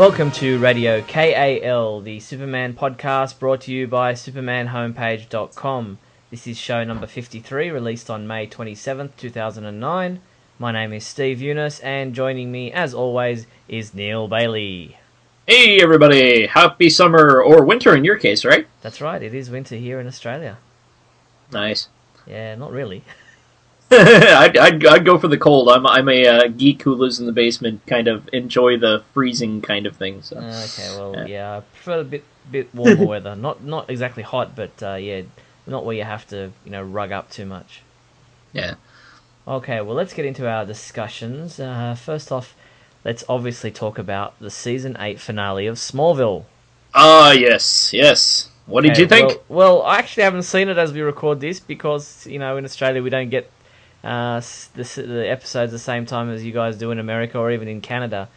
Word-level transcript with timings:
Welcome 0.00 0.30
to 0.30 0.58
Radio 0.58 1.02
KAL, 1.02 2.00
the 2.00 2.20
Superman 2.20 2.72
podcast 2.72 3.38
brought 3.38 3.60
to 3.60 3.70
you 3.70 3.86
by 3.86 4.14
SupermanHomepage.com. 4.14 5.98
This 6.30 6.46
is 6.46 6.56
show 6.56 6.82
number 6.84 7.06
53, 7.06 7.68
released 7.68 8.08
on 8.08 8.26
May 8.26 8.46
27th, 8.46 9.10
2009. 9.18 10.20
My 10.58 10.72
name 10.72 10.94
is 10.94 11.06
Steve 11.06 11.40
Younis, 11.40 11.84
and 11.84 12.14
joining 12.14 12.50
me, 12.50 12.72
as 12.72 12.94
always, 12.94 13.46
is 13.68 13.92
Neil 13.92 14.26
Bailey. 14.26 14.96
Hey 15.46 15.78
everybody! 15.82 16.46
Happy 16.46 16.88
summer 16.88 17.42
or 17.42 17.62
winter 17.62 17.94
in 17.94 18.02
your 18.02 18.16
case, 18.16 18.42
right? 18.42 18.66
That's 18.80 19.02
right, 19.02 19.22
it 19.22 19.34
is 19.34 19.50
winter 19.50 19.76
here 19.76 20.00
in 20.00 20.06
Australia. 20.06 20.56
Nice. 21.52 21.88
Yeah, 22.26 22.54
not 22.54 22.72
really. 22.72 23.04
I'd, 23.92 24.56
I'd, 24.56 24.86
I'd 24.86 25.04
go 25.04 25.18
for 25.18 25.26
the 25.26 25.36
cold. 25.38 25.68
I'm 25.68 25.84
I'm 25.86 26.08
a 26.08 26.26
uh, 26.26 26.46
geek 26.48 26.82
who 26.82 26.94
lives 26.94 27.18
in 27.18 27.26
the 27.26 27.32
basement, 27.32 27.84
kind 27.86 28.06
of 28.06 28.28
enjoy 28.32 28.78
the 28.78 29.02
freezing 29.12 29.62
kind 29.62 29.84
of 29.86 29.96
thing. 29.96 30.22
So. 30.22 30.36
Okay, 30.36 30.88
well, 30.96 31.28
yeah, 31.28 31.56
I 31.56 31.60
prefer 31.60 32.00
a 32.00 32.04
bit 32.04 32.24
bit 32.50 32.72
warmer 32.74 33.04
weather. 33.06 33.34
Not 33.34 33.64
not 33.64 33.90
exactly 33.90 34.22
hot, 34.22 34.54
but 34.54 34.80
uh, 34.82 34.94
yeah, 34.94 35.22
not 35.66 35.84
where 35.84 35.96
you 35.96 36.04
have 36.04 36.26
to 36.28 36.52
you 36.64 36.70
know 36.70 36.82
rug 36.82 37.10
up 37.10 37.30
too 37.30 37.46
much. 37.46 37.82
Yeah. 38.52 38.74
Okay, 39.48 39.80
well, 39.80 39.96
let's 39.96 40.12
get 40.14 40.24
into 40.24 40.48
our 40.48 40.64
discussions. 40.64 41.58
Uh, 41.58 41.94
first 41.94 42.30
off, 42.30 42.54
let's 43.04 43.24
obviously 43.28 43.70
talk 43.72 43.98
about 43.98 44.38
the 44.38 44.50
season 44.50 44.96
eight 45.00 45.18
finale 45.20 45.66
of 45.66 45.76
Smallville. 45.76 46.44
Ah, 46.94 47.32
yes, 47.32 47.92
yes. 47.92 48.48
What 48.66 48.82
did 48.82 48.92
Okay, 48.92 49.02
you 49.02 49.06
think? 49.08 49.30
Well, 49.30 49.42
well, 49.48 49.82
I 49.82 49.98
actually 49.98 50.22
haven't 50.24 50.42
seen 50.44 50.68
it 50.68 50.78
as 50.78 50.92
we 50.92 51.00
record 51.00 51.40
this 51.40 51.60
because 51.60 52.26
you 52.26 52.38
know 52.38 52.56
in 52.56 52.64
Australia 52.64 53.02
we 53.02 53.10
don't 53.10 53.30
get 53.30 53.50
uh, 54.02 54.40
the, 54.74 55.02
the 55.06 55.28
episodes 55.28 55.72
the 55.72 55.78
same 55.78 56.06
time 56.06 56.30
as 56.30 56.44
you 56.44 56.52
guys 56.52 56.76
do 56.76 56.90
in 56.90 56.98
America 56.98 57.38
or 57.38 57.50
even 57.50 57.68
in 57.68 57.80
Canada. 57.80 58.28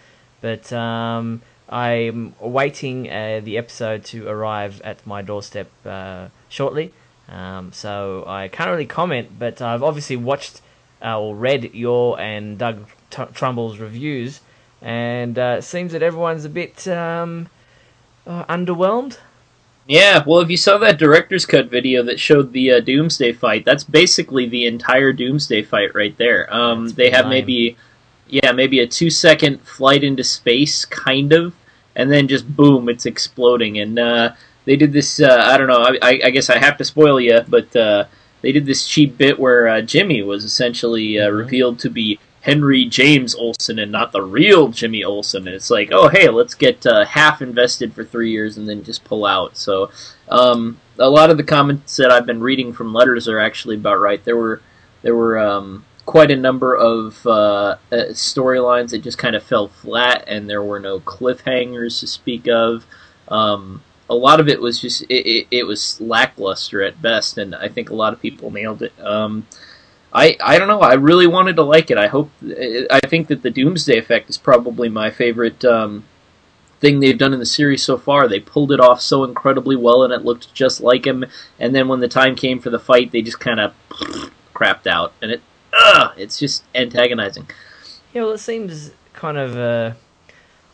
But 0.41 0.71
um, 0.73 1.41
I'm 1.69 2.35
awaiting 2.41 3.09
uh, 3.09 3.41
the 3.43 3.57
episode 3.57 4.03
to 4.05 4.27
arrive 4.27 4.81
at 4.81 5.05
my 5.07 5.21
doorstep 5.21 5.69
uh, 5.85 6.27
shortly. 6.49 6.93
Um, 7.29 7.71
so 7.71 8.25
I 8.27 8.49
can't 8.49 8.69
really 8.69 8.85
comment, 8.85 9.39
but 9.39 9.61
I've 9.61 9.83
obviously 9.83 10.17
watched 10.17 10.61
uh, 11.03 11.19
or 11.19 11.35
read 11.35 11.73
your 11.73 12.19
and 12.19 12.57
Doug 12.57 12.87
T- 13.09 13.23
Trumbull's 13.33 13.77
reviews, 13.77 14.41
and 14.81 15.37
uh, 15.39 15.55
it 15.59 15.63
seems 15.63 15.93
that 15.93 16.03
everyone's 16.03 16.45
a 16.45 16.49
bit 16.49 16.87
um, 16.87 17.49
uh, 18.27 18.45
underwhelmed. 18.45 19.17
Yeah, 19.85 20.23
well, 20.25 20.39
if 20.39 20.49
you 20.49 20.55
saw 20.55 20.77
that 20.77 20.97
director's 20.97 21.45
cut 21.45 21.69
video 21.69 22.03
that 22.03 22.19
showed 22.19 22.53
the 22.53 22.73
uh, 22.73 22.79
Doomsday 22.79 23.33
fight, 23.33 23.65
that's 23.65 23.83
basically 23.83 24.47
the 24.47 24.65
entire 24.65 25.11
Doomsday 25.11 25.63
fight 25.63 25.93
right 25.93 26.17
there. 26.17 26.51
Um, 26.53 26.87
they 26.89 27.09
have 27.09 27.27
maybe, 27.27 27.75
yeah, 28.27 28.53
maybe 28.53 28.79
a 28.79 28.87
two 28.87 29.09
second 29.09 29.61
flight 29.61 30.03
into 30.03 30.23
space, 30.23 30.85
kind 30.85 31.33
of, 31.33 31.53
and 31.97 32.09
then 32.09 32.29
just 32.29 32.55
boom, 32.55 32.87
it's 32.87 33.05
exploding. 33.05 33.79
And 33.79 33.99
uh, 33.99 34.33
they 34.63 34.77
did 34.77 34.93
this. 34.93 35.19
Uh, 35.19 35.41
I 35.43 35.57
don't 35.57 35.67
know. 35.67 35.81
I, 35.83 35.97
I, 36.01 36.19
I 36.25 36.29
guess 36.29 36.49
I 36.49 36.57
have 36.59 36.77
to 36.77 36.85
spoil 36.85 37.19
you, 37.19 37.41
but 37.49 37.75
uh, 37.75 38.05
they 38.41 38.53
did 38.53 38.65
this 38.65 38.87
cheap 38.87 39.17
bit 39.17 39.37
where 39.37 39.67
uh, 39.67 39.81
Jimmy 39.81 40.21
was 40.21 40.45
essentially 40.45 41.19
uh, 41.19 41.29
Mhm. 41.29 41.37
revealed 41.37 41.79
to 41.79 41.89
be 41.89 42.19
Henry 42.43 42.83
James 42.83 43.33
Olsen 43.35 43.79
and 43.79 43.89
not 43.89 44.11
the 44.11 44.21
real 44.21 44.67
Jimmy 44.67 45.01
Olsen. 45.01 45.47
And 45.47 45.55
it's 45.55 45.69
like, 45.69 45.89
oh 45.93 46.09
hey, 46.09 46.27
let's 46.27 46.53
get 46.53 46.85
uh, 46.85 47.05
half 47.05 47.41
invested 47.41 47.93
for 47.93 48.03
three 48.03 48.31
years 48.31 48.57
and 48.57 48.67
then 48.67 48.83
just 48.83 49.05
pull 49.05 49.25
out. 49.25 49.55
So 49.55 49.91
um, 50.27 50.77
a 50.99 51.09
lot 51.09 51.29
of 51.29 51.37
the 51.37 51.43
comments 51.43 51.95
that 51.97 52.11
I've 52.11 52.25
been 52.25 52.41
reading 52.41 52.73
from 52.73 52.93
letters 52.93 53.29
are 53.29 53.39
actually 53.39 53.75
about 53.75 54.01
right. 54.01 54.23
There 54.25 54.35
were 54.35 54.61
there 55.03 55.15
were 55.15 55.39
um, 55.39 55.85
quite 56.05 56.31
a 56.31 56.35
number 56.35 56.75
of 56.75 57.25
uh, 57.25 57.77
uh, 57.91 58.11
storylines 58.11 58.89
that 58.89 59.03
just 59.03 59.17
kind 59.17 59.37
of 59.37 59.43
fell 59.43 59.69
flat, 59.69 60.25
and 60.27 60.49
there 60.49 60.63
were 60.63 60.81
no 60.81 60.99
cliffhangers 60.99 62.01
to 62.01 62.07
speak 62.07 62.47
of. 62.49 62.85
Um, 63.29 63.81
a 64.09 64.15
lot 64.15 64.41
of 64.41 64.49
it 64.49 64.59
was 64.59 64.81
just 64.81 65.03
it, 65.03 65.25
it, 65.25 65.47
it 65.49 65.63
was 65.63 65.99
lackluster 66.01 66.81
at 66.81 67.01
best, 67.01 67.37
and 67.37 67.55
I 67.55 67.69
think 67.69 67.89
a 67.89 67.95
lot 67.95 68.11
of 68.11 68.21
people 68.21 68.51
nailed 68.51 68.81
it. 68.81 68.93
Um, 68.99 69.47
I 70.13 70.37
I 70.41 70.59
don't 70.59 70.67
know. 70.67 70.81
I 70.81 70.93
really 70.93 71.27
wanted 71.27 71.55
to 71.55 71.63
like 71.63 71.89
it. 71.89 71.97
I 71.97 72.07
hope. 72.07 72.31
I 72.43 72.99
think 73.07 73.27
that 73.27 73.41
the 73.41 73.49
Doomsday 73.49 73.97
Effect 73.97 74.29
is 74.29 74.37
probably 74.37 74.89
my 74.89 75.09
favorite 75.09 75.65
um, 75.65 76.03
thing 76.79 76.99
they've 76.99 77.17
done 77.17 77.33
in 77.33 77.39
the 77.39 77.45
series 77.45 77.83
so 77.83 77.97
far. 77.97 78.27
They 78.27 78.39
pulled 78.39 78.71
it 78.71 78.79
off 78.79 79.01
so 79.01 79.23
incredibly 79.23 79.75
well, 79.75 80.03
and 80.03 80.13
it 80.13 80.23
looked 80.23 80.53
just 80.53 80.81
like 80.81 81.05
him. 81.05 81.25
And 81.59 81.73
then 81.73 81.87
when 81.87 81.99
the 81.99 82.07
time 82.07 82.35
came 82.35 82.59
for 82.59 82.69
the 82.69 82.79
fight, 82.79 83.11
they 83.11 83.21
just 83.21 83.39
kind 83.39 83.59
of 83.59 83.73
crapped 84.53 84.87
out, 84.87 85.13
and 85.21 85.31
it 85.31 85.41
ugh, 85.73 86.13
it's 86.17 86.37
just 86.37 86.63
antagonizing. 86.75 87.49
Yeah, 88.13 88.23
well, 88.23 88.33
it 88.33 88.39
seems 88.39 88.91
kind 89.13 89.37
of 89.37 89.57
uh, 89.57 89.93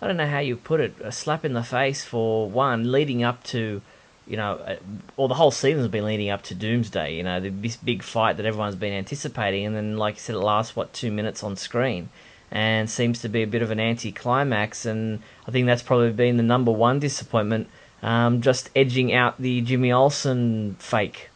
I 0.02 0.08
don't 0.08 0.18
know 0.18 0.28
how 0.28 0.40
you 0.40 0.56
put 0.56 0.80
it, 0.80 0.96
a 1.02 1.12
slap 1.12 1.44
in 1.44 1.54
the 1.54 1.64
face 1.64 2.06
for 2.06 2.50
one, 2.50 2.92
leading 2.92 3.22
up 3.22 3.44
to, 3.46 3.82
you 4.30 4.38
know, 4.38 4.54
uh, 4.54 4.76
well, 5.18 5.28
the 5.28 5.34
whole 5.34 5.50
season's 5.50 5.88
been 5.88 6.06
leading 6.06 6.30
up 6.30 6.44
to 6.44 6.56
Doomsday. 6.56 7.16
You 7.16 7.24
know, 7.24 7.40
this 7.40 7.76
big 7.76 8.04
fight 8.04 8.38
that 8.38 8.46
everyone's 8.46 8.76
been 8.76 8.94
anticipating, 8.94 9.66
and 9.66 9.76
then, 9.76 9.98
like 9.98 10.16
you 10.16 10.22
said, 10.22 10.36
it 10.36 10.40
lasts 10.40 10.76
what 10.76 10.94
two 10.94 11.12
minutes 11.12 11.44
on 11.44 11.56
screen, 11.56 12.10
and 12.52 12.88
seems 12.88 13.22
to 13.22 13.30
be 13.30 13.42
a 13.42 13.48
bit 13.48 13.64
of 13.64 13.72
an 13.72 13.80
anti-climax. 13.80 14.86
And 14.86 15.22
I 15.48 15.52
think 15.52 15.66
that's 15.66 15.82
probably 15.82 16.12
been 16.12 16.38
the 16.38 16.44
number 16.44 16.72
one 16.72 17.00
disappointment, 17.00 17.70
um, 18.04 18.42
just 18.42 18.70
edging 18.76 19.12
out 19.12 19.42
the 19.42 19.62
Jimmy 19.62 19.92
Olsen 19.92 20.76
fake. 20.78 21.32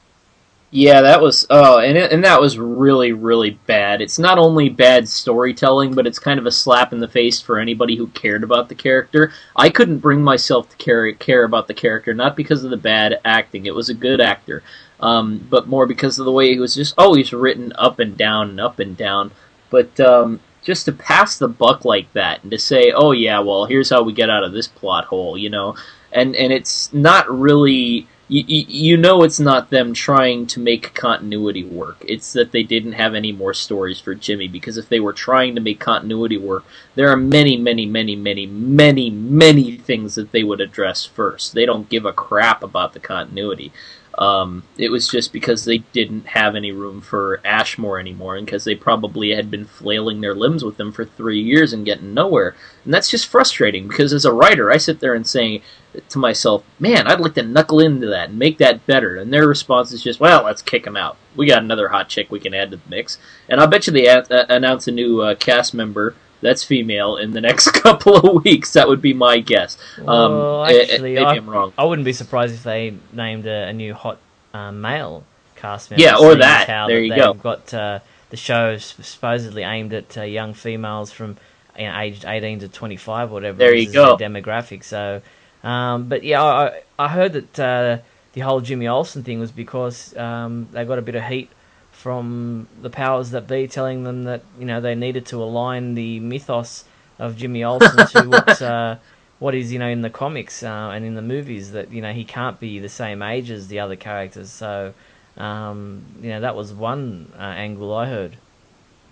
Yeah, 0.76 1.02
that 1.02 1.22
was 1.22 1.46
oh, 1.52 1.78
and 1.78 1.96
it, 1.96 2.12
and 2.12 2.24
that 2.24 2.42
was 2.42 2.58
really 2.58 3.12
really 3.14 3.52
bad. 3.68 4.02
It's 4.02 4.18
not 4.18 4.40
only 4.40 4.70
bad 4.70 5.08
storytelling, 5.08 5.94
but 5.94 6.08
it's 6.08 6.18
kind 6.18 6.40
of 6.40 6.48
a 6.48 6.52
slap 6.52 6.92
in 6.92 7.00
the 7.00 7.08
face 7.08 7.40
for 7.40 7.60
anybody 7.60 7.96
who 7.96 8.08
cared 8.08 8.44
about 8.44 8.70
the 8.70 8.76
character. 8.76 9.32
I 9.56 9.70
couldn't 9.70 10.00
bring 10.00 10.24
myself 10.24 10.70
to 10.70 10.76
care 10.78 11.12
care 11.14 11.44
about 11.44 11.68
the 11.68 11.76
character, 11.76 12.16
not 12.16 12.36
because 12.36 12.64
of 12.64 12.72
the 12.72 12.78
bad 12.78 13.22
acting. 13.24 13.68
It 13.68 13.76
was 13.76 13.90
a 13.90 13.94
good 13.94 14.20
actor, 14.20 14.64
um, 15.00 15.46
but 15.48 15.68
more 15.68 15.86
because 15.86 16.18
of 16.18 16.26
the 16.26 16.32
way 16.32 16.52
he 16.52 16.60
was 16.60 16.74
just 16.74 16.96
always 16.98 17.34
written 17.34 17.72
up 17.76 18.00
and 18.00 18.18
down 18.18 18.50
and 18.50 18.60
up 18.60 18.80
and 18.80 18.98
down. 18.98 19.30
But 19.70 20.00
um, 20.00 20.40
just 20.64 20.86
to 20.86 20.92
pass 20.92 21.38
the 21.38 21.48
buck 21.48 21.86
like 21.86 22.12
that 22.14 22.42
and 22.42 22.50
to 22.50 22.58
say, 22.58 22.92
"Oh 22.96 23.12
yeah, 23.12 23.38
well 23.42 23.66
here's 23.66 23.92
how 23.92 24.02
we 24.02 24.12
get 24.12 24.32
out 24.32 24.44
of 24.44 24.54
this 24.54 24.70
plot 24.70 25.06
hole," 25.06 25.38
you 25.38 25.52
know, 25.52 25.76
and 26.12 26.36
and 26.36 26.52
it's 26.52 26.92
not 26.92 27.30
really 27.30 28.08
you, 28.28 28.44
you, 28.48 28.98
know 28.98 29.24
it's 29.24 29.40
not 29.40 29.70
them 29.70 29.94
trying 29.94 30.48
to 30.48 30.60
make 30.60 30.94
continuity 30.94 31.64
work. 31.64 31.98
It's 32.08 32.32
that 32.34 32.52
they 32.52 32.64
didn't 32.64 32.94
have 32.94 33.14
any 33.14 33.32
more 33.32 33.54
stories 33.54 34.00
for 34.00 34.16
Jimmy 34.16 34.48
because 34.48 34.78
if 34.78 34.88
they 34.88 35.00
were 35.00 35.14
trying 35.14 35.56
to 35.56 35.62
make 35.62 35.80
continuity 35.80 36.38
work, 36.38 36.64
there 36.96 37.10
are 37.10 37.18
many, 37.18 37.58
many, 37.58 37.86
many, 37.86 38.16
many, 38.16 38.46
many, 38.46 39.10
many 39.10 39.78
things 39.78 40.16
that 40.16 40.32
they 40.32 40.44
would 40.44 40.62
address 40.62 41.06
first. 41.06 41.54
They 41.54 41.66
don't 41.66 41.90
give 41.90 42.06
a 42.06 42.14
crap 42.14 42.64
about 42.64 42.94
the 42.94 43.00
continuity. 43.00 43.74
Um, 44.18 44.64
it 44.78 44.90
was 44.90 45.08
just 45.08 45.34
because 45.34 45.66
they 45.66 45.80
didn't 45.80 46.28
have 46.28 46.56
any 46.56 46.72
room 46.72 47.02
for 47.02 47.42
Ashmore 47.44 48.00
anymore, 48.00 48.36
and 48.36 48.46
because 48.46 48.64
they 48.64 48.76
probably 48.76 49.32
had 49.32 49.50
been 49.50 49.66
flailing 49.66 50.22
their 50.22 50.36
limbs 50.36 50.64
with 50.64 50.80
him 50.80 50.92
for 50.92 51.04
three 51.04 51.40
years 51.40 51.74
and 51.74 51.86
getting 51.86 52.14
nowhere. 52.14 52.56
And 52.86 52.94
that's 52.94 53.10
just 53.10 53.28
frustrating 53.28 53.88
because 53.88 54.14
as 54.14 54.26
a 54.26 54.32
writer, 54.32 54.72
I 54.72 54.78
sit 54.78 55.00
there 55.00 55.16
and 55.16 55.26
say 55.26 55.64
to 56.10 56.20
myself, 56.20 56.64
"Man, 56.80 57.08
I'd 57.08 57.20
like 57.20 57.34
to 57.36 57.44
knuckle 57.44 57.80
into 57.80 58.08
that 58.08 58.30
and 58.30 58.38
make 58.38 58.60
that 58.60 58.86
better." 58.86 59.16
And 59.16 59.34
their 59.34 59.48
response 59.48 59.92
is 59.92 60.04
just, 60.04 60.20
"Well, 60.20 60.44
let's 60.44 60.62
kick 60.62 60.86
him 60.86 60.98
out. 60.98 61.18
We 61.36 61.48
got 61.48 61.64
another 61.64 61.88
hot 61.88 62.10
chick 62.10 62.30
we 62.30 62.40
can 62.40 62.54
add 62.54 62.72
to 62.72 62.78
the 62.78 62.90
mix." 62.90 63.18
And 63.50 63.60
I'll 63.60 63.68
bet 63.68 63.88
you 63.88 63.94
they 63.94 64.06
a- 64.06 64.26
announce 64.30 64.88
a 64.88 64.92
new 64.92 65.22
uh, 65.22 65.36
cast 65.36 65.74
member 65.74 66.16
that's 66.44 66.64
female 66.64 67.18
in 67.18 67.32
the 67.32 67.42
next 67.42 67.72
couple 67.84 68.16
of 68.18 68.44
weeks. 68.44 68.74
That 68.74 68.88
would 68.88 69.02
be 69.02 69.14
my 69.14 69.40
guess. 69.40 69.78
Um, 70.00 70.06
Well, 70.06 70.66
eh, 70.66 70.74
eh, 70.74 70.82
actually, 70.84 71.14
maybe 71.16 71.26
I- 71.26 71.32
I'm 71.36 71.50
wrong. 71.50 71.74
I 71.78 71.86
wouldn't 71.86 72.06
be 72.06 72.14
surprised 72.14 72.54
if 72.54 72.64
they 72.64 72.96
named 73.12 73.46
a, 73.48 73.68
a 73.70 73.74
new 73.74 73.94
hot 73.94 74.20
uh, 74.54 74.72
male 74.72 75.24
cast 75.56 75.92
member. 75.92 76.04
Yeah, 76.04 76.18
or 76.18 76.36
that. 76.36 76.68
How 76.68 76.88
There 76.88 76.98
that 76.98 77.04
you 77.04 77.10
they've 77.10 77.18
go. 77.20 77.34
Got 77.34 77.74
uh, 77.74 78.00
the 78.30 78.38
show 78.38 78.78
supposedly 78.78 79.64
aimed 79.64 79.94
at 79.94 80.18
uh, 80.18 80.24
young 80.24 80.54
females 80.54 81.12
from 81.12 81.38
you 81.78 81.88
know, 81.88 82.00
aged 82.00 82.26
eighteen 82.26 82.60
to 82.60 82.68
twenty 82.68 82.98
five, 82.98 83.32
or 83.32 83.34
whatever. 83.36 83.58
There 83.58 83.76
you 83.76 83.92
go. 83.92 84.18
Demographic. 84.18 84.84
So, 84.84 85.22
um, 85.64 86.08
but 86.10 86.24
yeah, 86.24 86.44
I, 86.44 86.82
I 87.00 87.08
heard 87.08 87.34
that 87.34 87.60
uh, 87.60 87.98
the 88.34 88.42
whole 88.42 88.62
Jimmy 88.62 88.88
Olsen 88.88 89.24
thing 89.24 89.40
was 89.40 89.52
because 89.52 90.16
um, 90.18 90.68
they 90.72 90.86
got 90.86 91.00
a 91.00 91.02
bit 91.02 91.16
of 91.16 91.24
heat 91.24 91.50
from 91.94 92.68
the 92.82 92.90
powers 92.90 93.30
that 93.30 93.48
be, 93.48 93.68
telling 93.68 94.04
them 94.04 94.24
that 94.24 94.42
you 94.60 94.66
know 94.66 94.82
they 94.82 94.96
needed 94.96 95.26
to 95.28 95.42
align 95.42 95.94
the 95.94 96.20
mythos 96.20 96.84
of 97.20 97.38
Jimmy 97.38 97.64
Olsen 97.64 98.08
to 98.08 98.30
what 98.30 98.62
uh, 98.62 98.98
what 99.40 99.56
is 99.56 99.72
you 99.72 99.80
know 99.80 99.88
in 99.88 100.02
the 100.02 100.10
comics 100.10 100.64
uh, 100.64 100.92
and 100.94 101.06
in 101.06 101.16
the 101.16 101.22
movies 101.22 101.72
that 101.72 101.92
you 101.92 102.02
know 102.02 102.12
he 102.12 102.26
can't 102.26 102.60
be 102.60 102.80
the 102.80 102.90
same 102.90 103.22
age 103.22 103.50
as 103.50 103.68
the 103.68 103.80
other 103.80 103.96
characters. 103.96 104.52
So 104.52 104.94
um, 105.38 106.04
you 106.22 106.30
know 106.30 106.42
that 106.42 106.56
was 106.56 106.74
one 106.74 107.32
uh, 107.38 107.42
angle 107.42 107.94
I 107.94 108.08
heard. 108.08 108.38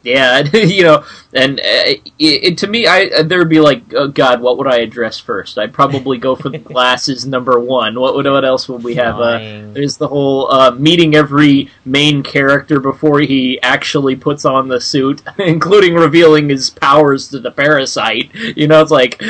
Yeah, 0.03 0.39
you 0.53 0.83
know, 0.83 1.03
and 1.33 1.59
uh, 1.59 1.63
it, 1.63 2.01
it, 2.17 2.57
to 2.59 2.67
me, 2.67 2.87
I 2.87 3.21
there 3.21 3.37
would 3.37 3.49
be 3.49 3.59
like, 3.59 3.83
oh 3.93 4.07
God, 4.07 4.41
what 4.41 4.57
would 4.57 4.67
I 4.67 4.77
address 4.77 5.19
first? 5.19 5.59
I'd 5.59 5.73
probably 5.73 6.17
go 6.17 6.35
for 6.35 6.49
the 6.49 6.57
glasses 6.73 7.25
number 7.25 7.59
one. 7.59 7.99
What 7.99 8.15
would 8.15 8.25
what 8.25 8.43
else 8.43 8.67
would 8.67 8.83
we 8.83 8.95
have? 8.95 9.19
Uh, 9.19 9.37
there's 9.73 9.97
the 9.97 10.07
whole 10.07 10.51
uh, 10.51 10.71
meeting 10.71 11.15
every 11.15 11.69
main 11.85 12.23
character 12.23 12.79
before 12.79 13.19
he 13.19 13.61
actually 13.61 14.15
puts 14.15 14.43
on 14.43 14.67
the 14.67 14.81
suit, 14.81 15.21
including 15.37 15.93
revealing 15.93 16.49
his 16.49 16.71
powers 16.71 17.27
to 17.29 17.39
the 17.39 17.51
parasite. 17.51 18.33
You 18.33 18.67
know, 18.67 18.81
it's 18.81 18.91
like. 18.91 19.21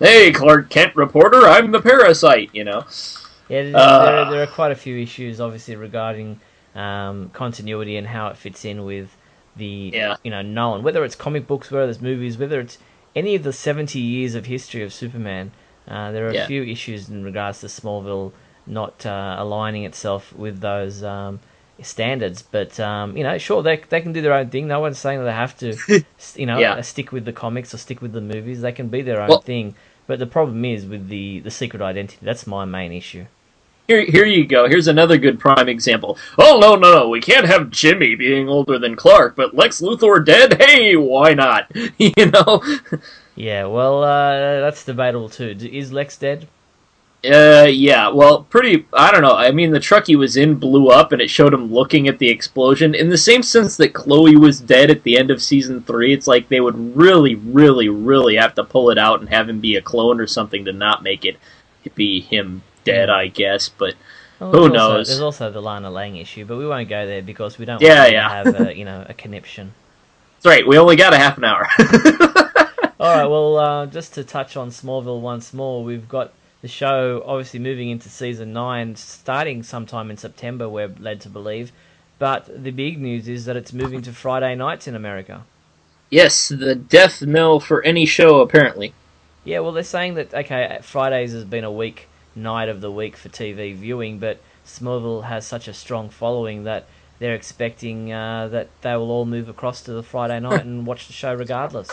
hey, 0.00 0.32
Clark 0.32 0.68
Kent 0.68 0.96
reporter, 0.96 1.46
I'm 1.46 1.70
the 1.70 1.80
parasite. 1.80 2.50
You 2.52 2.64
know. 2.64 2.84
Yeah, 3.48 3.62
there, 3.62 3.76
uh, 3.76 4.04
there, 4.04 4.30
there, 4.32 4.42
are 4.42 4.46
quite 4.48 4.72
a 4.72 4.74
few 4.74 4.98
issues, 4.98 5.40
obviously, 5.40 5.76
regarding 5.76 6.40
um, 6.74 7.30
continuity 7.30 7.98
and 7.98 8.06
how 8.06 8.28
it 8.28 8.36
fits 8.36 8.64
in 8.64 8.84
with 8.84 9.16
the 9.56 9.90
yeah. 9.92 10.16
you 10.22 10.30
know 10.30 10.42
Nolan. 10.42 10.82
Whether 10.82 11.04
it's 11.04 11.14
comic 11.14 11.46
books, 11.46 11.70
whether 11.70 11.90
it's 11.90 12.00
movies, 12.00 12.38
whether 12.38 12.60
it's 12.60 12.78
any 13.14 13.34
of 13.34 13.42
the 13.42 13.52
seventy 13.52 14.00
years 14.00 14.34
of 14.34 14.46
history 14.46 14.82
of 14.82 14.92
Superman, 14.92 15.52
uh, 15.88 16.12
there 16.12 16.28
are 16.28 16.34
yeah. 16.34 16.44
a 16.44 16.46
few 16.46 16.62
issues 16.62 17.08
in 17.08 17.24
regards 17.24 17.60
to 17.60 17.66
Smallville 17.66 18.32
not 18.66 19.04
uh, 19.04 19.36
aligning 19.38 19.84
itself 19.84 20.32
with 20.32 20.60
those 20.60 21.02
um, 21.02 21.40
standards. 21.80 22.42
But 22.42 22.78
um, 22.80 23.16
you 23.16 23.22
know, 23.22 23.38
sure 23.38 23.62
they 23.62 23.82
they 23.88 24.00
can 24.00 24.12
do 24.12 24.22
their 24.22 24.34
own 24.34 24.50
thing. 24.50 24.68
No 24.68 24.80
one's 24.80 24.98
saying 24.98 25.18
that 25.18 25.24
they 25.24 25.32
have 25.32 25.56
to, 25.58 26.04
you 26.36 26.46
know, 26.46 26.58
yeah. 26.58 26.80
stick 26.80 27.12
with 27.12 27.24
the 27.24 27.32
comics 27.32 27.74
or 27.74 27.78
stick 27.78 28.00
with 28.00 28.12
the 28.12 28.20
movies. 28.20 28.60
They 28.60 28.72
can 28.72 28.88
be 28.88 29.02
their 29.02 29.20
own 29.20 29.28
well, 29.28 29.40
thing. 29.40 29.74
But 30.06 30.18
the 30.18 30.26
problem 30.26 30.64
is 30.64 30.86
with 30.86 31.08
the 31.08 31.40
the 31.40 31.50
secret 31.50 31.82
identity. 31.82 32.18
That's 32.22 32.46
my 32.46 32.64
main 32.64 32.92
issue. 32.92 33.26
Here, 33.88 34.04
here 34.04 34.24
you 34.24 34.46
go. 34.46 34.68
Here's 34.68 34.86
another 34.86 35.18
good 35.18 35.40
prime 35.40 35.68
example. 35.68 36.16
Oh 36.38 36.58
no, 36.60 36.76
no, 36.76 36.92
no! 36.92 37.08
We 37.08 37.20
can't 37.20 37.46
have 37.46 37.70
Jimmy 37.70 38.14
being 38.14 38.48
older 38.48 38.78
than 38.78 38.94
Clark, 38.94 39.34
but 39.34 39.54
Lex 39.54 39.80
Luthor 39.80 40.24
dead. 40.24 40.62
Hey, 40.62 40.94
why 40.96 41.34
not? 41.34 41.70
you 41.98 42.26
know. 42.26 42.62
Yeah, 43.34 43.66
well, 43.66 44.04
uh, 44.04 44.60
that's 44.60 44.84
debatable 44.84 45.28
too. 45.28 45.56
Is 45.60 45.92
Lex 45.92 46.16
dead? 46.16 46.46
Uh, 47.24 47.66
yeah. 47.68 48.08
Well, 48.08 48.44
pretty. 48.44 48.86
I 48.92 49.10
don't 49.10 49.22
know. 49.22 49.34
I 49.34 49.50
mean, 49.50 49.72
the 49.72 49.80
truck 49.80 50.06
he 50.06 50.16
was 50.16 50.36
in 50.36 50.56
blew 50.56 50.88
up, 50.88 51.12
and 51.12 51.20
it 51.20 51.30
showed 51.30 51.54
him 51.54 51.72
looking 51.72 52.06
at 52.06 52.18
the 52.18 52.28
explosion. 52.28 52.94
In 52.94 53.08
the 53.08 53.18
same 53.18 53.42
sense 53.42 53.76
that 53.76 53.94
Chloe 53.94 54.36
was 54.36 54.60
dead 54.60 54.90
at 54.90 55.02
the 55.02 55.18
end 55.18 55.30
of 55.30 55.42
season 55.42 55.82
three, 55.82 56.12
it's 56.12 56.26
like 56.26 56.48
they 56.48 56.60
would 56.60 56.96
really, 56.96 57.34
really, 57.34 57.88
really 57.88 58.36
have 58.36 58.54
to 58.54 58.64
pull 58.64 58.90
it 58.90 58.98
out 58.98 59.20
and 59.20 59.28
have 59.28 59.48
him 59.48 59.60
be 59.60 59.76
a 59.76 59.82
clone 59.82 60.20
or 60.20 60.26
something 60.26 60.64
to 60.64 60.72
not 60.72 61.02
make 61.02 61.24
it 61.24 61.36
be 61.94 62.20
him 62.20 62.62
dead. 62.84 63.10
I 63.10 63.28
guess, 63.28 63.68
but. 63.68 63.94
Well, 64.40 64.50
Who 64.50 64.68
knows? 64.70 65.08
Also, 65.08 65.10
there's 65.10 65.20
also 65.20 65.50
the 65.52 65.62
Lana 65.62 65.90
Lang 65.90 66.16
issue, 66.16 66.44
but 66.44 66.56
we 66.58 66.66
won't 66.66 66.88
go 66.88 67.06
there 67.06 67.22
because 67.22 67.58
we 67.58 67.64
don't 67.64 67.80
Yeah, 67.80 68.00
want 68.00 68.12
yeah. 68.12 68.28
to 68.28 68.34
have 68.34 68.60
a, 68.68 68.76
you 68.76 68.84
know 68.84 69.06
a 69.08 69.14
conniption. 69.14 69.74
That's 70.42 70.46
right. 70.46 70.66
We 70.66 70.78
only 70.78 70.96
got 70.96 71.14
a 71.14 71.18
half 71.18 71.38
an 71.38 71.44
hour. 71.44 71.68
All 73.00 73.16
right. 73.16 73.26
Well, 73.26 73.56
uh, 73.58 73.86
just 73.86 74.14
to 74.14 74.24
touch 74.24 74.56
on 74.56 74.70
Smallville 74.70 75.20
once 75.20 75.52
more, 75.54 75.84
we've 75.84 76.08
got 76.08 76.32
the 76.60 76.68
show 76.68 77.22
obviously 77.26 77.60
moving 77.60 77.90
into 77.90 78.08
season 78.08 78.52
nine, 78.52 78.96
starting 78.96 79.62
sometime 79.62 80.10
in 80.10 80.16
September. 80.16 80.68
We're 80.68 80.88
led 80.98 81.20
to 81.22 81.28
believe, 81.28 81.72
but 82.18 82.48
the 82.64 82.70
big 82.72 83.00
news 83.00 83.28
is 83.28 83.44
that 83.46 83.56
it's 83.56 83.72
moving 83.72 84.02
to 84.02 84.12
Friday 84.12 84.54
nights 84.54 84.86
in 84.88 84.94
America. 84.96 85.46
yes, 86.10 86.48
the 86.48 86.74
death 86.74 87.22
knell 87.22 87.60
for 87.60 87.82
any 87.84 88.06
show, 88.06 88.40
apparently. 88.40 88.94
Yeah. 89.44 89.60
Well, 89.60 89.72
they're 89.72 89.82
saying 89.84 90.14
that 90.14 90.34
okay, 90.34 90.78
Fridays 90.82 91.32
has 91.32 91.44
been 91.44 91.64
a 91.64 91.72
week 91.72 92.08
night 92.34 92.68
of 92.68 92.80
the 92.80 92.90
week 92.90 93.16
for 93.16 93.28
TV 93.28 93.74
viewing, 93.74 94.18
but 94.18 94.40
Smallville 94.66 95.24
has 95.24 95.46
such 95.46 95.68
a 95.68 95.74
strong 95.74 96.08
following 96.08 96.64
that 96.64 96.86
they're 97.18 97.34
expecting 97.34 98.12
uh, 98.12 98.48
that 98.48 98.68
they 98.80 98.96
will 98.96 99.10
all 99.10 99.24
move 99.24 99.48
across 99.48 99.82
to 99.82 99.92
the 99.92 100.02
Friday 100.02 100.40
night 100.48 100.64
and 100.64 100.86
watch 100.86 101.06
the 101.06 101.12
show 101.12 101.34
regardless. 101.34 101.88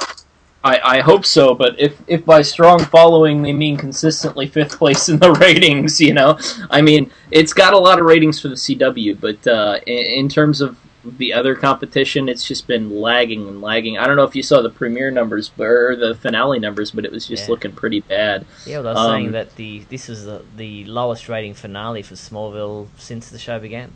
I, 0.64 0.80
I 0.84 1.00
hope 1.02 1.26
so, 1.26 1.56
but 1.56 1.80
if, 1.80 2.02
if 2.08 2.26
by 2.26 2.42
strong 2.42 2.80
following 2.80 3.44
they 3.44 3.54
mean 3.54 3.78
consistently 3.78 4.46
fifth 4.48 4.78
place 4.78 5.08
in 5.08 5.20
the 5.20 5.32
ratings, 5.40 6.02
you 6.02 6.14
know, 6.14 6.38
I 6.70 6.82
mean, 6.82 7.12
it's 7.32 7.54
got 7.54 7.74
a 7.74 7.78
lot 7.78 8.00
of 8.00 8.06
ratings 8.06 8.42
for 8.42 8.50
the 8.50 8.56
CW, 8.56 9.20
but 9.20 9.48
uh, 9.48 9.80
in, 9.86 10.06
in 10.26 10.30
terms 10.30 10.60
of 10.60 10.78
the 11.04 11.34
other 11.34 11.56
competition, 11.56 12.28
it's 12.28 12.46
just 12.48 12.68
been 12.68 13.00
lagging 13.00 13.48
and 13.48 13.62
lagging. 13.62 13.98
I 13.98 14.06
don't 14.06 14.18
know 14.18 14.24
if 14.24 14.36
you 14.36 14.44
saw 14.44 14.62
the 14.62 14.70
premiere 14.70 15.12
numbers 15.12 15.50
or 15.58 15.96
the 15.96 16.16
finale 16.16 16.60
numbers, 16.60 16.92
but 16.92 17.06
it 17.06 17.12
was 17.12 17.26
just 17.28 17.46
Yeah. 17.46 17.52
looking 17.52 17.72
pretty 17.72 18.02
bad. 18.02 18.46
Yeah, 18.66 18.80
well, 18.82 18.98
Um, 18.98 19.12
saying 19.12 19.32
that 19.32 19.56
the 19.56 19.84
this 19.90 20.10
is 20.10 20.26
the, 20.26 20.42
the 20.58 20.84
lowest 20.86 21.30
rating 21.30 21.54
finale 21.54 22.02
for 22.02 22.16
Smallville 22.16 22.88
since 22.98 23.30
the 23.30 23.40
show 23.40 23.60
began. 23.60 23.92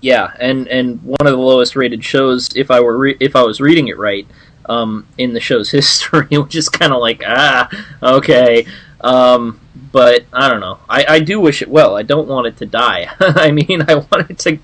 Yeah, 0.00 0.32
and 0.40 0.66
and 0.68 1.00
one 1.02 1.26
of 1.26 1.32
the 1.32 1.38
lowest 1.38 1.76
rated 1.76 2.04
shows, 2.04 2.48
if 2.56 2.70
I 2.70 2.80
were 2.80 2.98
re- 2.98 3.16
if 3.20 3.36
I 3.36 3.42
was 3.42 3.60
reading 3.60 3.88
it 3.88 3.96
right, 3.96 4.26
um, 4.68 5.06
in 5.16 5.32
the 5.34 5.40
show's 5.40 5.70
history, 5.78 6.26
which 6.36 6.56
is 6.56 6.68
kind 6.68 6.92
of 6.92 7.00
like 7.00 7.22
ah, 7.26 7.68
okay. 8.02 8.66
Um, 9.00 9.60
but 9.92 10.24
I 10.32 10.48
don't 10.48 10.60
know. 10.60 10.78
I, 10.88 11.04
I 11.08 11.20
do 11.20 11.38
wish 11.38 11.62
it 11.62 11.68
well. 11.68 11.96
I 11.96 12.02
don't 12.02 12.26
want 12.26 12.46
it 12.46 12.56
to 12.58 12.66
die. 12.66 13.08
I 13.20 13.50
mean, 13.50 13.82
I 13.86 13.94
want 13.96 14.30
it 14.30 14.38
to 14.40 14.58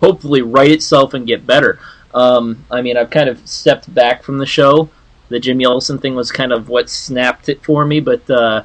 hopefully 0.00 0.42
right 0.42 0.70
itself 0.70 1.14
and 1.14 1.26
get 1.26 1.46
better. 1.46 1.78
Um, 2.14 2.64
I 2.70 2.82
mean, 2.82 2.96
I've 2.96 3.10
kind 3.10 3.28
of 3.28 3.46
stepped 3.46 3.92
back 3.92 4.22
from 4.22 4.38
the 4.38 4.46
show. 4.46 4.88
The 5.28 5.40
Jimmy 5.40 5.66
Olsen 5.66 5.98
thing 5.98 6.14
was 6.14 6.32
kind 6.32 6.52
of 6.52 6.68
what 6.68 6.88
snapped 6.88 7.48
it 7.48 7.64
for 7.64 7.84
me, 7.84 8.00
but 8.00 8.28
uh, 8.30 8.62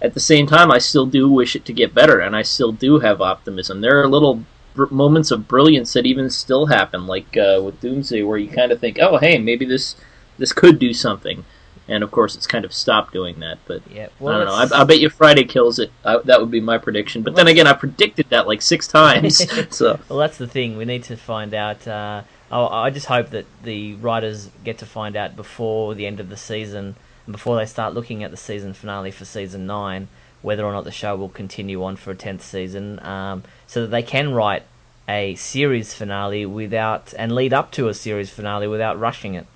at 0.00 0.14
the 0.14 0.20
same 0.20 0.46
time, 0.46 0.70
I 0.70 0.78
still 0.78 1.06
do 1.06 1.30
wish 1.30 1.54
it 1.54 1.64
to 1.66 1.72
get 1.72 1.94
better, 1.94 2.20
and 2.20 2.34
I 2.34 2.42
still 2.42 2.72
do 2.72 2.98
have 3.00 3.20
optimism. 3.20 3.80
There 3.80 4.00
are 4.00 4.08
little 4.08 4.42
br- 4.74 4.86
moments 4.90 5.30
of 5.30 5.48
brilliance 5.48 5.92
that 5.92 6.06
even 6.06 6.30
still 6.30 6.66
happen, 6.66 7.06
like 7.06 7.36
uh, 7.36 7.60
with 7.62 7.80
Doomsday, 7.80 8.22
where 8.22 8.38
you 8.38 8.48
kind 8.48 8.72
of 8.72 8.80
think, 8.80 8.98
"Oh, 9.00 9.18
hey, 9.18 9.38
maybe 9.38 9.64
this 9.64 9.96
this 10.38 10.52
could 10.52 10.78
do 10.78 10.94
something," 10.94 11.44
and 11.88 12.04
of 12.04 12.10
course, 12.10 12.36
it's 12.36 12.46
kind 12.46 12.64
of 12.64 12.72
stopped 12.72 13.12
doing 13.12 13.40
that. 13.40 13.58
But 13.66 13.82
Yeah, 13.90 14.08
I 14.20 14.24
don't 14.24 14.44
know. 14.44 14.76
I, 14.76 14.82
I 14.82 14.84
bet 14.84 15.00
you 15.00 15.08
Friday 15.08 15.44
kills 15.44 15.78
it. 15.78 15.90
I, 16.04 16.18
that 16.18 16.40
would 16.40 16.50
be 16.50 16.60
my 16.60 16.76
prediction. 16.76 17.22
But 17.22 17.34
then 17.34 17.48
again, 17.48 17.66
I 17.66 17.72
predicted 17.72 18.28
that 18.30 18.46
like 18.46 18.60
six 18.62 18.86
times. 18.86 19.38
so 19.74 19.98
Well, 20.08 20.18
that's 20.18 20.38
the 20.38 20.46
thing. 20.46 20.76
We 20.76 20.84
need 20.84 21.04
to 21.04 21.16
find 21.16 21.54
out. 21.54 21.86
Uh, 21.88 22.22
I, 22.50 22.60
I 22.60 22.90
just 22.90 23.06
hope 23.06 23.30
that 23.30 23.46
the 23.62 23.94
writers 23.94 24.50
get 24.64 24.78
to 24.78 24.86
find 24.86 25.16
out 25.16 25.34
before 25.34 25.94
the 25.94 26.06
end 26.06 26.20
of 26.20 26.28
the 26.28 26.36
season, 26.36 26.96
and 27.26 27.32
before 27.32 27.56
they 27.56 27.66
start 27.66 27.94
looking 27.94 28.22
at 28.22 28.30
the 28.30 28.36
season 28.36 28.74
finale 28.74 29.10
for 29.10 29.24
season 29.24 29.66
nine, 29.66 30.08
whether 30.42 30.64
or 30.64 30.72
not 30.72 30.84
the 30.84 30.92
show 30.92 31.16
will 31.16 31.28
continue 31.30 31.82
on 31.82 31.96
for 31.96 32.10
a 32.10 32.16
tenth 32.16 32.44
season, 32.44 33.00
um, 33.04 33.42
so 33.66 33.82
that 33.82 33.88
they 33.88 34.02
can 34.02 34.32
write 34.34 34.62
a 35.08 35.34
series 35.36 35.94
finale 35.94 36.44
without 36.44 37.14
and 37.16 37.32
lead 37.32 37.54
up 37.54 37.72
to 37.72 37.88
a 37.88 37.94
series 37.94 38.28
finale 38.28 38.66
without 38.66 39.00
rushing 39.00 39.34
it. 39.34 39.46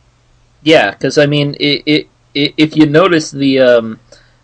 yeah, 0.63 0.91
because 0.91 1.19
I 1.19 1.27
mean, 1.27 1.55
it, 1.61 1.83
it, 1.85 2.09
if 2.35 2.77
you 2.77 2.87
notice 2.87 3.31
the 3.31 3.61
um, 3.61 4.01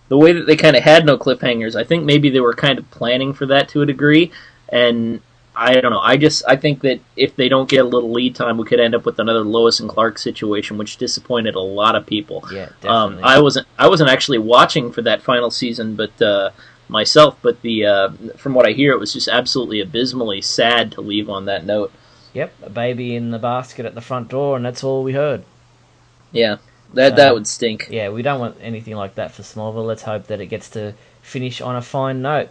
the 0.09 0.17
way 0.17 0.33
that 0.33 0.47
they 0.47 0.57
kind 0.57 0.77
of 0.77 0.83
had 0.83 1.07
no 1.07 1.17
cliffhangers, 1.19 1.75
I 1.75 1.85
think 1.85 2.05
maybe 2.05 2.31
they 2.31 2.41
were 2.41 2.55
kind 2.55 2.79
of 2.79 2.91
planning 2.91 3.33
for 3.33 3.47
that 3.47 3.69
to 3.71 3.83
a 3.83 3.87
degree. 3.87 4.31
And 4.71 5.21
I 5.57 5.81
don't 5.81 5.91
know. 5.91 6.01
I 6.01 6.17
just 6.17 6.45
I 6.47 6.57
think 6.57 6.83
that 6.83 7.01
if 7.17 7.35
they 7.35 7.49
don't 7.49 7.69
get 7.69 7.85
a 7.85 7.89
little 7.89 8.13
lead 8.13 8.35
time, 8.35 8.59
we 8.59 8.65
could 8.65 8.81
end 8.81 8.95
up 8.95 9.05
with 9.05 9.19
another 9.19 9.41
Lois 9.41 9.81
and 9.81 9.89
Clark 9.89 10.19
situation, 10.19 10.79
which 10.79 10.97
disappointed 10.99 11.55
a 11.55 11.61
lot 11.61 11.97
of 11.97 12.07
people. 12.07 12.45
Yeah, 12.53 12.69
Um, 12.85 13.17
definitely. 13.17 13.23
I 13.25 13.41
wasn't 13.41 13.67
I 13.79 13.89
wasn't 13.89 14.11
actually 14.11 14.39
watching 14.39 14.93
for 14.93 15.03
that 15.03 15.23
final 15.23 15.51
season, 15.51 15.97
but 15.97 16.23
uh, 16.23 16.51
myself. 16.89 17.37
But 17.43 17.61
the 17.63 17.87
uh, 17.87 18.09
from 18.37 18.55
what 18.55 18.69
I 18.69 18.73
hear, 18.73 18.93
it 18.93 19.01
was 19.01 19.13
just 19.13 19.29
absolutely 19.29 19.81
abysmally 19.81 20.41
sad 20.43 20.93
to 20.93 21.01
leave 21.01 21.29
on 21.29 21.47
that 21.47 21.65
note. 21.65 21.93
Yep, 22.35 22.53
a 22.63 22.71
baby 22.71 23.17
in 23.17 23.31
the 23.31 23.39
basket 23.39 23.85
at 23.87 23.95
the 23.95 24.01
front 24.01 24.29
door, 24.29 24.57
and 24.57 24.65
that's 24.65 24.85
all 24.85 25.03
we 25.03 25.15
heard. 25.15 25.45
Yeah, 26.31 26.59
that 26.95 27.11
So- 27.11 27.17
that 27.17 27.35
would 27.35 27.47
stink. 27.47 27.89
Yeah, 27.91 28.09
we 28.11 28.23
don't 28.23 28.41
want 28.41 28.57
anything 28.63 28.97
like 28.97 29.15
that 29.17 29.33
for 29.33 29.43
Smallville. 29.43 29.87
Let's 29.87 30.03
hope 30.03 30.27
that 30.29 30.41
it 30.41 30.47
gets 30.47 30.69
to 30.71 30.95
finish 31.23 31.61
on 31.61 31.77
a 31.77 31.83
fine 31.83 32.23
note. 32.23 32.49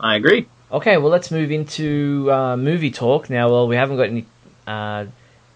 I 0.00 0.16
agree. 0.16 0.46
Okay, 0.70 0.96
well, 0.96 1.10
let's 1.10 1.30
move 1.30 1.50
into 1.50 2.28
uh, 2.30 2.56
movie 2.56 2.90
talk 2.90 3.30
now. 3.30 3.48
Well, 3.48 3.68
we 3.68 3.76
haven't 3.76 3.96
got 3.96 4.08
any 4.08 4.26
uh, 4.66 5.06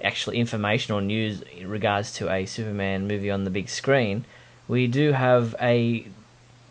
actual 0.02 0.32
information 0.32 0.94
or 0.94 1.00
news 1.02 1.42
in 1.42 1.68
regards 1.68 2.12
to 2.14 2.30
a 2.30 2.46
Superman 2.46 3.06
movie 3.08 3.30
on 3.30 3.44
the 3.44 3.50
big 3.50 3.68
screen. 3.68 4.24
We 4.68 4.86
do 4.86 5.12
have 5.12 5.54
a 5.60 6.06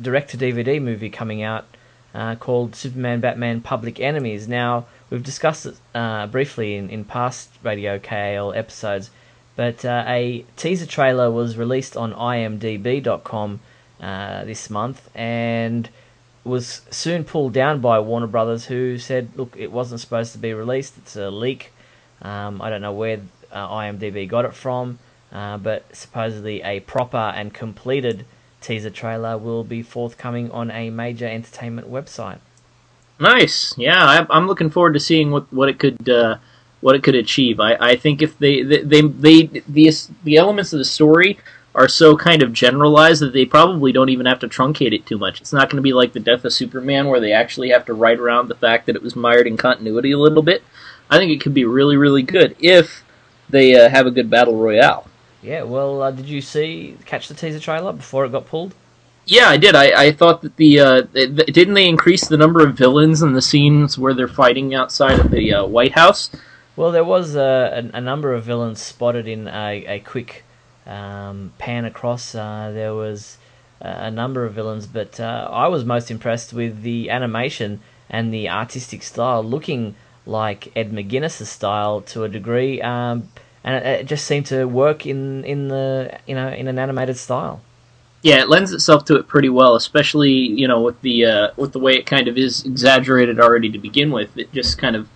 direct 0.01 0.31
to 0.31 0.37
DVD 0.37 0.81
movie 0.81 1.09
coming 1.09 1.43
out 1.43 1.65
uh, 2.15 2.35
called 2.35 2.75
Superman 2.75 3.19
Batman 3.19 3.61
Public 3.61 3.99
Enemies. 3.99 4.47
Now, 4.47 4.85
we've 5.09 5.21
discussed 5.21 5.65
it 5.65 5.75
uh, 5.93 6.25
briefly 6.27 6.75
in, 6.75 6.89
in 6.89 7.03
past 7.03 7.49
Radio 7.61 7.99
KAL 7.99 8.53
episodes, 8.53 9.11
but 9.59 9.83
uh, 9.83 10.05
a 10.07 10.45
teaser 10.55 10.85
trailer 10.85 11.29
was 11.29 11.57
released 11.57 11.97
on 11.97 12.13
imdb.com 12.13 13.59
uh, 13.99 14.45
this 14.45 14.69
month 14.69 15.09
and 15.13 15.89
was 16.45 16.83
soon 16.89 17.25
pulled 17.25 17.51
down 17.51 17.81
by 17.81 17.99
Warner 17.99 18.27
Brothers, 18.27 18.67
who 18.67 18.97
said, 18.97 19.31
"Look, 19.35 19.57
it 19.57 19.69
wasn't 19.69 19.99
supposed 19.99 20.31
to 20.31 20.37
be 20.37 20.53
released. 20.53 20.97
It's 20.99 21.17
a 21.17 21.29
leak. 21.29 21.73
Um, 22.21 22.61
I 22.61 22.69
don't 22.69 22.81
know 22.81 22.93
where 22.93 23.19
uh, 23.51 23.67
IMDb 23.67 24.29
got 24.29 24.45
it 24.45 24.53
from, 24.53 24.97
uh, 25.33 25.57
but 25.57 25.93
supposedly 25.93 26.61
a 26.63 26.79
proper 26.79 27.17
and 27.17 27.53
completed 27.53 28.25
teaser 28.61 28.89
trailer 28.89 29.37
will 29.37 29.65
be 29.65 29.81
forthcoming 29.83 30.49
on 30.51 30.71
a 30.71 30.89
major 30.89 31.27
entertainment 31.27 31.91
website." 31.91 32.39
Nice. 33.19 33.77
Yeah, 33.77 34.05
I, 34.05 34.25
I'm 34.29 34.47
looking 34.47 34.69
forward 34.69 34.93
to 34.93 35.01
seeing 35.01 35.31
what 35.31 35.51
what 35.51 35.67
it 35.67 35.79
could 35.79 36.07
uh, 36.07 36.37
what 36.81 36.95
it 36.95 37.03
could 37.03 37.15
achieve. 37.15 37.59
I, 37.59 37.75
I 37.79 37.95
think 37.95 38.21
if 38.21 38.37
they 38.37 38.63
they, 38.63 38.81
they 38.81 39.01
they 39.01 39.43
the 39.67 39.93
the 40.23 40.37
elements 40.37 40.73
of 40.73 40.79
the 40.79 40.85
story 40.85 41.39
are 41.75 41.87
so 41.87 42.17
kind 42.17 42.41
of 42.41 42.51
generalized 42.51 43.21
that 43.21 43.31
they 43.31 43.45
probably 43.45 43.91
don't 43.91 44.09
even 44.09 44.25
have 44.25 44.39
to 44.39 44.47
truncate 44.47 44.93
it 44.93 45.05
too 45.05 45.17
much. 45.17 45.39
It's 45.39 45.53
not 45.53 45.69
going 45.69 45.77
to 45.77 45.83
be 45.83 45.93
like 45.93 46.13
the 46.13 46.19
Death 46.19 46.43
of 46.43 46.51
Superman 46.51 47.07
where 47.07 47.19
they 47.19 47.31
actually 47.31 47.69
have 47.69 47.85
to 47.85 47.93
write 47.93 48.19
around 48.19 48.47
the 48.47 48.55
fact 48.55 48.87
that 48.87 48.95
it 48.95 49.03
was 49.03 49.15
mired 49.15 49.47
in 49.47 49.55
continuity 49.55 50.11
a 50.11 50.17
little 50.17 50.41
bit. 50.41 50.63
I 51.09 51.17
think 51.17 51.31
it 51.31 51.41
could 51.41 51.53
be 51.53 51.65
really 51.65 51.97
really 51.97 52.23
good 52.23 52.55
if 52.59 53.03
they 53.49 53.75
uh, 53.75 53.89
have 53.89 54.05
a 54.05 54.11
good 54.11 54.29
battle 54.29 54.55
royale. 54.55 55.07
Yeah, 55.41 55.63
well, 55.63 56.01
uh, 56.01 56.11
did 56.11 56.25
you 56.25 56.41
see 56.41 56.97
catch 57.05 57.27
the 57.27 57.33
teaser 57.33 57.59
trailer 57.59 57.93
before 57.93 58.25
it 58.25 58.31
got 58.31 58.45
pulled? 58.45 58.75
Yeah, 59.25 59.47
I 59.47 59.57
did. 59.57 59.75
I, 59.75 60.07
I 60.07 60.11
thought 60.11 60.41
that 60.41 60.55
the 60.57 60.79
uh, 60.79 61.01
th- 61.13 61.45
didn't 61.53 61.75
they 61.75 61.87
increase 61.87 62.27
the 62.27 62.37
number 62.37 62.65
of 62.65 62.75
villains 62.75 63.21
in 63.21 63.33
the 63.33 63.41
scenes 63.41 63.97
where 63.97 64.13
they're 64.13 64.27
fighting 64.27 64.73
outside 64.73 65.19
of 65.19 65.29
the 65.29 65.53
uh, 65.53 65.65
White 65.65 65.93
House? 65.93 66.31
Well, 66.79 66.93
there 66.93 67.03
was 67.03 67.35
a, 67.35 67.91
a, 67.93 67.97
a 67.97 67.99
number 67.99 68.33
of 68.33 68.45
villains 68.45 68.81
spotted 68.81 69.27
in 69.27 69.49
a, 69.49 69.83
a 69.85 69.99
quick 69.99 70.45
um, 70.87 71.51
pan 71.57 71.83
across. 71.83 72.33
Uh, 72.33 72.71
there 72.73 72.93
was 72.93 73.37
a 73.81 74.09
number 74.09 74.45
of 74.45 74.53
villains, 74.53 74.87
but 74.87 75.19
uh, 75.19 75.49
I 75.51 75.67
was 75.67 75.83
most 75.83 76.09
impressed 76.09 76.53
with 76.53 76.83
the 76.83 77.09
animation 77.09 77.81
and 78.09 78.33
the 78.33 78.47
artistic 78.47 79.03
style, 79.03 79.43
looking 79.43 79.95
like 80.25 80.71
Ed 80.73 80.93
McGuinness's 80.93 81.49
style 81.49 81.99
to 82.13 82.23
a 82.23 82.29
degree, 82.29 82.81
um, 82.81 83.27
and 83.61 83.75
it, 83.75 83.85
it, 83.85 84.05
just 84.05 84.25
seemed 84.25 84.45
to 84.45 84.63
work 84.63 85.05
in 85.05 85.43
in 85.43 85.67
the 85.67 86.17
you 86.27 86.35
know 86.35 86.47
in 86.47 86.69
an 86.69 86.79
animated 86.79 87.17
style. 87.17 87.59
Yeah, 88.21 88.39
it 88.39 88.47
lends 88.47 88.71
itself 88.71 89.03
to 89.05 89.17
it 89.17 89.27
pretty 89.27 89.49
well, 89.49 89.75
especially 89.75 90.31
you 90.31 90.65
know 90.69 90.81
with 90.81 91.01
the 91.01 91.25
uh, 91.25 91.49
with 91.57 91.73
the 91.73 91.79
way 91.79 91.95
it 91.95 92.05
kind 92.05 92.29
of 92.29 92.37
is 92.37 92.63
exaggerated 92.63 93.37
already 93.37 93.69
to 93.69 93.79
begin 93.79 94.11
with. 94.11 94.37
It 94.37 94.53
just 94.53 94.77
kind 94.77 94.95
of 94.95 95.09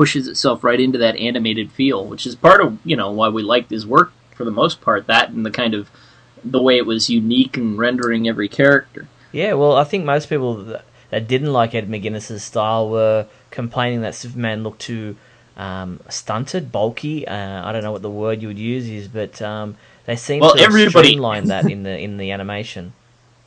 pushes 0.00 0.26
itself 0.26 0.64
right 0.64 0.80
into 0.80 0.96
that 0.96 1.14
animated 1.16 1.70
feel, 1.70 2.06
which 2.06 2.26
is 2.26 2.34
part 2.34 2.62
of 2.62 2.78
you 2.86 2.96
know 2.96 3.10
why 3.10 3.28
we 3.28 3.42
liked 3.42 3.70
his 3.70 3.86
work 3.86 4.14
for 4.34 4.46
the 4.46 4.50
most 4.50 4.80
part. 4.80 5.06
That 5.06 5.28
and 5.28 5.44
the 5.44 5.50
kind 5.50 5.74
of 5.74 5.90
the 6.42 6.62
way 6.62 6.78
it 6.78 6.86
was 6.86 7.10
unique 7.10 7.58
and 7.58 7.78
rendering 7.78 8.26
every 8.26 8.48
character. 8.48 9.08
Yeah, 9.30 9.52
well, 9.52 9.76
I 9.76 9.84
think 9.84 10.06
most 10.06 10.30
people 10.30 10.54
that, 10.64 10.86
that 11.10 11.28
didn't 11.28 11.52
like 11.52 11.74
Ed 11.74 11.90
McGuinness's 11.90 12.42
style 12.42 12.88
were 12.88 13.26
complaining 13.50 14.00
that 14.00 14.14
Superman 14.14 14.62
looked 14.62 14.80
too 14.80 15.16
um, 15.58 16.00
stunted, 16.08 16.72
bulky. 16.72 17.28
Uh, 17.28 17.62
I 17.62 17.70
don't 17.70 17.82
know 17.82 17.92
what 17.92 18.00
the 18.00 18.08
word 18.08 18.40
you 18.40 18.48
would 18.48 18.58
use 18.58 18.88
is, 18.88 19.06
but 19.06 19.42
um, 19.42 19.76
they 20.06 20.16
seem 20.16 20.40
well, 20.40 20.54
to 20.54 20.62
everybody... 20.62 21.08
streamline 21.08 21.48
that 21.48 21.70
in 21.70 21.82
the 21.82 21.98
in 21.98 22.16
the 22.16 22.30
animation. 22.30 22.94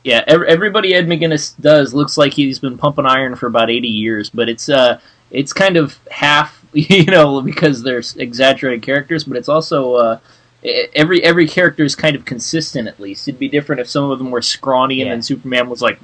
Yeah, 0.06 0.22
everybody 0.26 0.92
Ed 0.92 1.06
McGuinness 1.06 1.58
does 1.58 1.94
looks 1.94 2.18
like 2.18 2.34
he's 2.34 2.58
been 2.58 2.76
pumping 2.76 3.06
iron 3.06 3.36
for 3.36 3.46
about 3.46 3.70
eighty 3.70 3.88
years, 3.88 4.28
but 4.28 4.50
it's 4.50 4.68
uh, 4.68 5.00
it's 5.30 5.52
kind 5.52 5.76
of 5.76 5.98
half, 6.10 6.64
you 6.72 7.06
know, 7.06 7.40
because 7.40 7.82
there's 7.82 8.16
exaggerated 8.16 8.82
characters, 8.82 9.24
but 9.24 9.36
it's 9.36 9.48
also 9.48 9.94
uh, 9.94 10.18
every 10.94 11.22
every 11.22 11.46
character 11.46 11.84
is 11.84 11.94
kind 11.94 12.16
of 12.16 12.24
consistent 12.24 12.88
at 12.88 12.98
least. 13.00 13.28
It'd 13.28 13.38
be 13.38 13.48
different 13.48 13.80
if 13.80 13.88
some 13.88 14.10
of 14.10 14.18
them 14.18 14.30
were 14.30 14.42
scrawny 14.42 15.02
and 15.02 15.10
then 15.10 15.22
Superman 15.22 15.68
was 15.68 15.82
like, 15.82 15.98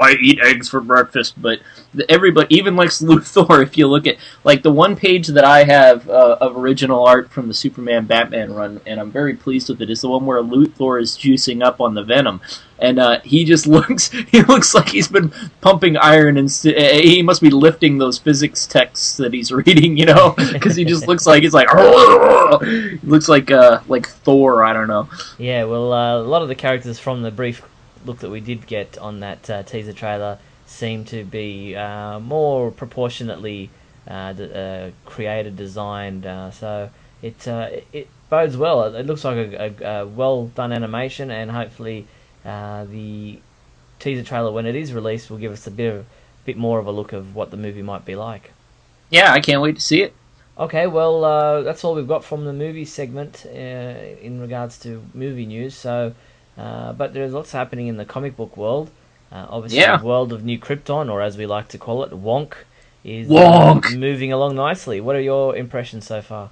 I 0.00 0.12
eat 0.20 0.40
eggs 0.42 0.68
for 0.68 0.80
breakfast. 0.80 1.40
But 1.40 1.60
everybody, 2.08 2.54
even 2.54 2.76
Lex 2.76 3.00
Luthor, 3.00 3.62
if 3.62 3.76
you 3.76 3.86
look 3.86 4.06
at 4.06 4.16
like 4.44 4.62
the 4.62 4.72
one 4.72 4.96
page 4.96 5.28
that 5.28 5.44
I 5.44 5.64
have 5.64 6.08
uh, 6.08 6.38
of 6.40 6.56
original 6.56 7.06
art 7.06 7.30
from 7.30 7.48
the 7.48 7.54
Superman 7.54 8.06
Batman 8.06 8.52
run, 8.54 8.80
and 8.86 9.00
I'm 9.00 9.10
very 9.10 9.34
pleased 9.34 9.68
with 9.68 9.80
it, 9.82 9.90
is 9.90 10.00
the 10.00 10.08
one 10.08 10.26
where 10.26 10.42
Luthor 10.42 11.00
is 11.00 11.16
juicing 11.16 11.64
up 11.64 11.80
on 11.80 11.94
the 11.94 12.02
Venom, 12.02 12.40
and 12.78 12.98
uh, 12.98 13.20
he 13.20 13.44
just 13.44 13.66
looks 13.66 14.10
he 14.10 14.42
looks 14.42 14.74
like 14.74 14.88
he's 14.88 15.08
been 15.08 15.32
pumping 15.60 15.96
iron 15.96 16.36
and 16.36 16.50
st- 16.50 16.76
eh, 16.76 17.00
he 17.00 17.22
must 17.22 17.40
be 17.40 17.50
lifting 17.50 17.98
those 17.98 18.18
physics 18.18 18.66
texts 18.66 19.16
that 19.16 19.32
he's 19.32 19.52
reading, 19.52 19.96
you 19.96 20.06
know, 20.06 20.34
because 20.52 20.76
he 20.76 20.84
just 20.84 21.08
looks 21.08 21.26
like 21.26 21.42
he's 21.42 21.54
like 21.54 21.68
he 22.62 22.98
looks 23.02 23.28
like 23.28 23.50
uh, 23.50 23.80
like 23.88 24.06
Thor. 24.06 24.64
I 24.64 24.72
don't 24.72 24.88
know. 24.88 25.08
Yeah, 25.38 25.64
well, 25.64 25.92
uh, 25.92 26.18
a 26.18 26.22
lot 26.22 26.42
of 26.42 26.48
the 26.48 26.54
characters 26.54 26.98
from 26.98 27.22
the 27.22 27.30
brief 27.30 27.62
look 28.06 28.20
that 28.20 28.30
we 28.30 28.40
did 28.40 28.66
get 28.66 28.96
on 28.98 29.20
that 29.20 29.48
uh, 29.50 29.62
teaser 29.62 29.92
trailer 29.92 30.38
seemed 30.66 31.06
to 31.08 31.24
be 31.24 31.76
uh, 31.76 32.18
more 32.20 32.70
proportionately 32.70 33.70
uh, 34.08 34.12
uh 34.12 34.90
created, 35.04 35.56
designed. 35.56 36.24
Uh, 36.26 36.50
so 36.50 36.90
it 37.22 37.46
uh, 37.48 37.68
it 37.92 38.08
bodes 38.30 38.56
well. 38.56 38.94
It 38.94 39.06
looks 39.06 39.24
like 39.24 39.36
a, 39.36 39.74
a, 39.84 40.00
a 40.00 40.06
well 40.06 40.46
done 40.46 40.72
animation, 40.72 41.30
and 41.30 41.50
hopefully 41.50 42.06
the 42.44 43.38
teaser 43.98 44.22
trailer, 44.22 44.52
when 44.52 44.66
it 44.66 44.76
is 44.76 44.92
released, 44.92 45.30
will 45.30 45.38
give 45.38 45.52
us 45.52 45.66
a 45.66 45.70
bit 45.70 45.94
of 45.94 46.06
bit 46.44 46.56
more 46.56 46.78
of 46.78 46.86
a 46.86 46.92
look 46.92 47.12
of 47.12 47.34
what 47.34 47.50
the 47.50 47.56
movie 47.56 47.82
might 47.82 48.04
be 48.04 48.14
like. 48.14 48.52
Yeah, 49.10 49.32
I 49.32 49.40
can't 49.40 49.60
wait 49.60 49.76
to 49.76 49.82
see 49.82 50.02
it. 50.02 50.14
Okay, 50.58 50.86
well, 50.86 51.22
uh, 51.24 51.62
that's 51.62 51.84
all 51.84 51.94
we've 51.94 52.08
got 52.08 52.24
from 52.24 52.46
the 52.46 52.52
movie 52.52 52.86
segment 52.86 53.44
uh, 53.46 53.50
in 53.50 54.40
regards 54.40 54.78
to 54.78 55.02
movie 55.12 55.44
news. 55.44 55.74
So 55.74 56.14
uh, 56.56 56.92
but 56.92 57.12
there's 57.12 57.32
lots 57.32 57.52
happening 57.52 57.88
in 57.88 57.96
the 57.96 58.04
comic 58.04 58.36
book 58.36 58.56
world. 58.56 58.90
Uh, 59.30 59.46
obviously, 59.48 59.80
yeah. 59.80 59.96
the 59.96 60.04
world 60.04 60.32
of 60.32 60.44
New 60.44 60.58
Krypton, 60.58 61.10
or 61.10 61.20
as 61.20 61.36
we 61.36 61.46
like 61.46 61.68
to 61.68 61.78
call 61.78 62.04
it, 62.04 62.10
Wonk, 62.12 62.54
is 63.04 63.28
Wonk. 63.28 63.86
Uh, 63.86 63.96
moving 63.96 64.32
along 64.32 64.54
nicely. 64.54 65.00
What 65.00 65.16
are 65.16 65.20
your 65.20 65.56
impressions 65.56 66.06
so 66.06 66.22
far? 66.22 66.50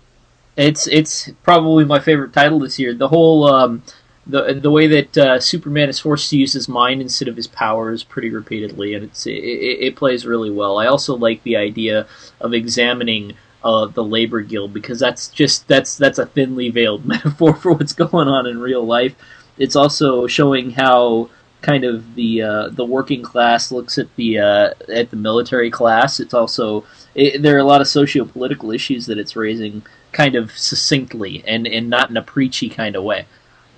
It's 0.56 0.86
it's 0.86 1.30
probably 1.42 1.84
my 1.84 1.98
favorite 1.98 2.32
title 2.32 2.60
this 2.60 2.78
year. 2.78 2.94
The 2.94 3.08
whole 3.08 3.46
um, 3.46 3.82
the 4.26 4.54
the 4.54 4.70
way 4.70 4.86
that 4.86 5.18
uh, 5.18 5.40
Superman 5.40 5.88
is 5.88 5.98
forced 5.98 6.30
to 6.30 6.38
use 6.38 6.52
his 6.52 6.68
mind 6.68 7.00
instead 7.00 7.28
of 7.28 7.36
his 7.36 7.46
powers 7.46 8.04
pretty 8.04 8.30
repeatedly, 8.30 8.94
and 8.94 9.04
it's 9.04 9.26
it, 9.26 9.32
it 9.32 9.96
plays 9.96 10.26
really 10.26 10.50
well. 10.50 10.78
I 10.78 10.86
also 10.86 11.16
like 11.16 11.42
the 11.42 11.56
idea 11.56 12.06
of 12.40 12.52
examining 12.52 13.34
uh, 13.62 13.86
the 13.86 14.04
labor 14.04 14.42
guild 14.42 14.72
because 14.72 14.98
that's 15.00 15.28
just 15.28 15.66
that's 15.66 15.96
that's 15.96 16.18
a 16.18 16.26
thinly 16.26 16.70
veiled 16.70 17.04
metaphor 17.06 17.54
for 17.54 17.72
what's 17.72 17.92
going 17.92 18.28
on 18.28 18.46
in 18.46 18.58
real 18.58 18.84
life 18.84 19.14
it's 19.58 19.76
also 19.76 20.26
showing 20.26 20.70
how 20.70 21.30
kind 21.62 21.84
of 21.84 22.14
the 22.14 22.42
uh, 22.42 22.68
the 22.68 22.84
working 22.84 23.22
class 23.22 23.72
looks 23.72 23.98
at 23.98 24.14
the 24.16 24.38
uh, 24.38 24.70
at 24.92 25.10
the 25.10 25.16
military 25.16 25.70
class. 25.70 26.20
It's 26.20 26.34
also 26.34 26.84
it, 27.14 27.42
there 27.42 27.56
are 27.56 27.60
a 27.60 27.64
lot 27.64 27.80
of 27.80 27.88
socio 27.88 28.24
political 28.24 28.70
issues 28.70 29.06
that 29.06 29.18
it's 29.18 29.36
raising 29.36 29.82
kind 30.12 30.36
of 30.36 30.52
succinctly 30.52 31.42
and, 31.46 31.66
and 31.66 31.90
not 31.90 32.08
in 32.08 32.16
a 32.16 32.22
preachy 32.22 32.68
kind 32.68 32.94
of 32.94 33.02
way. 33.02 33.26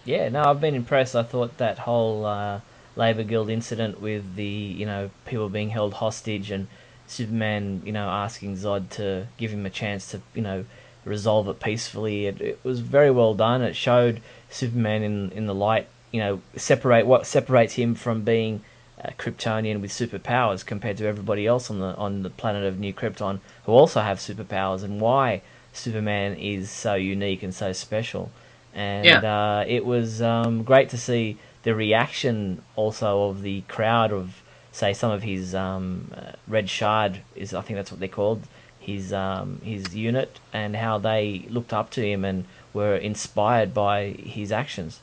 Yeah, 0.05 0.29
no, 0.29 0.43
I've 0.43 0.61
been 0.61 0.75
impressed. 0.75 1.17
I 1.17 1.23
thought 1.23 1.57
that 1.59 1.81
whole 1.81 2.27
uh, 2.27 2.61
Labor 2.95 3.25
Guild 3.25 3.51
incident 3.51 4.01
with 4.01 4.37
the 4.37 4.45
you 4.45 4.87
know 4.87 5.11
people 5.25 5.49
being 5.49 5.71
held 5.71 5.95
hostage 5.95 6.51
and 6.51 6.67
Superman 7.07 7.83
you 7.85 7.93
know 7.93 8.09
asking 8.09 8.57
Zod 8.57 8.91
to 8.91 9.29
give 9.37 9.53
him 9.53 9.67
a 9.67 9.71
chance 9.71 10.11
to 10.11 10.21
you 10.35 10.43
know 10.43 10.65
resolve 11.07 11.49
it 11.49 11.61
peacefully. 11.61 12.27
It, 12.27 12.41
it 12.41 12.61
was 12.63 12.81
very 12.81 13.11
well 13.11 13.35
done. 13.35 13.63
It 13.63 13.77
showed 13.77 14.21
Superman 14.51 15.03
in 15.03 15.31
in 15.31 15.47
the 15.47 15.55
light. 15.55 15.87
You 16.13 16.21
know, 16.21 16.41
separate 16.57 17.07
what 17.07 17.27
separates 17.27 17.75
him 17.75 17.95
from 17.95 18.23
being 18.23 18.63
a 18.99 19.13
Kryptonian 19.13 19.81
with 19.81 19.91
superpowers 19.91 20.65
compared 20.65 20.97
to 20.99 21.07
everybody 21.07 21.47
else 21.47 21.71
on 21.71 21.81
the 21.81 21.95
on 21.97 22.23
the 22.23 22.31
planet 22.31 22.65
of 22.65 22.79
New 22.79 22.93
Krypton 22.93 23.41
who 23.65 23.73
also 23.73 24.01
have 24.01 24.19
superpowers, 24.19 24.83
and 24.83 25.01
why 25.01 25.43
Superman 25.73 26.35
is 26.35 26.71
so 26.71 26.95
unique 26.95 27.43
and 27.43 27.55
so 27.55 27.73
special. 27.73 28.31
And 28.75 29.07
yeah. 29.07 29.21
uh, 29.21 29.65
it 29.67 29.87
was 29.87 30.21
um, 30.21 30.63
great 30.63 30.91
to 30.91 30.99
see 30.99 31.39
the 31.63 31.75
reaction 31.75 32.63
also 32.77 33.31
of 33.31 33.43
the 33.43 33.63
crowd 33.63 34.13
of 34.13 34.43
say 34.71 34.93
some 34.93 35.11
of 35.11 35.23
his 35.23 35.55
um, 35.55 36.13
uh, 36.15 36.33
Red 36.47 36.69
Shard 36.69 37.21
is 37.35 37.55
I 37.55 37.63
think 37.63 37.77
that's 37.77 37.91
what 37.91 38.01
they're 38.01 38.09
called 38.09 38.43
his 38.87 39.13
um, 39.13 39.61
his 39.65 39.95
unit 39.95 40.39
and 40.53 40.77
how 40.77 40.97
they 40.97 41.47
looked 41.51 41.73
up 41.73 41.91
to 41.91 42.07
him 42.07 42.25
and 42.25 42.45
were 42.73 42.95
inspired 42.97 43.75
by 43.75 44.11
his 44.11 44.53
actions. 44.53 45.01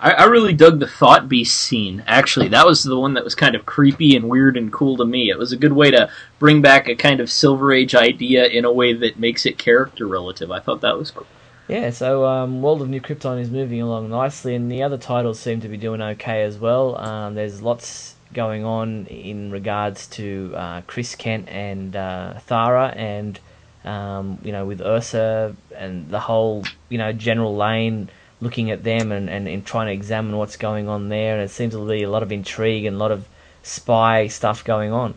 I, 0.00 0.12
I, 0.12 0.24
really 0.26 0.52
dug 0.52 0.78
the 0.78 0.86
Thought 0.86 1.28
Beast 1.28 1.56
scene. 1.56 2.04
Actually, 2.06 2.48
that 2.48 2.66
was 2.66 2.84
the 2.84 3.00
one 3.00 3.14
that 3.14 3.24
was 3.24 3.34
kind 3.34 3.56
of 3.56 3.66
creepy 3.66 4.14
and 4.14 4.28
weird 4.28 4.56
and 4.56 4.72
cool 4.72 4.96
to 4.98 5.04
me. 5.04 5.30
It 5.30 5.38
was 5.38 5.52
a 5.52 5.56
good 5.56 5.72
way 5.72 5.90
to 5.90 6.10
bring 6.38 6.62
back 6.62 6.86
a 6.86 6.94
kind 6.94 7.18
of 7.18 7.30
Silver 7.30 7.72
Age 7.72 7.94
idea 7.94 8.46
in 8.46 8.64
a 8.64 8.72
way 8.72 8.92
that 8.92 9.18
makes 9.18 9.44
it 9.44 9.58
character 9.58 10.06
relative. 10.06 10.52
I 10.52 10.60
thought 10.60 10.82
that 10.82 10.98
was 10.98 11.10
cool. 11.10 11.26
Yeah, 11.66 11.90
so 11.90 12.24
um, 12.26 12.62
World 12.62 12.80
of 12.80 12.88
New 12.88 13.00
Krypton 13.00 13.40
is 13.40 13.50
moving 13.50 13.82
along 13.82 14.08
nicely, 14.08 14.54
and 14.54 14.70
the 14.70 14.82
other 14.82 14.98
titles 14.98 15.40
seem 15.40 15.60
to 15.62 15.68
be 15.68 15.76
doing 15.76 16.00
okay 16.00 16.42
as 16.42 16.58
well. 16.58 16.96
Um, 16.98 17.34
there's 17.34 17.60
lots 17.60 18.14
going 18.32 18.64
on 18.64 19.06
in 19.06 19.50
regards 19.50 20.06
to 20.08 20.52
uh, 20.56 20.80
Chris 20.82 21.14
Kent 21.14 21.48
and 21.48 21.94
uh, 21.96 22.34
Thara, 22.40 22.92
and 22.96 23.38
um, 23.84 24.38
you 24.42 24.52
know 24.52 24.66
with 24.66 24.80
Ursa 24.80 25.54
and 25.76 26.08
the 26.10 26.20
whole 26.20 26.64
you 26.88 26.98
know 26.98 27.12
General 27.12 27.56
Lane 27.56 28.10
looking 28.40 28.70
at 28.70 28.84
them 28.84 29.10
and, 29.10 29.28
and, 29.28 29.48
and 29.48 29.66
trying 29.66 29.86
to 29.88 29.92
examine 29.92 30.36
what's 30.36 30.56
going 30.56 30.88
on 30.88 31.08
there. 31.08 31.34
And 31.34 31.42
it 31.42 31.50
seems 31.50 31.74
to 31.74 31.88
be 31.88 32.04
a 32.04 32.10
lot 32.10 32.22
of 32.22 32.30
intrigue 32.30 32.84
and 32.84 32.94
a 32.94 32.98
lot 32.98 33.10
of 33.10 33.26
spy 33.62 34.28
stuff 34.28 34.62
going 34.64 34.92
on. 34.92 35.14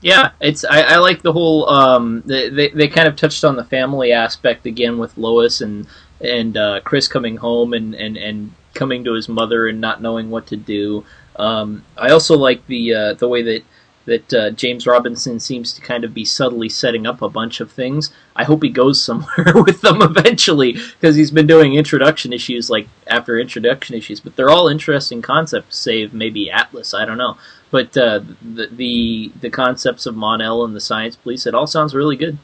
Yeah, 0.00 0.32
it's 0.40 0.64
I, 0.64 0.82
I 0.82 0.96
like 0.98 1.22
the 1.22 1.32
whole 1.32 1.68
um, 1.70 2.22
they, 2.26 2.68
they 2.68 2.88
kind 2.88 3.08
of 3.08 3.16
touched 3.16 3.42
on 3.42 3.56
the 3.56 3.64
family 3.64 4.12
aspect 4.12 4.66
again 4.66 4.98
with 4.98 5.16
Lois 5.16 5.62
and 5.62 5.86
and 6.20 6.56
uh, 6.56 6.80
Chris 6.84 7.08
coming 7.08 7.38
home 7.38 7.72
and, 7.72 7.94
and, 7.94 8.16
and 8.16 8.52
coming 8.74 9.04
to 9.04 9.14
his 9.14 9.28
mother 9.28 9.66
and 9.66 9.80
not 9.80 10.02
knowing 10.02 10.30
what 10.30 10.46
to 10.48 10.56
do. 10.56 11.04
Um, 11.36 11.84
I 11.96 12.10
also 12.10 12.36
like 12.36 12.66
the 12.66 12.94
uh, 12.94 13.14
the 13.14 13.28
way 13.28 13.42
that 13.42 13.64
that 14.06 14.34
uh, 14.34 14.50
James 14.50 14.86
Robinson 14.86 15.40
seems 15.40 15.72
to 15.72 15.80
kind 15.80 16.04
of 16.04 16.12
be 16.12 16.24
subtly 16.24 16.68
setting 16.68 17.06
up 17.06 17.22
a 17.22 17.28
bunch 17.28 17.60
of 17.60 17.72
things. 17.72 18.12
I 18.36 18.44
hope 18.44 18.62
he 18.62 18.68
goes 18.68 19.02
somewhere 19.04 19.52
with 19.54 19.80
them 19.80 20.02
eventually 20.02 20.72
because 20.72 21.16
he's 21.16 21.30
been 21.30 21.46
doing 21.46 21.74
introduction 21.74 22.32
issues 22.32 22.70
like 22.70 22.86
after 23.06 23.38
introduction 23.38 23.96
issues, 23.96 24.20
but 24.20 24.36
they're 24.36 24.50
all 24.50 24.68
interesting 24.68 25.22
concepts. 25.22 25.76
Save 25.76 26.12
maybe 26.12 26.50
Atlas, 26.50 26.94
I 26.94 27.04
don't 27.04 27.18
know. 27.18 27.36
But 27.70 27.96
uh, 27.96 28.20
the, 28.42 28.68
the 28.70 29.32
the 29.40 29.50
concepts 29.50 30.06
of 30.06 30.14
Mon-El 30.14 30.64
and 30.64 30.76
the 30.76 30.80
Science 30.80 31.16
Police, 31.16 31.46
it 31.46 31.54
all 31.54 31.66
sounds 31.66 31.94
really 31.94 32.16
good. 32.16 32.38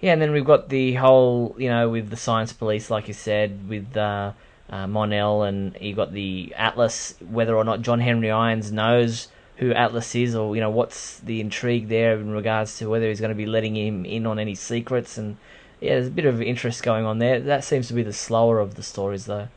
Yeah, 0.00 0.14
and 0.14 0.20
then 0.20 0.32
we've 0.32 0.44
got 0.44 0.68
the 0.68 0.94
whole, 0.94 1.54
you 1.56 1.68
know, 1.68 1.88
with 1.88 2.10
the 2.10 2.16
science 2.16 2.52
police, 2.52 2.90
like 2.90 3.06
you 3.06 3.14
said, 3.14 3.68
with 3.68 3.96
uh, 3.96 4.32
uh, 4.72 4.86
Mon-El, 4.86 5.42
and 5.42 5.76
you 5.80 5.94
got 5.94 6.12
the 6.12 6.52
Atlas. 6.56 7.14
Whether 7.20 7.54
or 7.54 7.62
not 7.62 7.82
John 7.82 8.00
Henry 8.00 8.30
Irons 8.30 8.72
knows 8.72 9.28
who 9.58 9.72
Atlas 9.72 10.14
is, 10.14 10.34
or 10.34 10.56
you 10.56 10.62
know, 10.62 10.70
what's 10.70 11.20
the 11.20 11.40
intrigue 11.40 11.88
there 11.88 12.14
in 12.14 12.30
regards 12.30 12.78
to 12.78 12.88
whether 12.88 13.08
he's 13.08 13.20
going 13.20 13.30
to 13.30 13.36
be 13.36 13.46
letting 13.46 13.76
him 13.76 14.04
in 14.06 14.26
on 14.26 14.38
any 14.38 14.54
secrets, 14.54 15.18
and 15.18 15.36
yeah, 15.80 15.90
there's 15.90 16.08
a 16.08 16.10
bit 16.10 16.24
of 16.24 16.40
interest 16.40 16.82
going 16.82 17.04
on 17.04 17.18
there. 17.18 17.38
That 17.38 17.64
seems 17.64 17.86
to 17.88 17.94
be 17.94 18.02
the 18.02 18.12
slower 18.14 18.58
of 18.58 18.74
the 18.74 18.82
stories, 18.82 19.26
though. 19.26 19.48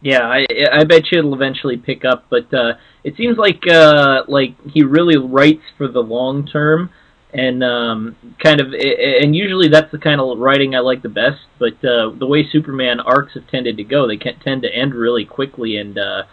Yeah, 0.00 0.22
I 0.22 0.46
I 0.72 0.82
bet 0.82 1.12
you 1.12 1.20
it'll 1.20 1.34
eventually 1.34 1.76
pick 1.76 2.04
up, 2.04 2.24
but 2.28 2.52
uh, 2.52 2.74
it 3.04 3.16
seems 3.16 3.38
like 3.38 3.62
uh, 3.70 4.24
like 4.26 4.54
he 4.68 4.82
really 4.82 5.16
writes 5.16 5.62
for 5.78 5.86
the 5.86 6.02
long 6.02 6.44
term 6.44 6.90
and 7.32 7.64
um, 7.64 8.16
kind 8.38 8.60
of 8.60 8.72
and 8.74 9.34
usually 9.34 9.68
that's 9.68 9.90
the 9.90 9.98
kind 9.98 10.20
of 10.20 10.38
writing 10.38 10.74
I 10.74 10.80
like 10.80 11.02
the 11.02 11.08
best. 11.08 11.40
But 11.58 11.84
uh, 11.84 12.10
the 12.10 12.26
way 12.26 12.46
Superman 12.50 13.00
arcs 13.00 13.34
have 13.34 13.46
tended 13.48 13.78
to 13.78 13.84
go, 13.84 14.06
they 14.06 14.16
can 14.16 14.38
tend 14.40 14.62
to 14.62 14.74
end 14.74 14.94
really 14.94 15.24
quickly, 15.24 15.76
and 15.76 15.98
uh, 15.98 16.24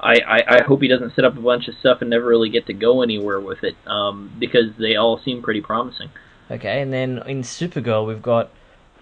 I, 0.00 0.14
I 0.20 0.56
I 0.56 0.62
hope 0.62 0.82
he 0.82 0.88
doesn't 0.88 1.14
set 1.14 1.24
up 1.24 1.36
a 1.36 1.40
bunch 1.40 1.68
of 1.68 1.74
stuff 1.80 2.00
and 2.00 2.10
never 2.10 2.26
really 2.26 2.50
get 2.50 2.66
to 2.66 2.72
go 2.72 3.02
anywhere 3.02 3.40
with 3.40 3.64
it 3.64 3.76
um, 3.86 4.32
because 4.38 4.76
they 4.78 4.96
all 4.96 5.20
seem 5.24 5.42
pretty 5.42 5.60
promising. 5.60 6.10
Okay, 6.50 6.80
and 6.80 6.92
then 6.92 7.18
in 7.26 7.42
Supergirl 7.42 8.06
we've 8.06 8.22
got. 8.22 8.50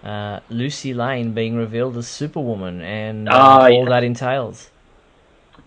Uh, 0.03 0.41
Lucy 0.49 0.93
Lane 0.93 1.33
being 1.33 1.55
revealed 1.55 1.95
as 1.95 2.09
Superwoman 2.09 2.81
and 2.81 3.29
uh, 3.29 3.31
all 3.31 3.71
yeah. 3.71 3.85
that 3.85 4.03
entails. 4.03 4.69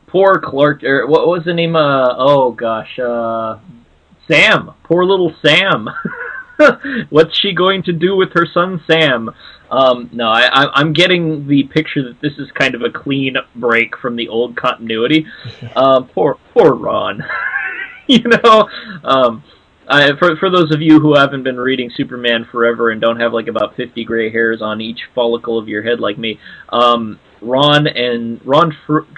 Poor 0.06 0.38
Clark. 0.38 0.84
Er, 0.84 1.06
what 1.06 1.26
was 1.26 1.44
the 1.44 1.54
name? 1.54 1.74
Uh, 1.74 2.14
oh 2.16 2.52
gosh, 2.52 2.98
uh, 2.98 3.58
Sam, 4.28 4.73
poor 4.85 5.04
little 5.04 5.35
Sam. 5.45 5.88
What's 7.11 7.38
she 7.38 7.52
going 7.52 7.83
to 7.85 7.92
do 7.92 8.16
with 8.16 8.33
her 8.33 8.47
son 8.52 8.83
Sam? 8.87 9.30
Um, 9.71 10.11
no, 10.12 10.28
I, 10.28 10.80
am 10.80 10.92
getting 10.92 11.47
the 11.49 11.64
picture 11.64 12.02
that 12.04 12.21
this 12.21 12.38
is 12.38 12.50
kind 12.52 12.75
of 12.75 12.83
a 12.83 12.90
clean 12.90 13.37
break 13.54 13.97
from 13.97 14.16
the 14.16 14.28
old 14.28 14.56
continuity. 14.56 15.26
Um, 15.75 16.06
poor, 16.14 16.38
poor 16.54 16.75
Ron. 16.75 17.25
you 18.06 18.23
know, 18.23 18.68
um, 19.04 19.42
I, 19.88 20.16
for 20.18 20.37
for 20.37 20.50
those 20.50 20.73
of 20.73 20.80
you 20.80 21.00
who 21.00 21.14
haven't 21.14 21.42
been 21.42 21.56
reading 21.56 21.90
Superman 21.95 22.47
forever 22.50 22.90
and 22.90 23.00
don't 23.00 23.21
have 23.21 23.33
like 23.33 23.49
about 23.49 23.76
50 23.76 24.04
gray 24.04 24.30
hairs 24.30 24.62
on 24.62 24.80
each 24.80 25.00
follicle 25.14 25.59
of 25.59 25.68
your 25.68 25.83
head 25.83 26.00
like 26.00 26.18
me, 26.18 26.38
um, 26.71 27.18
Ron 27.46 27.86
and 27.86 28.40
Ron 28.44 28.76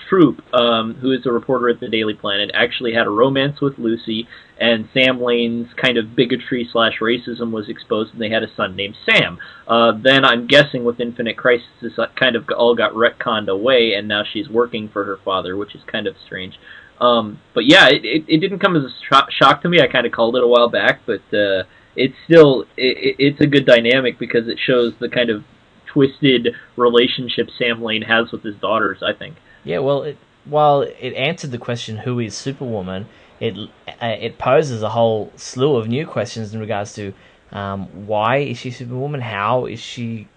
Troupe, 0.09 0.43
um, 0.55 0.95
who 0.95 1.13
is 1.13 1.27
a 1.27 1.33
reporter 1.33 1.69
at 1.69 1.81
the 1.81 1.89
Daily 1.89 2.15
Planet, 2.15 2.51
actually 2.55 2.95
had 2.95 3.07
a 3.07 3.11
romance 3.11 3.61
with 3.61 3.79
Lucy, 3.79 4.29
and 4.59 4.89
Sam 4.93 5.21
Lane's 5.21 5.69
kind 5.81 5.99
of 5.99 6.15
bigotry 6.15 6.69
slash 6.71 6.99
racism 7.01 7.51
was 7.51 7.69
exposed, 7.69 8.13
and 8.13 8.21
they 8.21 8.31
had 8.31 8.43
a 8.43 8.55
son 8.57 8.77
named 8.77 8.97
Sam. 9.05 9.39
Uh, 9.67 9.93
then 10.03 10.25
I'm 10.25 10.47
guessing 10.47 10.85
with 10.85 11.01
Infinite 11.01 11.37
Crisis, 11.37 11.67
this 11.81 11.93
kind 12.17 12.37
of 12.37 12.45
all 12.57 12.75
got 12.75 12.93
retconned 12.93 13.49
away, 13.49 13.95
and 13.95 14.09
now 14.09 14.23
she's 14.31 14.49
working 14.49 14.89
for 14.89 15.05
her 15.05 15.19
father, 15.25 15.57
which 15.57 15.75
is 15.75 15.83
kind 15.91 16.07
of 16.07 16.17
strange. 16.25 16.59
Um, 17.01 17.41
but 17.55 17.65
yeah, 17.65 17.89
it, 17.89 18.05
it, 18.05 18.25
it, 18.27 18.39
didn't 18.39 18.59
come 18.59 18.77
as 18.77 18.83
a 18.83 19.31
shock 19.31 19.63
to 19.63 19.69
me. 19.69 19.81
I 19.81 19.87
kind 19.87 20.05
of 20.05 20.13
called 20.13 20.37
it 20.37 20.43
a 20.43 20.49
while 20.49 20.69
back, 20.69 21.03
but 21.07 21.23
uh, 21.33 21.63
it's 21.95 22.15
still 22.25 22.63
it, 22.77 23.17
it's 23.19 23.41
a 23.41 23.47
good 23.47 23.67
dynamic 23.67 24.19
because 24.19 24.49
it 24.49 24.59
shows 24.59 24.95
the 24.99 25.09
kind 25.09 25.31
of 25.31 25.45
twisted 25.93 26.55
relationship 26.77 27.49
Sam 27.59 27.83
Lane 27.83 28.03
has 28.03 28.31
with 28.33 28.43
his 28.43 28.57
daughters. 28.57 29.03
I 29.03 29.13
think. 29.13 29.37
Yeah, 29.65 29.79
well, 29.79 30.03
it, 30.03 30.17
while 30.45 30.83
it 30.83 31.15
answered 31.15 31.51
the 31.51 31.59
question 31.59 31.99
"Who 31.99 32.19
is 32.21 32.37
Superwoman," 32.37 33.07
it 33.41 33.57
uh, 34.01 34.07
it 34.07 34.39
poses 34.39 34.83
a 34.83 34.91
whole 34.91 35.33
slew 35.37 35.77
of 35.77 35.89
new 35.89 36.07
questions 36.07 36.55
in 36.55 36.61
regards 36.61 36.95
to 36.95 37.13
um, 37.53 38.07
why 38.07 38.39
is 38.39 38.59
she 38.59 38.71
Superwoman? 38.71 39.21
How 39.21 39.67
is 39.67 39.81
she 39.81 40.29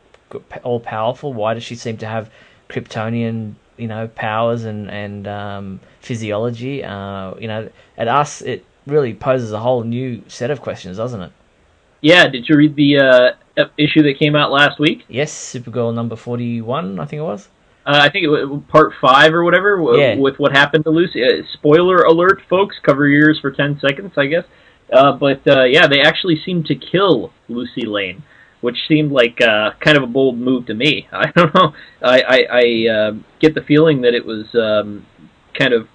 all 0.64 0.80
powerful? 0.80 1.34
Why 1.34 1.54
does 1.54 1.64
she 1.64 1.76
seem 1.76 1.98
to 1.98 2.08
have 2.08 2.32
Kryptonian 2.70 3.56
you 3.78 3.88
know 3.88 4.08
powers 4.08 4.64
and 4.64 4.90
and 4.90 5.28
um, 5.28 5.80
physiology? 6.00 6.84
Uh, 6.84 7.36
you 7.36 7.48
know, 7.48 7.70
at 7.98 8.08
us 8.08 8.42
it 8.42 8.66
really 8.88 9.14
poses 9.14 9.52
a 9.52 9.60
whole 9.60 9.84
new 9.84 10.24
set 10.28 10.52
of 10.52 10.62
questions, 10.62 10.98
doesn't 10.98 11.22
it? 11.22 11.32
Yeah. 12.02 12.28
Did 12.28 12.50
you 12.50 12.58
read 12.58 12.76
the 12.76 12.98
uh, 12.98 13.64
issue 13.78 14.04
that 14.04 14.20
came 14.20 14.36
out 14.36 14.52
last 14.52 14.80
week? 14.80 15.04
Yes, 15.08 15.34
Supergirl 15.34 15.94
number 15.94 16.16
forty-one, 16.16 17.00
I 17.00 17.06
think 17.06 17.20
it 17.20 17.24
was. 17.24 17.50
Uh, 17.86 18.00
I 18.00 18.10
think 18.10 18.24
it 18.24 18.28
was 18.28 18.62
part 18.68 18.94
five 19.02 19.34
or 19.34 19.44
whatever 19.44 19.82
yeah. 19.96 20.16
with 20.16 20.38
what 20.38 20.52
happened 20.52 20.84
to 20.84 20.92
Lucy. 20.92 21.24
Uh, 21.24 21.44
spoiler 21.54 22.04
alert, 22.04 22.42
folks! 22.48 22.76
Cover 22.84 23.08
your 23.08 23.30
ears 23.30 23.40
for 23.42 23.52
ten 23.52 23.80
seconds, 23.80 24.14
I 24.18 24.28
guess. 24.28 24.44
Uh, 24.94 25.14
but 25.14 25.42
uh, 25.48 25.64
yeah, 25.64 25.88
they 25.88 26.02
actually 26.02 26.40
seemed 26.46 26.68
to 26.68 26.76
kill 26.76 27.32
Lucy 27.48 27.86
Lane, 27.88 28.24
which 28.60 28.78
seemed 28.88 29.12
like 29.12 29.42
uh, 29.42 29.72
kind 29.80 29.98
of 29.98 30.04
a 30.04 30.08
bold 30.08 30.38
move 30.38 30.68
to 30.68 30.76
me. 30.76 31.08
I 31.12 31.32
don't 31.32 31.54
know. 31.56 31.74
I 32.04 32.22
I, 32.22 32.40
I 32.52 32.94
uh, 32.94 33.12
get 33.40 33.56
the 33.56 33.62
feeling 33.62 34.02
that 34.02 34.14
it 34.14 34.26
was 34.26 34.46
um, 34.54 35.06
kind 35.58 35.74
of 35.74 35.88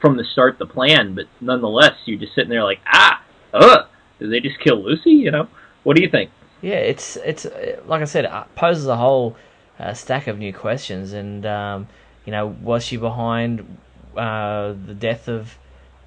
from 0.00 0.16
the 0.16 0.24
start 0.24 0.58
the 0.58 0.66
plan, 0.66 1.14
but 1.14 1.26
nonetheless, 1.40 1.94
you're 2.04 2.18
just 2.18 2.34
sitting 2.34 2.50
there 2.50 2.64
like, 2.64 2.80
ah, 2.92 3.22
ugh, 3.52 3.86
did 4.18 4.32
they 4.32 4.40
just 4.40 4.60
kill 4.60 4.82
Lucy? 4.82 5.10
You 5.10 5.30
know, 5.30 5.48
what 5.84 5.96
do 5.96 6.02
you 6.02 6.08
think? 6.08 6.30
Yeah, 6.60 6.76
it's 6.76 7.16
it's 7.16 7.46
like 7.86 8.02
I 8.02 8.04
said, 8.04 8.24
it 8.24 8.32
poses 8.54 8.86
a 8.86 8.96
whole 8.96 9.36
uh, 9.78 9.94
stack 9.94 10.26
of 10.26 10.38
new 10.38 10.52
questions. 10.52 11.12
And 11.12 11.46
um, 11.46 11.88
you 12.24 12.32
know, 12.32 12.46
was 12.46 12.84
she 12.84 12.96
behind 12.96 13.78
uh, 14.16 14.74
the 14.86 14.94
death 14.94 15.28
of 15.28 15.56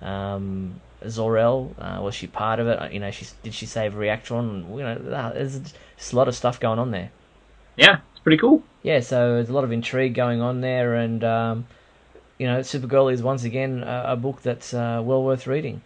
um, 0.02 0.82
Zor-El? 1.08 1.76
Uh, 1.78 2.00
was 2.02 2.16
she 2.16 2.28
part 2.28 2.60
of 2.60 2.68
it? 2.68 2.94
You 2.94 3.00
know, 3.00 3.12
she 3.12 3.26
did 3.44 3.54
she 3.54 3.66
save 3.66 3.94
Reactron? 3.94 4.70
You 4.78 4.84
know, 4.84 5.32
there's 5.34 5.60
just 5.98 6.14
a 6.14 6.16
lot 6.16 6.28
of 6.28 6.36
stuff 6.36 6.60
going 6.60 6.80
on 6.80 6.92
there. 6.92 7.12
Yeah, 7.78 8.00
it's 8.12 8.20
pretty 8.20 8.38
cool. 8.38 8.64
Yeah, 8.84 9.00
so 9.00 9.36
there's 9.36 9.50
a 9.50 9.54
lot 9.54 9.64
of 9.64 9.72
intrigue 9.72 10.16
going 10.16 10.42
on 10.42 10.62
there, 10.62 10.96
and 10.96 11.24
um, 11.24 11.68
you 12.38 12.48
know, 12.48 12.60
Supergirl 12.60 13.14
is 13.14 13.24
once 13.24 13.44
again 13.44 13.84
a, 13.84 14.04
a 14.08 14.16
book 14.16 14.42
that's 14.42 14.74
uh, 14.74 15.02
well 15.04 15.24
worth 15.24 15.48
reading. 15.48 15.82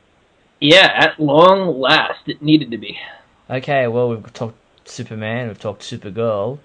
Yeah, 0.65 0.91
at 0.95 1.19
long 1.19 1.80
last, 1.80 2.28
it 2.28 2.41
needed 2.41 2.71
to 2.71 2.78
be. 2.80 2.97
Okay, 3.47 3.88
well, 3.88 4.10
we've 4.10 4.34
talked 4.34 4.58
Superman, 4.89 5.47
we've 5.47 5.60
talked 5.60 5.84
Supergirl, 5.84 6.58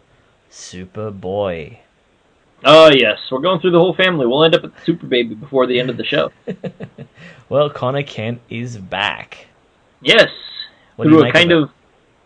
Superboy. 0.51 1.81
Oh 2.65 2.91
yes, 2.91 3.19
we're 3.31 3.41
going 3.41 3.61
through 3.61 3.73
the 3.73 3.79
whole 3.79 3.95
family. 3.95 4.27
We'll 4.27 4.45
end 4.45 4.55
up 4.55 4.65
at 4.65 4.75
the 4.75 4.81
Super 4.87 5.07
Baby 5.07 5.35
before 5.35 5.67
the 5.67 5.79
end 5.79 5.91
of 5.91 5.99
the 5.99 6.05
show. 6.05 6.33
well, 7.51 7.69
Conner 7.69 8.03
Kent 8.03 8.41
is 8.49 8.79
back. 8.79 9.49
Yes, 10.01 10.31
what 10.97 11.07
through 11.07 11.29
a 11.29 11.33
kind 11.33 11.53
of, 11.53 11.65
of 11.65 11.71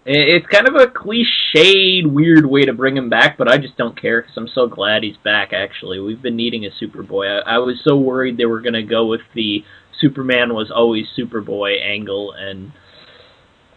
it's 0.07 0.47
kind 0.47 0.69
of 0.69 0.77
a 0.77 0.87
cliched, 0.87 2.07
weird 2.07 2.47
way 2.47 2.67
to 2.67 2.73
bring 2.73 2.97
him 2.97 3.09
back, 3.09 3.37
but 3.37 3.49
I 3.49 3.59
just 3.59 3.77
don't 3.77 4.01
care 4.01 4.23
because 4.23 4.37
I'm 4.37 4.49
so 4.49 4.69
glad 4.69 5.03
he's 5.03 5.17
back. 5.17 5.53
Actually, 5.53 5.99
we've 5.99 6.23
been 6.23 6.37
needing 6.37 6.67
a 6.67 6.71
Superboy. 6.71 7.43
I, 7.45 7.57
I 7.57 7.59
was 7.59 7.81
so 7.83 7.97
worried 7.97 8.37
they 8.37 8.47
were 8.47 8.61
going 8.61 8.75
to 8.75 8.85
go 8.85 9.07
with 9.07 9.23
the 9.35 9.65
Superman 10.01 10.55
was 10.55 10.71
always 10.71 11.07
Superboy 11.17 11.81
angle, 11.83 12.33
and 12.33 12.73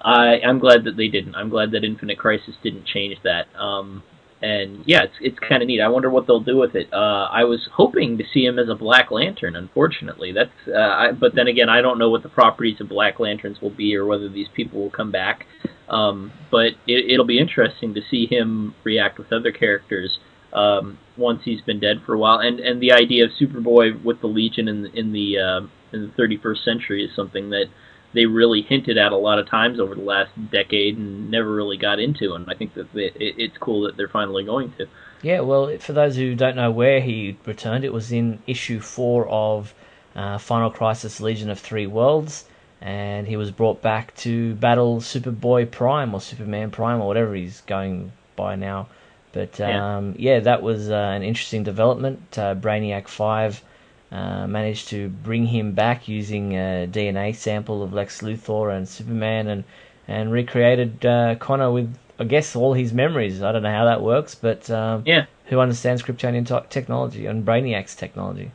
I, 0.01 0.39
I'm 0.45 0.60
glad 0.60 0.84
that 0.86 0.97
they 0.97 1.08
didn't. 1.08 1.36
I'm 1.36 1.49
glad 1.49 1.71
that 1.71 1.84
Infinite 1.84 2.17
Crisis 2.17 2.56
didn't 2.63 2.86
change 2.86 3.17
that. 3.23 3.47
Um, 3.60 4.03
and 4.41 4.84
yeah, 4.86 5.03
it's 5.03 5.15
it's 5.19 5.39
kind 5.39 5.63
of 5.63 5.67
neat. 5.67 5.82
I 5.82 5.88
wonder 5.88 6.10
what 6.10 6.27
they'll 6.27 6.39
do 6.39 6.58
with 6.58 6.75
it. 6.75 6.93
Uh, 6.93 7.27
I 7.32 7.43
was 7.45 7.67
hoping 7.73 8.17
to 8.19 8.23
see 8.32 8.45
him 8.45 8.60
as 8.60 8.69
a 8.69 8.75
Black 8.75 9.10
Lantern. 9.10 9.56
Unfortunately, 9.56 10.32
that's. 10.32 10.51
Uh, 10.67 10.77
I, 10.77 11.12
but 11.12 11.34
then 11.34 11.47
again, 11.47 11.69
I 11.69 11.82
don't 11.82 11.97
know 11.97 12.10
what 12.10 12.23
the 12.23 12.30
properties 12.30 12.80
of 12.80 12.89
Black 12.89 13.19
Lanterns 13.19 13.62
will 13.62 13.71
be, 13.71 13.95
or 13.95 14.06
whether 14.06 14.30
these 14.30 14.47
people 14.56 14.80
will 14.80 14.91
come 14.91 15.12
back. 15.12 15.45
Um, 15.89 16.32
but 16.51 16.73
it, 16.86 17.12
it'll 17.12 17.25
be 17.25 17.39
interesting 17.39 17.95
to 17.95 18.01
see 18.12 18.27
him 18.30 18.75
react 18.84 19.17
with 19.17 19.32
other 19.34 19.51
characters 19.51 20.19
um, 20.53 20.99
once 21.17 21.41
he's 21.45 21.62
been 21.62 21.80
dead 21.80 22.03
for 22.06 22.13
a 22.13 22.19
while. 22.19 22.39
And 22.39 22.60
and 22.60 22.80
the 22.80 22.91
idea 22.91 23.25
of 23.25 23.32
Superboy 23.41 24.03
with 24.03 24.21
the 24.21 24.27
Legion 24.27 24.67
in 24.67 24.86
in 24.93 25.13
the 25.13 25.39
uh, 25.39 25.67
in 25.93 26.12
the 26.15 26.21
31st 26.21 26.63
century 26.63 27.04
is 27.04 27.15
something 27.15 27.50
that 27.52 27.65
they 28.13 28.26
really 28.26 28.62
hinted 28.62 28.97
at 28.97 29.12
a 29.12 29.17
lot 29.17 29.39
of 29.39 29.47
times 29.47 29.80
over 29.80 29.95
the 29.95 30.02
last 30.02 30.32
decade 30.52 30.97
and 30.97 31.30
never 31.30 31.54
really 31.54 31.78
got 31.78 32.00
into. 32.00 32.34
And 32.34 32.50
I 32.50 32.56
think 32.56 32.73
that 32.76 32.88
it's 32.95 33.58
cool 33.58 33.82
that 33.84 33.97
they're 33.97 34.08
finally 34.08 34.43
going 34.43 34.71
to. 34.78 34.88
Yeah, 35.21 35.41
well, 35.41 35.78
for 35.80 35.93
those 35.93 36.15
who 36.15 36.36
don't 36.36 36.56
know 36.56 36.71
where 36.71 37.02
he 37.02 37.38
returned, 37.45 37.84
it 37.84 37.93
was 37.93 38.12
in 38.12 38.39
issue 38.47 38.80
four 38.80 39.28
of 39.28 39.73
uh, 40.15 40.38
Final 40.38 40.69
Crisis 40.69 41.19
Legion 41.19 41.50
of 41.50 41.60
Three 41.60 41.88
Worlds, 41.88 42.45
and 42.82 43.28
he 43.28 43.36
was 43.36 43.52
brought 43.52 43.82
back 43.82 44.15
to 44.17 44.56
battle 44.56 44.97
Superboy 45.00 45.69
Prime 45.69 46.13
or 46.13 46.21
Superman 46.21 46.71
Prime 46.71 47.02
or 47.02 47.08
whatever 47.08 47.36
he's 47.36 47.62
going 47.62 48.12
by 48.36 48.56
now. 48.56 48.88
But 49.32 49.60
um, 49.60 50.15
yeah. 50.17 50.36
yeah. 50.36 50.39
that 50.41 50.62
was 50.62 50.89
uh, 50.89 50.93
an 50.93 51.23
interesting 51.23 51.63
development. 51.63 52.38
Uh, 52.38 52.56
Brainiac 52.56 53.08
5 53.08 53.62
uh, 54.11 54.47
managed 54.47 54.87
to 54.89 55.09
bring 55.09 55.45
him 55.45 55.73
back 55.73 56.07
using 56.07 56.53
a 56.53 56.87
DNA 56.89 57.35
sample 57.35 57.83
of 57.83 57.93
Lex 57.93 58.21
Luthor 58.21 58.75
and 58.75 58.87
Superman 58.87 59.47
and, 59.47 59.63
and 60.07 60.31
recreated 60.31 61.05
uh, 61.05 61.35
Conner 61.35 61.71
with, 61.71 61.93
I 62.19 62.23
guess, 62.23 62.55
all 62.55 62.73
his 62.73 62.93
memories. 62.93 63.41
I 63.41 63.51
don't 63.51 63.63
know 63.63 63.71
how 63.71 63.85
that 63.85 64.01
works, 64.01 64.35
but 64.35 64.69
um, 64.69 65.03
yeah. 65.05 65.25
who 65.45 65.59
understands 65.59 66.01
Kryptonian 66.03 66.69
technology 66.69 67.25
and 67.25 67.45
Brainiac's 67.45 67.95
technology? 67.95 68.51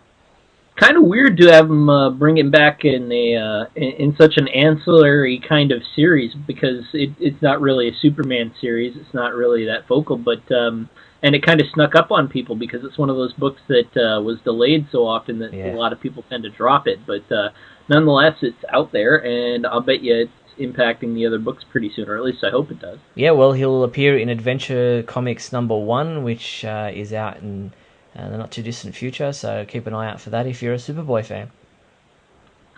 kind 0.77 0.97
of 0.97 1.05
weird 1.05 1.37
to 1.37 1.53
have 1.53 1.71
him 1.71 1.89
uh, 1.89 2.11
bring 2.11 2.39
him 2.39 2.51
back 2.51 2.85
in 2.85 3.11
a 3.13 3.37
uh, 3.37 3.65
in, 3.75 3.93
in 3.93 4.17
such 4.17 4.35
an 4.37 4.49
ancillary 4.49 5.39
kind 5.47 5.73
of 5.73 5.83
series 5.95 6.35
because 6.35 6.85
it, 6.93 7.11
it's 7.21 7.41
not 7.43 7.61
really 7.61 7.89
a 7.89 7.95
Superman 7.95 8.53
series. 8.61 8.97
It's 8.97 9.15
not 9.15 9.35
really 9.35 9.67
that 9.67 9.87
focal, 9.87 10.17
but 10.17 10.51
um, 10.51 10.89
and 11.23 11.35
it 11.35 11.45
kind 11.45 11.61
of 11.61 11.67
snuck 11.73 11.95
up 11.95 12.11
on 12.11 12.29
people 12.29 12.57
because 12.57 12.85
it's 12.85 12.99
one 12.99 13.11
of 13.11 13.17
those 13.17 13.33
books 13.35 13.61
that 13.69 13.97
uh, 13.97 14.21
was 14.21 14.41
delayed 14.45 14.87
so 14.91 15.07
often 15.07 15.39
that 15.39 15.53
Yeah. 15.53 15.75
a 15.75 15.77
lot 15.77 15.93
of 15.93 16.01
people 16.01 16.25
tend 16.29 16.43
to 16.45 16.51
drop 16.51 16.87
it. 16.87 16.99
But 17.07 17.31
uh, 17.31 17.51
nonetheless, 17.89 18.37
it's 18.43 18.65
out 18.71 18.93
there, 18.93 19.17
and 19.25 19.67
I'll 19.67 19.81
bet 19.81 20.03
you 20.03 20.15
it's 20.15 20.33
impacting 20.59 21.15
the 21.15 21.27
other 21.27 21.39
books 21.39 21.65
pretty 21.71 21.91
soon, 21.95 22.09
or 22.09 22.17
at 22.17 22.25
least 22.25 22.43
I 22.45 22.51
hope 22.51 22.71
it 22.71 22.81
does. 22.81 22.99
Yeah, 23.15 23.31
well, 23.31 23.53
he'll 23.53 23.85
appear 23.85 24.19
in 24.19 24.29
Adventure 24.29 25.03
Comics 25.05 25.53
number 25.53 25.77
one, 25.77 26.25
which 26.25 26.65
uh, 26.65 26.91
is 26.93 27.13
out 27.13 27.39
in 27.39 27.73
uh, 28.17 28.29
the 28.29 28.37
not 28.39 28.51
too 28.51 28.63
distant 28.63 28.95
future. 28.95 29.33
So 29.33 29.65
keep 29.67 29.87
an 29.87 29.95
eye 29.95 30.11
out 30.11 30.21
for 30.21 30.31
that 30.31 30.47
if 30.47 30.63
you're 30.63 30.75
a 30.75 30.79
Superboy 30.79 31.25
fan. 31.25 31.51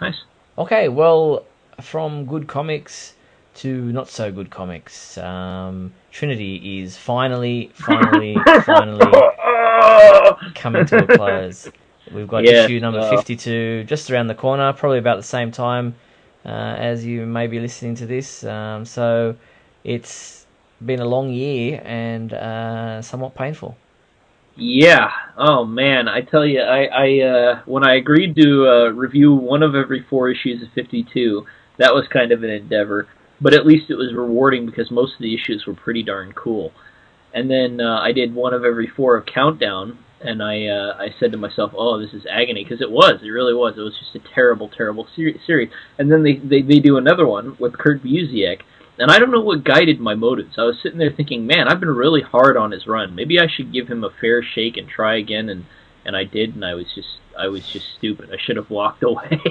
Nice. 0.01 0.23
Okay, 0.59 0.89
well, 0.89 1.45
from 1.81 2.27
good 2.27 2.47
comics 2.47 3.15
to 3.57 3.93
not 3.93 4.09
so 4.09 4.33
good 4.33 4.51
comics, 4.51 5.19
um, 5.19 5.93
Trinity 6.11 6.81
is 6.83 6.97
finally, 6.97 7.71
finally, 7.75 8.49
finally 8.57 9.13
coming 10.55 10.85
to 10.87 11.05
a 11.05 11.07
close. 11.07 11.71
We've 12.11 12.29
got 12.29 12.45
Yes, 12.45 12.49
issue 12.49 12.81
number 12.81 13.01
uh, 13.01 13.17
52 13.17 13.85
just 13.85 14.11
around 14.11 14.27
the 14.29 14.35
corner, 14.35 14.73
probably 14.73 14.99
about 14.99 15.17
the 15.17 15.23
same 15.23 15.51
time 15.51 15.95
uh, 16.45 16.75
as 16.79 17.05
you 17.05 17.27
may 17.27 17.47
be 17.47 17.61
listening 17.61 17.95
to 17.97 18.07
this. 18.07 18.45
Um, 18.45 18.85
so 18.85 19.37
it's 19.83 20.47
been 20.85 21.01
a 21.01 21.07
long 21.07 21.31
year 21.31 21.81
and 21.85 22.33
uh, 22.33 23.03
somewhat 23.03 23.35
painful. 23.35 23.77
Yeah. 24.57 25.11
Oh 25.37 25.65
man, 25.65 26.09
I 26.09 26.21
tell 26.21 26.47
you, 26.47 26.61
I, 26.61 26.85
I 26.85 27.21
uh, 27.21 27.63
when 27.67 27.85
I 27.85 27.97
agreed 27.97 28.37
to 28.37 28.69
uh, 28.69 28.89
review 28.91 29.35
one 29.35 29.63
of 29.63 29.75
every 29.75 30.03
four 30.09 30.31
issues 30.31 30.63
of 30.63 30.69
52, 30.75 31.45
that 31.79 31.93
was 31.93 32.07
kind 32.09 32.31
of 32.31 32.43
an 32.45 32.51
endeavor. 32.51 33.09
But 33.41 33.55
at 33.55 33.67
least 33.67 33.91
it 33.91 33.97
was 33.97 34.15
rewarding 34.15 34.67
because 34.67 34.91
most 34.91 35.15
of 35.15 35.21
the 35.21 35.35
issues 35.35 35.65
were 35.67 35.75
pretty 35.75 36.03
darn 36.03 36.33
cool. 36.33 36.73
And 37.33 37.51
then 37.51 37.81
uh, 37.81 37.99
I 38.01 38.13
did 38.13 38.35
one 38.35 38.55
of 38.55 38.65
every 38.65 38.87
four 38.87 39.17
of 39.17 39.27
Countdown, 39.27 39.99
and 40.21 40.43
I 40.43 40.67
uh, 40.67 40.97
I 40.99 41.09
said 41.19 41.33
to 41.33 41.39
myself, 41.39 41.73
"Oh, 41.77 41.99
this 41.99 42.15
is 42.15 42.25
agony," 42.31 42.63
because 42.65 42.81
it 42.81 42.91
was. 42.91 43.21
It 43.23 43.29
really 43.29 43.55
was. 43.55 43.75
It 43.77 43.81
was 43.81 43.99
just 43.99 44.15
a 44.15 44.35
terrible, 44.35 44.69
terrible 44.69 45.07
ser- 45.15 45.39
series. 45.47 45.71
And 45.99 46.11
then 46.11 46.23
they, 46.23 46.37
they 46.37 46.63
they 46.63 46.79
do 46.79 46.97
another 46.97 47.27
one 47.27 47.57
with 47.59 47.77
Kurt 47.77 48.03
Busiek, 48.03 48.61
and 48.99 49.11
I 49.11 49.19
don't 49.19 49.33
know 49.33 49.41
what 49.41 49.65
guided 49.65 50.01
my 50.01 50.15
motives. 50.15 50.55
I 50.57 50.63
was 50.63 50.77
sitting 50.81 50.99
there 50.99 51.11
thinking, 51.11 51.47
man, 51.47 51.67
I've 51.69 51.81
been 51.81 51.91
really 51.91 52.23
hard 52.23 52.57
on 52.57 52.71
his 52.71 52.87
run. 52.87 53.15
Maybe 53.15 53.41
I 53.41 53.49
should 53.49 53.73
give 53.73 53.89
him 53.89 54.05
a 54.05 54.11
fair 54.21 54.43
shake 54.43 54.77
and 54.77 54.89
try 54.89 55.17
again. 55.17 55.49
And 55.49 55.65
and 56.07 56.17
I 56.17 56.25
did, 56.25 56.55
and 56.55 56.65
I 56.65 56.75
was 56.75 56.87
just 56.95 57.19
I 57.39 57.49
was 57.49 57.67
just 57.67 57.87
stupid. 57.99 58.31
I 58.33 58.37
should 58.39 58.57
have 58.57 58.71
walked 58.71 59.03
away 59.03 59.43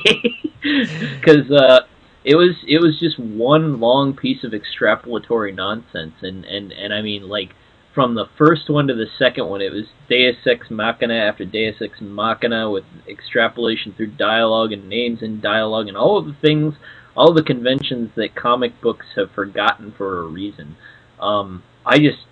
because 0.62 1.52
uh, 1.52 1.82
it 2.26 2.36
was 2.36 2.56
it 2.68 2.80
was 2.82 3.00
just 3.00 3.20
one 3.20 3.80
long 3.80 4.16
piece 4.16 4.44
of 4.44 4.54
extrapolatory 4.54 5.54
nonsense. 5.54 6.16
And 6.22 6.46
and 6.46 6.72
and 6.72 6.94
I 6.94 7.02
mean 7.02 7.28
like. 7.28 7.50
From 7.94 8.16
the 8.16 8.26
first 8.40 8.72
one 8.72 8.88
to 8.88 8.96
the 8.96 9.06
second 9.20 9.48
one, 9.50 9.62
it 9.62 9.72
was 9.72 9.84
Deus 10.10 10.38
Ex 10.48 10.72
Machina 10.72 11.14
after 11.14 11.46
Deus 11.46 11.76
Ex 11.80 12.02
Machina 12.02 12.72
with 12.72 12.86
extrapolation 13.08 13.94
through 13.94 14.08
dialogue 14.18 14.72
and 14.72 14.90
names 14.90 15.22
in 15.22 15.40
dialogue 15.40 15.88
and 15.88 15.96
all 15.96 16.18
of 16.18 16.26
the 16.26 16.34
things 16.42 16.74
all 17.16 17.34
the 17.34 17.44
conventions 17.44 18.12
that 18.16 18.36
comic 18.36 18.80
books 18.82 19.06
have 19.16 19.32
forgotten 19.32 19.94
for 19.98 20.20
a 20.22 20.28
reason. 20.28 20.76
Um, 21.20 21.64
I 21.86 21.98
just, 21.98 22.26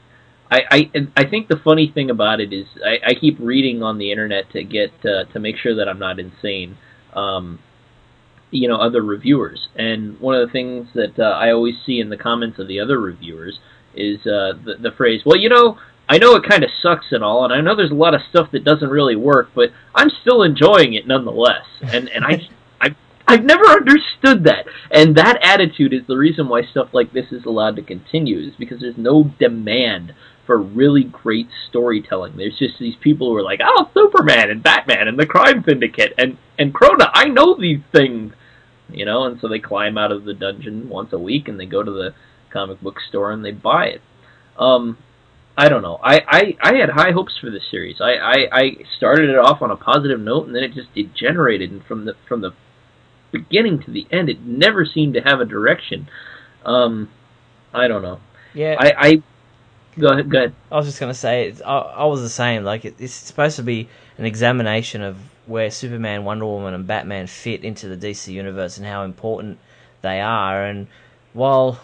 I, 0.50 0.62
I, 0.72 0.92
I 1.16 1.30
think 1.30 1.48
the 1.48 1.60
funny 1.64 1.92
thing 1.94 2.10
about 2.10 2.40
it 2.40 2.52
is 2.52 2.66
I, 2.84 3.12
I 3.12 3.14
keep 3.14 3.38
reading 3.40 3.84
on 3.84 3.98
the 3.98 4.12
internet 4.12 4.52
to 4.52 4.64
get 4.64 4.92
uh, 5.06 5.26
to 5.32 5.40
make 5.40 5.58
sure 5.58 5.76
that 5.76 5.88
I'm 5.88 6.00
not 6.00 6.20
insane. 6.20 6.78
Um, 7.14 7.60
you 8.52 8.68
know, 8.68 8.78
other 8.78 9.02
reviewers, 9.02 9.70
and 9.76 10.20
one 10.20 10.36
of 10.36 10.48
the 10.48 10.52
things 10.52 10.88
that 10.94 11.18
uh, 11.18 11.24
I 11.24 11.52
always 11.52 11.76
see 11.86 12.00
in 12.00 12.10
the 12.10 12.18
comments 12.18 12.60
of 12.60 12.68
the 12.68 12.80
other 12.80 13.00
reviewers 13.00 13.60
is 13.96 14.20
uh, 14.22 14.54
the, 14.64 14.76
the 14.80 14.92
phrase, 14.92 15.22
"Well, 15.26 15.38
you 15.38 15.50
know." 15.50 15.78
I 16.10 16.18
know 16.18 16.36
it 16.36 16.44
kind 16.44 16.62
of 16.66 16.70
sucks 16.82 17.06
and 17.12 17.24
all, 17.24 17.46
and 17.46 17.54
I 17.54 17.62
know 17.62 17.74
there's 17.74 17.92
a 17.92 17.94
lot 17.94 18.14
of 18.14 18.22
stuff 18.30 18.52
that 18.52 18.66
doesn't 18.66 18.90
really 18.90 19.16
work, 19.16 19.52
but 19.56 19.70
I'm 19.96 20.10
still 20.10 20.44
enjoying 20.44 20.94
it 20.94 21.08
nonetheless. 21.08 21.66
And 21.84 22.10
and 22.10 22.26
I 22.26 22.50
I 22.82 22.96
I've 23.28 23.46
never 23.46 23.64
understood 23.66 24.44
that. 24.44 24.66
And 24.90 25.16
that 25.16 25.40
attitude 25.42 25.94
is 25.94 26.02
the 26.08 26.18
reason 26.18 26.50
why 26.50 26.64
stuff 26.64 26.90
like 26.92 27.14
this 27.14 27.32
is 27.32 27.46
allowed 27.46 27.78
to 27.78 27.82
continue, 27.82 28.40
is 28.40 28.56
because 28.58 28.82
there's 28.82 28.98
no 28.98 29.32
demand 29.40 30.14
for 30.46 30.58
really 30.58 31.06
great 31.06 31.48
storytelling. 31.70 32.36
There's 32.36 32.60
just 32.60 32.78
these 32.78 32.98
people 33.00 33.30
who 33.30 33.38
are 33.38 33.44
like, 33.44 33.62
oh, 33.64 33.90
Superman 33.94 34.50
and 34.50 34.62
Batman 34.62 35.08
and 35.08 35.18
the 35.18 35.26
Crime 35.26 35.64
Syndicate 35.66 36.14
and, 36.18 36.38
and 36.60 36.74
Krona, 36.74 37.10
I 37.14 37.26
know 37.30 37.56
these 37.58 37.80
things. 37.94 38.34
You 38.94 39.06
know, 39.06 39.24
and 39.24 39.40
so 39.40 39.48
they 39.48 39.60
climb 39.60 39.98
out 39.98 40.12
of 40.12 40.26
the 40.26 40.34
dungeon 40.34 40.90
once 40.90 41.14
a 41.14 41.20
week 41.20 41.48
and 41.48 41.60
they 41.60 41.66
go 41.66 41.84
to 41.84 41.92
the 41.92 42.14
comic 42.52 42.82
book 42.82 42.98
store 43.08 43.32
and 43.32 43.44
they 43.44 43.52
buy 43.52 43.86
it. 43.86 44.02
Um, 44.58 44.98
I 45.58 45.70
don't 45.70 45.82
know. 45.82 46.00
I, 46.04 46.22
I, 46.28 46.58
I 46.62 46.76
had 46.76 46.90
high 46.90 47.12
hopes 47.12 47.38
for 47.40 47.50
this 47.50 47.64
series. 47.70 47.98
I, 48.00 48.14
I, 48.14 48.36
I 48.52 48.72
started 48.98 49.30
it 49.30 49.38
off 49.38 49.62
on 49.62 49.72
a 49.72 49.76
positive 49.76 50.20
note 50.20 50.48
and 50.48 50.56
then 50.56 50.64
it 50.64 50.74
just 50.74 50.94
degenerated 50.94 51.72
and 51.72 51.84
from 51.86 52.06
the 52.06 52.16
from 52.28 52.42
the 52.42 52.52
beginning 53.32 53.82
to 53.84 53.92
the 53.92 54.06
end 54.12 54.30
it 54.30 54.42
never 54.42 54.86
seemed 54.86 55.14
to 55.14 55.22
have 55.22 55.40
a 55.40 55.46
direction. 55.46 56.10
Um 56.66 57.10
I 57.74 57.88
don't 57.88 58.02
know. 58.02 58.20
Yeah, 58.54 58.76
I, 58.78 58.94
I 58.98 59.24
go 59.98 60.10
ahead 60.10 60.30
go 60.30 60.38
ahead. 60.38 60.56
I 60.72 60.76
was 60.76 60.86
just 60.86 61.00
gonna 61.00 61.14
say, 61.14 61.48
it's, 61.50 61.62
I, 61.62 61.78
I 61.78 62.06
was 62.06 62.22
the 62.22 62.30
same. 62.30 62.64
Like 62.64 62.86
it, 62.86 62.96
it's 63.00 63.14
supposed 63.14 63.56
to 63.58 63.64
be 63.64 63.88
an 64.18 64.26
examination 64.26 65.02
of 65.02 65.18
where 65.52 65.70
Superman, 65.70 66.24
Wonder 66.24 66.46
Woman, 66.46 66.74
and 66.74 66.88
Batman 66.88 67.28
fit 67.28 67.64
into 67.64 67.94
the 67.94 67.98
DC 67.98 68.34
universe 68.34 68.78
and 68.78 68.88
how 68.88 69.04
important 69.04 69.60
they 70.02 70.20
are. 70.20 70.66
And 70.66 70.88
while 71.34 71.80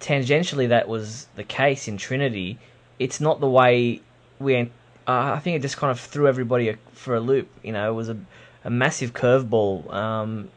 tangentially 0.00 0.68
that 0.68 0.88
was 0.88 1.26
the 1.36 1.44
case 1.44 1.88
in 1.88 1.96
Trinity, 1.96 2.58
it's 2.98 3.20
not 3.20 3.40
the 3.40 3.48
way 3.48 4.02
we. 4.38 4.70
Uh, 5.06 5.32
I 5.34 5.38
think 5.38 5.56
it 5.56 5.62
just 5.62 5.78
kind 5.78 5.90
of 5.90 5.98
threw 5.98 6.28
everybody 6.28 6.76
for 6.92 7.14
a 7.14 7.20
loop. 7.20 7.48
You 7.62 7.72
know, 7.72 7.90
it 7.90 7.94
was 7.94 8.10
a, 8.10 8.18
a 8.64 8.70
massive 8.70 9.14
curveball. 9.14 9.90
Um, 9.92 10.50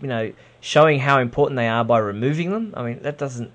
you 0.00 0.06
know, 0.06 0.32
showing 0.60 1.00
how 1.00 1.18
important 1.18 1.56
they 1.56 1.68
are 1.68 1.84
by 1.84 1.98
removing 1.98 2.50
them. 2.50 2.74
I 2.76 2.82
mean, 2.84 3.02
that 3.02 3.18
doesn't 3.18 3.50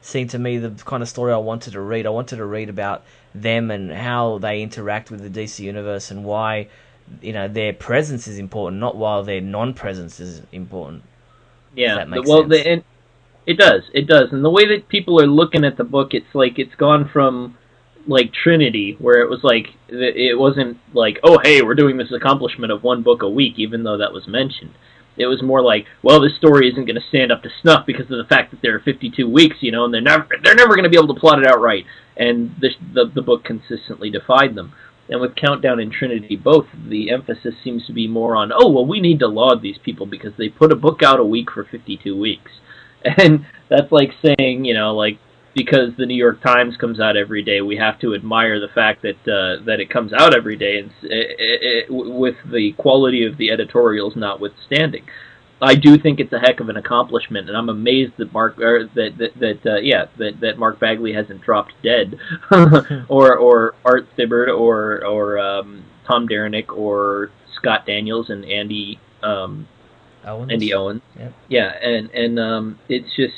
seem 0.00 0.28
to 0.28 0.38
me 0.38 0.58
the 0.58 0.70
kind 0.84 1.02
of 1.02 1.08
story 1.08 1.32
I 1.32 1.38
wanted 1.38 1.72
to 1.72 1.80
read. 1.80 2.06
I 2.06 2.10
wanted 2.10 2.36
to 2.36 2.44
read 2.44 2.68
about 2.68 3.04
them 3.34 3.70
and 3.70 3.90
how 3.90 4.38
they 4.38 4.62
interact 4.62 5.10
with 5.10 5.20
the 5.20 5.40
DC 5.40 5.60
universe 5.60 6.10
and 6.10 6.24
why 6.24 6.68
you 7.20 7.32
know 7.32 7.48
their 7.48 7.72
presence 7.72 8.28
is 8.28 8.38
important, 8.38 8.80
not 8.80 8.96
while 8.96 9.22
their 9.22 9.40
non-presence 9.40 10.20
is 10.20 10.42
important. 10.52 11.02
Yeah. 11.74 12.04
well 12.24 12.42
sense? 12.42 12.48
the 12.50 12.66
and 12.66 12.84
it 13.46 13.58
does. 13.58 13.82
It 13.94 14.06
does. 14.06 14.32
And 14.32 14.44
the 14.44 14.50
way 14.50 14.66
that 14.68 14.88
people 14.88 15.20
are 15.20 15.26
looking 15.26 15.64
at 15.64 15.76
the 15.76 15.84
book 15.84 16.12
it's 16.12 16.34
like 16.34 16.58
it's 16.58 16.74
gone 16.74 17.08
from 17.10 17.56
like 18.06 18.32
Trinity, 18.32 18.96
where 18.98 19.20
it 19.20 19.30
was 19.30 19.40
like 19.42 19.68
it 19.88 20.38
wasn't 20.38 20.78
like, 20.92 21.18
oh 21.22 21.38
hey, 21.42 21.62
we're 21.62 21.74
doing 21.74 21.96
this 21.96 22.12
accomplishment 22.12 22.72
of 22.72 22.82
one 22.82 23.02
book 23.02 23.22
a 23.22 23.28
week, 23.28 23.54
even 23.58 23.84
though 23.84 23.98
that 23.98 24.12
was 24.12 24.26
mentioned. 24.26 24.74
It 25.16 25.26
was 25.26 25.42
more 25.42 25.62
like, 25.62 25.86
well, 26.02 26.20
this 26.20 26.36
story 26.36 26.70
isn't 26.70 26.84
going 26.84 26.94
to 26.94 27.08
stand 27.08 27.32
up 27.32 27.42
to 27.42 27.50
snuff 27.60 27.84
because 27.86 28.08
of 28.10 28.18
the 28.18 28.24
fact 28.28 28.52
that 28.52 28.62
there 28.62 28.76
are 28.76 28.80
52 28.80 29.28
weeks, 29.28 29.56
you 29.60 29.72
know, 29.72 29.84
and 29.84 29.92
they're 29.92 30.00
never 30.00 30.28
they're 30.42 30.54
never 30.54 30.74
going 30.74 30.84
to 30.84 30.90
be 30.90 30.96
able 30.96 31.12
to 31.12 31.20
plot 31.20 31.40
it 31.40 31.46
out 31.46 31.60
right. 31.60 31.84
And 32.16 32.54
the, 32.60 32.70
the 32.92 33.06
the 33.14 33.22
book 33.22 33.44
consistently 33.44 34.10
defied 34.10 34.54
them. 34.54 34.72
And 35.08 35.20
with 35.20 35.36
Countdown 35.36 35.80
and 35.80 35.90
Trinity 35.90 36.36
both, 36.36 36.66
the 36.88 37.10
emphasis 37.10 37.54
seems 37.64 37.86
to 37.86 37.92
be 37.92 38.06
more 38.06 38.36
on, 38.36 38.52
oh 38.52 38.70
well, 38.70 38.86
we 38.86 39.00
need 39.00 39.20
to 39.20 39.28
laud 39.28 39.62
these 39.62 39.78
people 39.82 40.06
because 40.06 40.32
they 40.36 40.48
put 40.48 40.72
a 40.72 40.76
book 40.76 41.02
out 41.02 41.20
a 41.20 41.24
week 41.24 41.50
for 41.50 41.64
52 41.64 42.18
weeks, 42.18 42.50
and 43.04 43.46
that's 43.70 43.90
like 43.90 44.10
saying, 44.22 44.64
you 44.64 44.74
know, 44.74 44.94
like 44.94 45.18
because 45.54 45.96
the 45.96 46.06
New 46.06 46.16
York 46.16 46.42
Times 46.42 46.76
comes 46.76 47.00
out 47.00 47.16
every 47.16 47.42
day, 47.42 47.60
we 47.60 47.76
have 47.76 47.98
to 48.00 48.14
admire 48.14 48.60
the 48.60 48.72
fact 48.72 49.02
that 49.02 49.20
uh, 49.26 49.64
that 49.64 49.80
it 49.80 49.90
comes 49.90 50.12
out 50.12 50.36
every 50.36 50.56
day, 50.56 50.78
and 50.78 50.90
it, 51.02 51.36
it, 51.38 51.60
it, 51.62 51.86
with 51.90 52.36
the 52.50 52.72
quality 52.78 53.24
of 53.24 53.38
the 53.38 53.50
editorials 53.50 54.14
notwithstanding. 54.14 55.04
I 55.60 55.74
do 55.74 55.98
think 55.98 56.20
it's 56.20 56.32
a 56.32 56.38
heck 56.38 56.60
of 56.60 56.68
an 56.68 56.76
accomplishment, 56.76 57.48
and 57.48 57.56
I'm 57.56 57.68
amazed 57.68 58.12
that 58.18 58.32
Mark 58.32 58.58
or 58.60 58.88
that 58.94 59.18
that, 59.18 59.38
that 59.40 59.72
uh, 59.72 59.78
yeah 59.78 60.06
that, 60.18 60.40
that 60.40 60.58
Mark 60.58 60.78
Bagley 60.78 61.12
hasn't 61.12 61.42
dropped 61.42 61.72
dead, 61.82 62.18
or 63.08 63.36
or 63.36 63.74
Art 63.84 64.08
Thibert 64.16 64.48
or 64.56 65.04
or 65.04 65.38
um, 65.38 65.84
Tom 66.06 66.26
Derenick 66.26 66.72
or 66.72 67.30
Scott 67.56 67.86
Daniels 67.86 68.30
and 68.30 68.44
Andy 68.44 69.00
um, 69.22 69.66
Owens. 70.24 70.52
Andy 70.52 70.72
Owens. 70.72 71.02
Yep. 71.18 71.34
Yeah, 71.48 71.72
and 71.82 72.10
and 72.10 72.38
um, 72.38 72.78
it's 72.88 73.14
just 73.16 73.34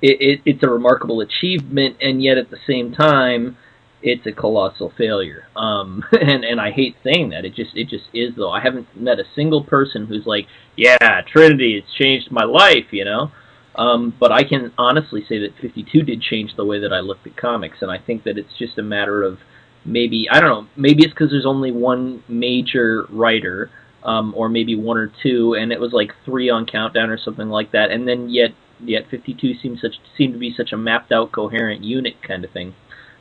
it, 0.00 0.16
it 0.20 0.40
it's 0.46 0.62
a 0.62 0.68
remarkable 0.68 1.20
achievement, 1.20 1.96
and 2.00 2.22
yet 2.22 2.38
at 2.38 2.50
the 2.50 2.58
same 2.66 2.92
time, 2.92 3.56
it's 4.02 4.26
a 4.26 4.32
colossal 4.32 4.92
failure. 4.96 5.44
Um, 5.56 6.04
and 6.12 6.44
and 6.44 6.60
I 6.60 6.70
hate 6.70 6.96
saying 7.04 7.30
that. 7.30 7.44
It 7.44 7.54
just 7.54 7.76
it 7.76 7.88
just 7.88 8.04
is 8.12 8.34
though. 8.36 8.50
I 8.50 8.60
haven't 8.60 8.88
met 8.96 9.18
a 9.18 9.24
single 9.34 9.64
person 9.64 10.06
who's 10.06 10.26
like, 10.26 10.46
yeah, 10.76 11.22
Trinity, 11.26 11.76
it's 11.76 11.94
changed 11.94 12.30
my 12.30 12.44
life. 12.44 12.92
You 12.92 13.04
know. 13.04 13.32
Um, 13.76 14.12
but 14.18 14.32
I 14.32 14.42
can 14.42 14.72
honestly 14.76 15.24
say 15.28 15.38
that 15.38 15.54
52 15.60 16.02
did 16.02 16.20
change 16.20 16.56
the 16.56 16.64
way 16.64 16.80
that 16.80 16.92
I 16.92 17.00
looked 17.00 17.26
at 17.26 17.36
comics, 17.36 17.78
and 17.82 17.90
I 17.90 17.98
think 17.98 18.24
that 18.24 18.36
it's 18.36 18.58
just 18.58 18.78
a 18.78 18.82
matter 18.82 19.22
of 19.22 19.38
maybe 19.84 20.26
I 20.30 20.40
don't 20.40 20.50
know. 20.50 20.68
Maybe 20.76 21.04
it's 21.04 21.12
because 21.12 21.30
there's 21.30 21.46
only 21.46 21.70
one 21.70 22.24
major 22.28 23.06
writer 23.10 23.70
um, 24.02 24.34
or 24.36 24.48
maybe 24.48 24.74
one 24.74 24.96
or 24.96 25.12
two, 25.22 25.54
and 25.54 25.72
it 25.72 25.80
was 25.80 25.92
like 25.92 26.12
three 26.24 26.50
on 26.50 26.66
Countdown 26.66 27.10
or 27.10 27.18
something 27.18 27.48
like 27.48 27.72
that. 27.72 27.90
And 27.90 28.08
then 28.08 28.28
yet 28.28 28.50
yet 28.82 29.04
52 29.10 29.54
seems 29.62 29.80
such 29.80 29.96
seemed 30.16 30.32
to 30.34 30.38
be 30.38 30.54
such 30.56 30.72
a 30.72 30.76
mapped 30.76 31.12
out, 31.12 31.32
coherent 31.32 31.84
unit 31.84 32.22
kind 32.22 32.44
of 32.44 32.50
thing. 32.50 32.74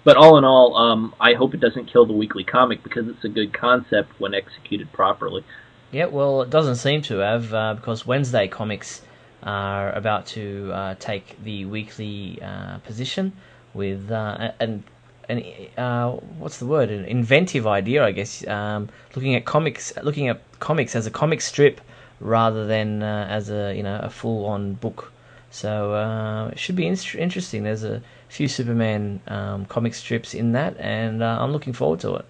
But 0.10 0.18
all 0.18 0.40
in 0.40 0.44
all, 0.44 0.76
um, 0.76 1.14
I 1.20 1.36
hope 1.36 1.54
it 1.54 1.60
doesn't 1.60 1.86
kill 1.86 2.08
the 2.08 2.14
weekly 2.14 2.44
comic 2.44 2.82
because 2.82 3.08
it's 3.08 3.24
a 3.24 3.30
good 3.30 3.54
concept 3.54 4.20
when 4.20 4.34
executed 4.34 4.92
properly. 4.92 5.44
Yeah, 5.92 6.06
well, 6.06 6.42
it 6.42 6.50
doesn't 6.50 6.78
seem 6.78 7.04
to 7.04 7.20
have 7.20 7.54
uh, 7.54 7.76
because 7.76 8.08
Wednesday 8.08 8.48
comics 8.48 9.04
are 9.44 9.92
about 9.92 10.26
to 10.34 10.72
uh, 10.74 10.96
take 10.98 11.38
the 11.44 11.66
weekly 11.66 12.40
uh, 12.42 12.80
position 12.80 13.34
with 13.76 14.10
uh, 14.10 14.52
an 14.60 14.84
an 15.30 15.44
uh, 15.78 16.14
what's 16.40 16.58
the 16.58 16.66
word 16.66 16.90
an 16.90 17.06
inventive 17.06 17.68
idea, 17.68 18.04
I 18.04 18.12
guess. 18.12 18.48
Um, 18.48 18.90
looking 19.16 19.36
at 19.36 19.46
comics, 19.46 19.94
looking 20.02 20.28
at 20.28 20.42
comics 20.60 20.96
as 20.96 21.06
a 21.06 21.12
comic 21.12 21.40
strip 21.40 21.82
rather 22.20 22.66
than 22.66 23.04
uh, 23.04 23.28
as 23.30 23.52
a 23.52 23.76
you 23.76 23.84
know 23.84 24.00
a 24.02 24.10
full 24.10 24.48
on 24.48 24.74
book. 24.74 25.12
So 25.52 25.94
uh, 25.94 26.50
it 26.50 26.60
should 26.60 26.76
be 26.76 26.88
in- 26.88 26.98
interesting. 27.18 27.64
There's 27.64 27.84
a 27.84 28.02
few 28.28 28.48
Superman 28.48 29.22
um, 29.28 29.66
comic 29.66 29.94
strips 29.94 30.34
in 30.34 30.52
that, 30.54 30.78
and 30.78 31.24
uh, 31.24 31.38
I'm 31.40 31.52
looking 31.52 31.74
forward 31.74 32.00
to 32.02 32.16
it. 32.16 32.26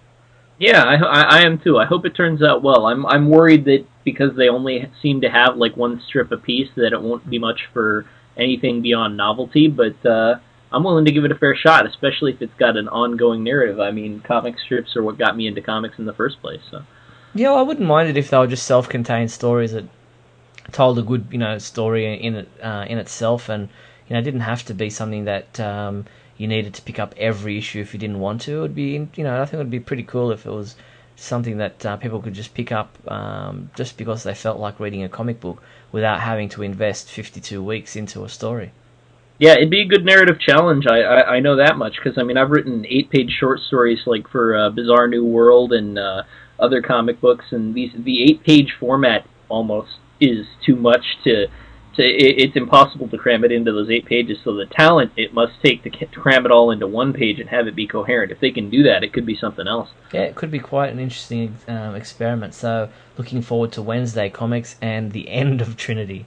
Yeah, 0.57 0.83
I, 0.83 0.95
I, 0.95 1.21
I 1.21 1.41
am 1.41 1.59
too. 1.59 1.77
I 1.77 1.85
hope 1.85 2.05
it 2.05 2.15
turns 2.15 2.43
out 2.43 2.61
well. 2.61 2.85
I'm 2.85 3.05
I'm 3.05 3.29
worried 3.29 3.65
that 3.65 3.85
because 4.03 4.35
they 4.35 4.49
only 4.49 4.89
seem 5.01 5.21
to 5.21 5.29
have 5.29 5.55
like 5.55 5.77
one 5.77 6.01
strip 6.05 6.31
a 6.31 6.37
piece, 6.37 6.69
that 6.75 6.91
it 6.91 7.01
won't 7.01 7.29
be 7.29 7.39
much 7.39 7.61
for 7.73 8.05
anything 8.35 8.81
beyond 8.81 9.15
novelty. 9.15 9.67
But 9.69 10.05
uh, 10.05 10.39
I'm 10.71 10.83
willing 10.83 11.05
to 11.05 11.11
give 11.11 11.23
it 11.23 11.31
a 11.31 11.35
fair 11.35 11.55
shot, 11.55 11.85
especially 11.85 12.33
if 12.33 12.41
it's 12.41 12.53
got 12.59 12.75
an 12.75 12.89
ongoing 12.89 13.43
narrative. 13.43 13.79
I 13.79 13.91
mean, 13.91 14.21
comic 14.21 14.59
strips 14.59 14.95
are 14.97 15.03
what 15.03 15.17
got 15.17 15.37
me 15.37 15.47
into 15.47 15.61
comics 15.61 15.97
in 15.97 16.05
the 16.05 16.13
first 16.13 16.41
place. 16.41 16.61
So. 16.69 16.83
Yeah, 17.33 17.53
I 17.53 17.61
wouldn't 17.61 17.87
mind 17.87 18.09
it 18.09 18.17
if 18.17 18.29
they 18.29 18.37
were 18.37 18.47
just 18.47 18.65
self-contained 18.65 19.31
stories 19.31 19.71
that 19.71 19.85
told 20.71 20.99
a 20.99 21.01
good, 21.01 21.27
you 21.31 21.37
know, 21.37 21.57
story 21.57 22.21
in 22.23 22.35
it 22.35 22.49
uh, 22.61 22.85
in 22.87 22.97
itself, 22.97 23.49
and 23.49 23.69
you 24.07 24.15
know, 24.15 24.21
didn't 24.21 24.41
have 24.41 24.63
to 24.65 24.73
be 24.73 24.89
something 24.89 25.25
that 25.25 25.59
um, 25.59 26.05
you 26.37 26.47
needed 26.47 26.73
to 26.75 26.81
pick 26.81 26.99
up 26.99 27.13
every 27.17 27.57
issue 27.57 27.79
if 27.79 27.93
you 27.93 27.99
didn't 27.99 28.19
want 28.19 28.41
to. 28.41 28.57
It 28.57 28.61
would 28.61 28.75
be, 28.75 29.07
you 29.15 29.23
know, 29.23 29.41
I 29.41 29.45
think 29.45 29.55
it 29.55 29.57
would 29.57 29.69
be 29.69 29.79
pretty 29.79 30.03
cool 30.03 30.31
if 30.31 30.45
it 30.45 30.51
was 30.51 30.75
something 31.15 31.57
that 31.57 31.85
uh, 31.85 31.97
people 31.97 32.21
could 32.21 32.33
just 32.33 32.53
pick 32.53 32.71
up 32.71 32.97
um, 33.11 33.69
just 33.75 33.97
because 33.97 34.23
they 34.23 34.33
felt 34.33 34.59
like 34.59 34.79
reading 34.79 35.03
a 35.03 35.09
comic 35.09 35.39
book 35.39 35.61
without 35.91 36.21
having 36.21 36.49
to 36.49 36.63
invest 36.63 37.09
52 37.11 37.61
weeks 37.63 37.95
into 37.95 38.23
a 38.23 38.29
story. 38.29 38.71
Yeah, 39.37 39.53
it'd 39.53 39.69
be 39.69 39.81
a 39.81 39.85
good 39.85 40.05
narrative 40.05 40.39
challenge. 40.39 40.85
I 40.85 40.99
I, 40.99 41.35
I 41.35 41.39
know 41.39 41.55
that 41.55 41.77
much 41.77 41.95
because 41.95 42.17
I 42.17 42.23
mean 42.23 42.37
I've 42.37 42.49
written 42.49 42.85
eight 42.89 43.09
page 43.09 43.31
short 43.39 43.61
stories 43.61 43.99
like 44.05 44.27
for 44.27 44.55
uh, 44.55 44.69
Bizarre 44.69 45.07
New 45.07 45.23
World 45.23 45.71
and 45.71 45.97
uh, 45.97 46.23
other 46.59 46.81
comic 46.81 47.21
books, 47.21 47.45
and 47.51 47.73
these 47.73 47.91
the 47.97 48.23
eight 48.23 48.43
page 48.43 48.75
format 48.77 49.25
almost 49.47 49.91
is 50.19 50.45
too 50.65 50.75
much 50.75 51.03
to 51.23 51.47
to 51.95 52.03
it, 52.03 52.39
it's 52.39 52.55
impossible 52.55 53.07
to 53.09 53.17
cram 53.17 53.43
it 53.43 53.51
into 53.51 53.71
those 53.71 53.89
eight 53.89 54.05
pages. 54.05 54.37
So 54.43 54.55
the 54.55 54.65
talent 54.65 55.11
it 55.17 55.33
must 55.33 55.53
take 55.63 55.83
to, 55.83 55.89
to 55.89 56.19
cram 56.19 56.45
it 56.45 56.51
all 56.51 56.71
into 56.71 56.87
one 56.87 57.13
page 57.13 57.39
and 57.39 57.49
have 57.49 57.67
it 57.67 57.75
be 57.75 57.87
coherent. 57.87 58.31
If 58.31 58.39
they 58.39 58.51
can 58.51 58.69
do 58.69 58.83
that, 58.83 59.03
it 59.03 59.13
could 59.13 59.25
be 59.25 59.35
something 59.35 59.67
else. 59.67 59.89
Yeah, 60.13 60.21
it 60.21 60.35
could 60.35 60.51
be 60.51 60.59
quite 60.59 60.91
an 60.91 60.99
interesting 60.99 61.57
um, 61.67 61.95
experiment. 61.95 62.53
So 62.53 62.89
looking 63.17 63.41
forward 63.41 63.71
to 63.73 63.81
Wednesday 63.81 64.29
comics 64.29 64.75
and 64.81 65.11
the 65.11 65.29
end 65.29 65.61
of 65.61 65.77
Trinity. 65.77 66.25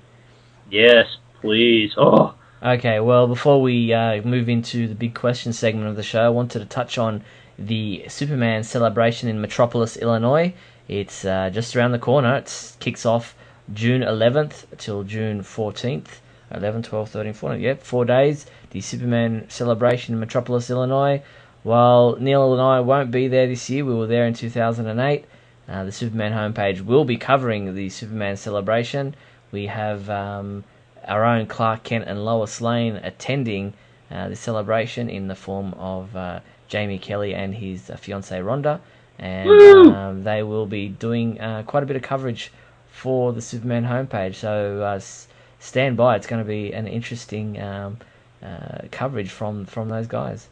Yes, 0.71 1.17
please. 1.41 1.95
Oh. 1.97 2.35
Okay, 2.63 3.01
well, 3.01 3.27
before 3.27 3.61
we 3.61 3.93
uh, 3.93 4.23
move 4.23 4.49
into 4.49 4.87
the 4.87 4.95
big 4.95 5.15
question 5.15 5.53
segment 5.53 5.89
of 5.89 5.97
the 5.97 6.03
show, 6.03 6.25
I 6.25 6.29
wanted 6.29 6.61
to 6.61 6.65
touch 6.65 6.97
on 6.97 7.25
the 7.59 8.05
Superman 8.09 8.63
celebration 8.63 9.29
in 9.29 9.41
Metropolis, 9.41 9.97
Illinois. 9.97 10.55
It's 10.87 11.25
uh, 11.25 11.51
just 11.53 11.75
around 11.75 11.93
the 11.93 11.99
corner. 11.99 12.37
It 12.37 12.77
kicks 12.79 13.05
off 13.05 13.35
June 13.73 14.03
11th 14.03 14.65
till 14.79 15.05
June 15.05 15.41
14th. 15.43 16.21
11, 16.55 16.83
12, 16.83 17.11
13, 17.11 17.33
14. 17.33 17.61
Yep, 17.61 17.83
four 17.83 18.05
days. 18.05 18.47
The 18.71 18.81
Superman 18.81 19.47
celebration 19.49 20.15
in 20.15 20.21
Metropolis, 20.21 20.69
Illinois. 20.69 21.23
While 21.63 22.17
Neil 22.19 22.53
and 22.53 22.61
I 22.61 22.81
won't 22.81 23.11
be 23.11 23.29
there 23.29 23.47
this 23.47 23.71
year, 23.71 23.85
we 23.85 23.95
were 23.95 24.07
there 24.07 24.27
in 24.27 24.35
2008. 24.35 25.25
Uh, 25.69 25.85
the 25.85 25.93
Superman 25.93 26.33
homepage 26.33 26.81
will 26.81 27.05
be 27.05 27.17
covering 27.17 27.75
the 27.75 27.89
Superman 27.89 28.37
celebration. 28.37 29.15
We 29.53 29.67
have 29.67 30.11
um, 30.11 30.65
our 31.07 31.25
own 31.25 31.47
Clark 31.47 31.85
Kent 31.85 32.05
and 32.07 32.25
Lois 32.25 32.61
Lane 32.61 32.97
attending 32.97 33.73
uh, 34.11 34.29
the 34.29 34.37
celebration 34.37 35.09
in 35.09 35.29
the 35.29 35.35
form 35.35 35.73
of 35.75 36.15
uh, 36.17 36.41
Jamie 36.69 36.99
Kelly 36.99 37.35
and 37.35 37.55
his 37.55 37.89
uh, 37.89 37.97
fiancee 37.97 38.37
Rhonda, 38.37 38.81
and 39.19 39.95
um, 39.95 40.25
they 40.25 40.43
will 40.43 40.67
be 40.67 40.89
doing 40.89 41.41
uh, 41.41 41.63
quite 41.63 41.83
a 41.83 41.87
bit 41.87 41.97
of 41.97 42.03
coverage 42.03 42.53
for 42.93 43.33
the 43.33 43.41
Superman 43.41 43.85
homepage. 43.85 44.37
So 44.37 44.83
uh, 44.83 45.01
stand 45.59 45.97
by; 45.97 46.17
it's 46.17 46.27
going 46.27 46.43
to 46.43 46.49
be 46.49 46.73
an 46.73 46.87
interesting 46.87 47.61
um, 47.61 47.99
uh, 48.43 48.83
coverage 48.91 49.31
from 49.31 49.67
from 49.67 49.89
those 49.89 50.07
guys. 50.07 50.49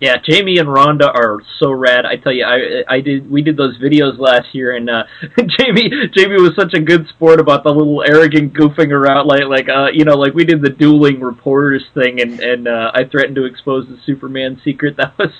Yeah, 0.00 0.14
Jamie 0.22 0.58
and 0.58 0.68
Rhonda 0.68 1.12
are 1.12 1.40
so 1.58 1.72
rad. 1.72 2.06
I 2.06 2.16
tell 2.16 2.32
you, 2.32 2.44
I 2.44 2.84
I 2.88 3.00
did 3.00 3.28
we 3.28 3.42
did 3.42 3.56
those 3.56 3.76
videos 3.78 4.18
last 4.18 4.54
year, 4.54 4.76
and 4.76 4.88
uh, 4.88 5.04
Jamie 5.58 5.90
Jamie 6.16 6.40
was 6.40 6.52
such 6.56 6.72
a 6.74 6.80
good 6.80 7.08
sport 7.08 7.40
about 7.40 7.64
the 7.64 7.70
little 7.70 8.04
arrogant 8.04 8.54
goofing 8.54 8.92
around, 8.92 9.26
like 9.26 9.44
like 9.44 9.68
uh 9.68 9.88
you 9.92 10.04
know 10.04 10.14
like 10.14 10.34
we 10.34 10.44
did 10.44 10.62
the 10.62 10.70
dueling 10.70 11.20
reporters 11.20 11.84
thing, 11.94 12.20
and 12.20 12.38
and 12.38 12.68
uh, 12.68 12.92
I 12.94 13.04
threatened 13.04 13.36
to 13.36 13.44
expose 13.44 13.88
the 13.88 13.98
Superman 14.06 14.60
secret. 14.64 14.96
That 14.98 15.18
was 15.18 15.32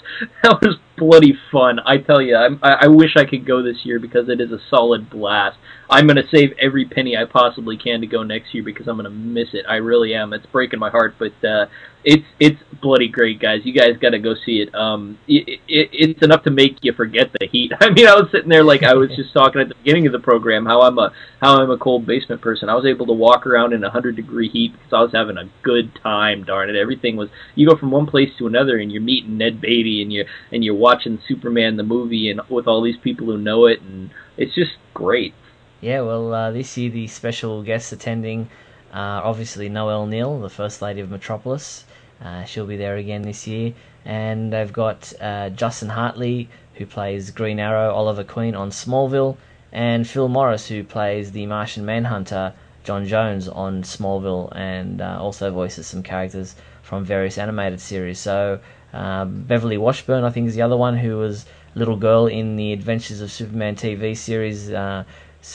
that 0.43 0.61
was 0.61 0.77
bloody 0.99 1.35
fun. 1.53 1.79
I 1.85 1.99
tell 1.99 2.21
you, 2.21 2.37
I'm, 2.37 2.59
I 2.63 2.73
I 2.83 2.87
wish 2.89 3.17
I 3.17 3.25
could 3.25 3.47
go 3.47 3.63
this 3.63 3.85
year 3.85 3.99
because 3.99 4.29
it 4.29 4.41
is 4.41 4.51
a 4.51 4.59
solid 4.71 5.09
blast. 5.11 5.57
I'm 5.91 6.07
gonna 6.07 6.29
save 6.31 6.51
every 6.61 6.85
penny 6.85 7.17
I 7.17 7.25
possibly 7.25 7.77
can 7.77 8.01
to 8.01 8.07
go 8.07 8.23
next 8.23 8.55
year 8.55 8.63
because 8.63 8.89
I'm 8.89 8.97
gonna 8.97 9.11
miss 9.11 9.49
it. 9.53 9.65
I 9.69 9.77
really 9.77 10.15
am. 10.15 10.33
It's 10.33 10.47
breaking 10.47 10.79
my 10.79 10.91
heart, 10.91 11.15
but 11.19 11.33
uh, 11.47 11.67
it's 12.05 12.25
it's 12.39 12.61
bloody 12.81 13.09
great, 13.09 13.41
guys. 13.41 13.61
You 13.65 13.73
guys 13.73 13.97
got 14.01 14.11
to 14.11 14.19
go 14.19 14.35
see 14.47 14.61
it. 14.61 14.75
Um, 14.75 15.19
it, 15.27 15.61
it, 15.69 15.91
it's 15.93 16.23
enough 16.23 16.45
to 16.45 16.51
make 16.51 16.79
you 16.83 16.93
forget 16.93 17.31
the 17.39 17.47
heat. 17.47 17.73
I 17.81 17.91
mean, 17.91 18.07
I 18.07 18.15
was 18.15 18.31
sitting 18.31 18.49
there 18.49 18.63
like 18.63 18.83
I 18.83 18.95
was 18.95 19.11
just 19.17 19.33
talking 19.33 19.61
at 19.61 19.69
the 19.69 19.75
beginning 19.75 20.07
of 20.07 20.13
the 20.13 20.21
program 20.21 20.65
how 20.65 20.83
I'm 20.83 20.99
a 20.99 21.13
how 21.41 21.61
I'm 21.61 21.71
a 21.71 21.79
cold 21.79 22.07
basement 22.07 22.41
person. 22.41 22.69
I 22.69 22.75
was 22.75 22.87
able 22.87 23.07
to 23.07 23.13
walk 23.13 23.47
around 23.47 23.73
in 23.73 23.83
a 23.83 23.91
hundred 23.91 24.17
degree 24.17 24.49
heat 24.49 24.73
because 24.73 24.93
I 24.93 25.01
was 25.01 25.13
having 25.13 25.37
a 25.37 25.51
good 25.63 25.95
time. 26.03 26.45
Darn 26.45 26.71
it, 26.71 26.77
everything 26.77 27.17
was. 27.17 27.29
You 27.55 27.69
go 27.69 27.77
from 27.77 27.91
one 27.91 28.07
place 28.07 28.31
to 28.39 28.47
another 28.47 28.79
and 28.79 28.93
you're 28.93 29.03
meeting 29.03 29.39
Ned 29.39 29.61
Beatty 29.61 30.03
and 30.03 30.13
you 30.13 30.25
and 30.53 30.65
you're 30.65 30.75
watching 30.75 31.19
Superman 31.27 31.77
the 31.77 31.83
movie 31.83 32.31
and 32.31 32.41
with 32.49 32.67
all 32.67 32.83
these 32.83 32.99
people 32.99 33.27
who 33.27 33.39
know 33.39 33.67
it 33.67 33.81
and 33.83 34.11
it's 34.37 34.55
just 34.55 34.73
great. 34.95 35.35
Yeah, 35.81 36.01
well, 36.01 36.33
uh, 36.33 36.51
this 36.51 36.77
year 36.77 36.91
the 36.91 37.07
special 37.07 37.63
guests 37.63 37.93
attending 37.93 38.51
are 38.93 39.23
obviously 39.23 39.69
Noel 39.69 40.07
Neill, 40.07 40.41
the 40.41 40.49
First 40.49 40.83
Lady 40.83 41.01
of 41.01 41.11
Metropolis. 41.11 41.85
Uh, 42.23 42.45
she'll 42.45 42.67
be 42.67 42.77
there 42.77 42.97
again 42.97 43.23
this 43.23 43.47
year. 43.47 43.75
And 44.05 44.53
they've 44.53 44.73
got 44.73 45.13
uh, 45.21 45.51
Justin 45.51 45.91
Hartley, 45.91 46.49
who 46.75 46.87
plays 46.87 47.31
Green 47.31 47.59
Arrow, 47.61 47.93
Oliver 47.95 48.25
Queen 48.25 48.55
on 48.55 48.71
Smallville, 48.71 49.37
and 49.73 50.07
Phil 50.07 50.29
Morris, 50.29 50.69
who 50.69 50.83
plays 50.83 51.33
the 51.33 51.47
Martian 51.47 51.85
Manhunter, 51.85 52.55
John 52.85 53.07
Jones 53.07 53.49
on 53.49 53.83
Smallville, 53.83 54.51
and 54.57 55.01
uh, 55.01 55.19
also 55.21 55.51
voices 55.51 55.87
some 55.87 56.03
characters 56.03 56.55
from 56.83 57.05
various 57.05 57.37
animated 57.37 57.81
series. 57.81 58.19
So 58.19 58.61
um, 58.93 59.43
Beverly 59.43 59.77
Washburn, 59.77 60.25
I 60.25 60.31
think, 60.31 60.49
is 60.49 60.55
the 60.55 60.63
other 60.63 60.77
one 60.77 60.97
who 60.97 61.19
was 61.19 61.45
little 61.75 61.97
girl 61.97 62.27
in 62.27 62.57
the 62.57 62.73
Adventures 62.73 63.21
of 63.21 63.31
Superman 63.31 63.77
TV 63.77 64.17
series. 64.17 64.71
Uh, 64.71 65.05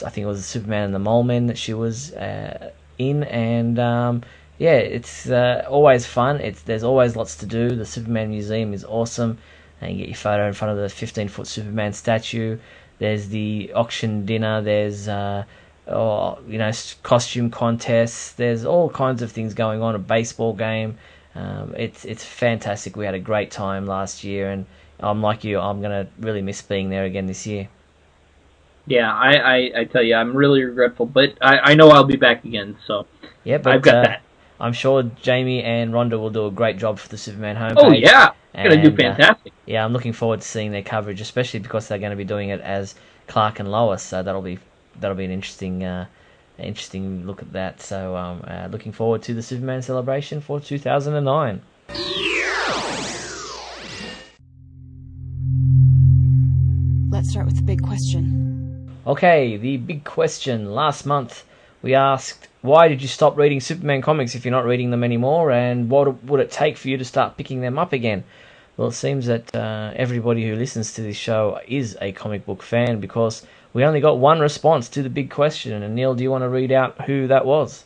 I 0.04 0.10
think 0.10 0.24
it 0.24 0.28
was 0.28 0.46
Superman 0.46 0.84
and 0.84 0.94
the 0.94 0.98
Mole 1.00 1.24
Men 1.24 1.46
that 1.48 1.58
she 1.58 1.74
was 1.74 2.12
uh, 2.12 2.70
in, 2.98 3.24
and 3.24 3.78
um, 3.78 4.22
yeah, 4.58 4.76
it's 4.76 5.28
uh, 5.28 5.64
always 5.68 6.06
fun. 6.06 6.40
It's 6.40 6.62
there's 6.62 6.84
always 6.84 7.16
lots 7.16 7.36
to 7.36 7.46
do. 7.46 7.70
The 7.74 7.84
Superman 7.84 8.30
Museum 8.30 8.72
is 8.72 8.84
awesome, 8.84 9.38
and 9.80 9.92
you 9.92 9.98
get 9.98 10.08
your 10.08 10.16
photo 10.16 10.46
in 10.46 10.54
front 10.54 10.72
of 10.72 10.78
the 10.78 10.88
15 10.88 11.28
foot 11.28 11.46
Superman 11.46 11.92
statue. 11.92 12.58
There's 12.98 13.28
the 13.28 13.72
auction 13.74 14.24
dinner. 14.24 14.62
There's 14.62 15.08
uh, 15.08 15.44
oh, 15.88 16.38
you 16.46 16.58
know 16.58 16.70
costume 17.02 17.50
contests. 17.50 18.32
There's 18.32 18.64
all 18.64 18.88
kinds 18.88 19.22
of 19.22 19.32
things 19.32 19.54
going 19.54 19.82
on. 19.82 19.94
A 19.94 19.98
baseball 19.98 20.52
game. 20.52 20.98
Um, 21.34 21.74
it's 21.76 22.04
it's 22.04 22.24
fantastic. 22.24 22.96
We 22.96 23.04
had 23.04 23.14
a 23.14 23.20
great 23.20 23.50
time 23.50 23.86
last 23.86 24.22
year, 24.22 24.50
and 24.50 24.66
I'm 25.00 25.20
like 25.20 25.42
you. 25.42 25.58
I'm 25.58 25.82
gonna 25.82 26.06
really 26.20 26.42
miss 26.42 26.62
being 26.62 26.90
there 26.90 27.04
again 27.04 27.26
this 27.26 27.46
year. 27.46 27.68
Yeah, 28.86 29.12
I, 29.12 29.32
I, 29.32 29.70
I 29.80 29.84
tell 29.84 30.02
you, 30.02 30.14
I'm 30.14 30.36
really 30.36 30.62
regretful, 30.62 31.06
but 31.06 31.38
I, 31.40 31.58
I 31.58 31.74
know 31.74 31.88
I'll 31.88 32.04
be 32.04 32.16
back 32.16 32.44
again. 32.44 32.76
So 32.86 33.06
yeah, 33.44 33.58
but 33.58 33.74
I've 33.74 33.82
got 33.82 33.94
uh, 33.94 34.02
that. 34.02 34.22
I'm 34.60 34.72
sure 34.72 35.02
Jamie 35.02 35.62
and 35.62 35.92
Rhonda 35.92 36.18
will 36.18 36.30
do 36.30 36.46
a 36.46 36.50
great 36.50 36.78
job 36.78 36.98
for 36.98 37.08
the 37.08 37.18
Superman 37.18 37.56
homepage. 37.56 37.74
Oh 37.78 37.92
yeah, 37.92 38.32
they're 38.52 38.70
gonna 38.70 38.82
do 38.82 38.88
And, 38.88 39.00
uh, 39.00 39.16
fantastic. 39.16 39.52
yeah, 39.66 39.84
I'm 39.84 39.92
looking 39.92 40.12
forward 40.12 40.42
to 40.42 40.46
seeing 40.46 40.70
their 40.70 40.82
coverage, 40.82 41.20
especially 41.20 41.60
because 41.60 41.88
they're 41.88 41.98
going 41.98 42.10
to 42.10 42.16
be 42.16 42.24
doing 42.24 42.50
it 42.50 42.60
as 42.60 42.94
Clark 43.26 43.58
and 43.58 43.70
Lois. 43.70 44.02
So 44.02 44.22
that'll 44.22 44.42
be 44.42 44.58
that'll 45.00 45.16
be 45.16 45.24
an 45.24 45.30
interesting 45.30 45.82
uh, 45.82 46.06
interesting 46.58 47.26
look 47.26 47.42
at 47.42 47.52
that. 47.52 47.80
So 47.80 48.16
um, 48.16 48.44
uh, 48.46 48.68
looking 48.70 48.92
forward 48.92 49.22
to 49.24 49.34
the 49.34 49.42
Superman 49.42 49.82
celebration 49.82 50.40
for 50.40 50.60
2009. 50.60 51.62
Let's 57.10 57.30
start 57.30 57.46
with 57.46 57.56
the 57.56 57.62
big 57.62 57.82
question. 57.82 58.53
Okay, 59.06 59.58
the 59.58 59.76
big 59.76 60.02
question. 60.04 60.74
Last 60.74 61.04
month 61.04 61.44
we 61.82 61.94
asked, 61.94 62.48
why 62.62 62.88
did 62.88 63.02
you 63.02 63.08
stop 63.08 63.36
reading 63.36 63.60
Superman 63.60 64.00
comics 64.00 64.34
if 64.34 64.46
you're 64.46 64.52
not 64.52 64.64
reading 64.64 64.90
them 64.90 65.04
anymore, 65.04 65.50
and 65.50 65.90
what 65.90 66.24
would 66.24 66.40
it 66.40 66.50
take 66.50 66.78
for 66.78 66.88
you 66.88 66.96
to 66.96 67.04
start 67.04 67.36
picking 67.36 67.60
them 67.60 67.78
up 67.78 67.92
again? 67.92 68.24
Well, 68.78 68.88
it 68.88 68.94
seems 68.94 69.26
that 69.26 69.54
uh, 69.54 69.92
everybody 69.94 70.48
who 70.48 70.56
listens 70.56 70.94
to 70.94 71.02
this 71.02 71.18
show 71.18 71.60
is 71.68 71.98
a 72.00 72.12
comic 72.12 72.46
book 72.46 72.62
fan 72.62 72.98
because 72.98 73.46
we 73.74 73.84
only 73.84 74.00
got 74.00 74.18
one 74.18 74.40
response 74.40 74.88
to 74.88 75.02
the 75.02 75.10
big 75.10 75.30
question. 75.30 75.82
And 75.82 75.94
Neil, 75.94 76.14
do 76.14 76.22
you 76.22 76.30
want 76.30 76.42
to 76.42 76.48
read 76.48 76.72
out 76.72 77.02
who 77.02 77.26
that 77.26 77.44
was? 77.44 77.84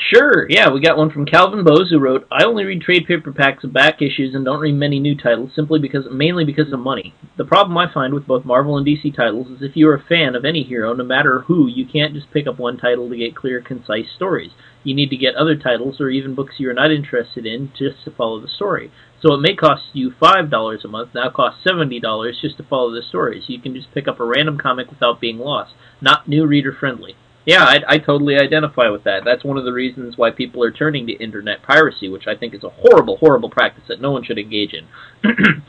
Sure, 0.00 0.46
yeah, 0.48 0.70
we 0.70 0.80
got 0.80 0.96
one 0.96 1.10
from 1.10 1.26
Calvin 1.26 1.64
Bose 1.64 1.90
who 1.90 1.98
wrote, 1.98 2.24
I 2.30 2.44
only 2.44 2.64
read 2.64 2.82
trade 2.82 3.08
paperbacks 3.08 3.64
of 3.64 3.72
back 3.72 4.00
issues 4.00 4.32
and 4.32 4.44
don't 4.44 4.60
read 4.60 4.76
many 4.76 5.00
new 5.00 5.16
titles 5.16 5.50
simply 5.56 5.80
because 5.80 6.06
mainly 6.12 6.44
because 6.44 6.72
of 6.72 6.78
money. 6.78 7.14
The 7.36 7.44
problem 7.44 7.76
I 7.76 7.92
find 7.92 8.14
with 8.14 8.24
both 8.24 8.44
Marvel 8.44 8.78
and 8.78 8.86
DC 8.86 9.14
titles 9.16 9.48
is 9.48 9.60
if 9.60 9.76
you're 9.76 9.96
a 9.96 10.02
fan 10.02 10.36
of 10.36 10.44
any 10.44 10.62
hero, 10.62 10.94
no 10.94 11.02
matter 11.02 11.40
who, 11.40 11.66
you 11.66 11.84
can't 11.84 12.14
just 12.14 12.30
pick 12.30 12.46
up 12.46 12.60
one 12.60 12.76
title 12.76 13.08
to 13.08 13.16
get 13.16 13.34
clear, 13.34 13.60
concise 13.60 14.06
stories. 14.14 14.52
You 14.84 14.94
need 14.94 15.10
to 15.10 15.16
get 15.16 15.34
other 15.34 15.56
titles 15.56 16.00
or 16.00 16.10
even 16.10 16.36
books 16.36 16.54
you're 16.58 16.72
not 16.72 16.92
interested 16.92 17.44
in 17.44 17.72
just 17.76 18.04
to 18.04 18.12
follow 18.12 18.40
the 18.40 18.48
story. 18.48 18.92
So 19.20 19.34
it 19.34 19.40
may 19.40 19.56
cost 19.56 19.82
you 19.94 20.12
$5 20.12 20.84
a 20.84 20.88
month, 20.88 21.10
now 21.12 21.28
costs 21.30 21.66
$70 21.66 22.40
just 22.40 22.56
to 22.58 22.62
follow 22.62 22.94
the 22.94 23.02
stories. 23.02 23.44
You 23.48 23.60
can 23.60 23.74
just 23.74 23.92
pick 23.92 24.06
up 24.06 24.20
a 24.20 24.24
random 24.24 24.58
comic 24.58 24.90
without 24.90 25.20
being 25.20 25.38
lost. 25.38 25.72
Not 26.00 26.28
new 26.28 26.46
reader 26.46 26.72
friendly. 26.72 27.16
Yeah, 27.48 27.64
I, 27.64 27.80
I 27.88 27.98
totally 27.98 28.36
identify 28.36 28.90
with 28.90 29.04
that. 29.04 29.24
That's 29.24 29.42
one 29.42 29.56
of 29.56 29.64
the 29.64 29.72
reasons 29.72 30.18
why 30.18 30.30
people 30.32 30.62
are 30.62 30.70
turning 30.70 31.06
to 31.06 31.14
internet 31.14 31.62
piracy, 31.62 32.06
which 32.10 32.26
I 32.26 32.36
think 32.36 32.52
is 32.52 32.62
a 32.62 32.68
horrible, 32.68 33.16
horrible 33.16 33.48
practice 33.48 33.84
that 33.88 34.02
no 34.02 34.10
one 34.10 34.22
should 34.22 34.38
engage 34.38 34.74
in. 34.74 34.86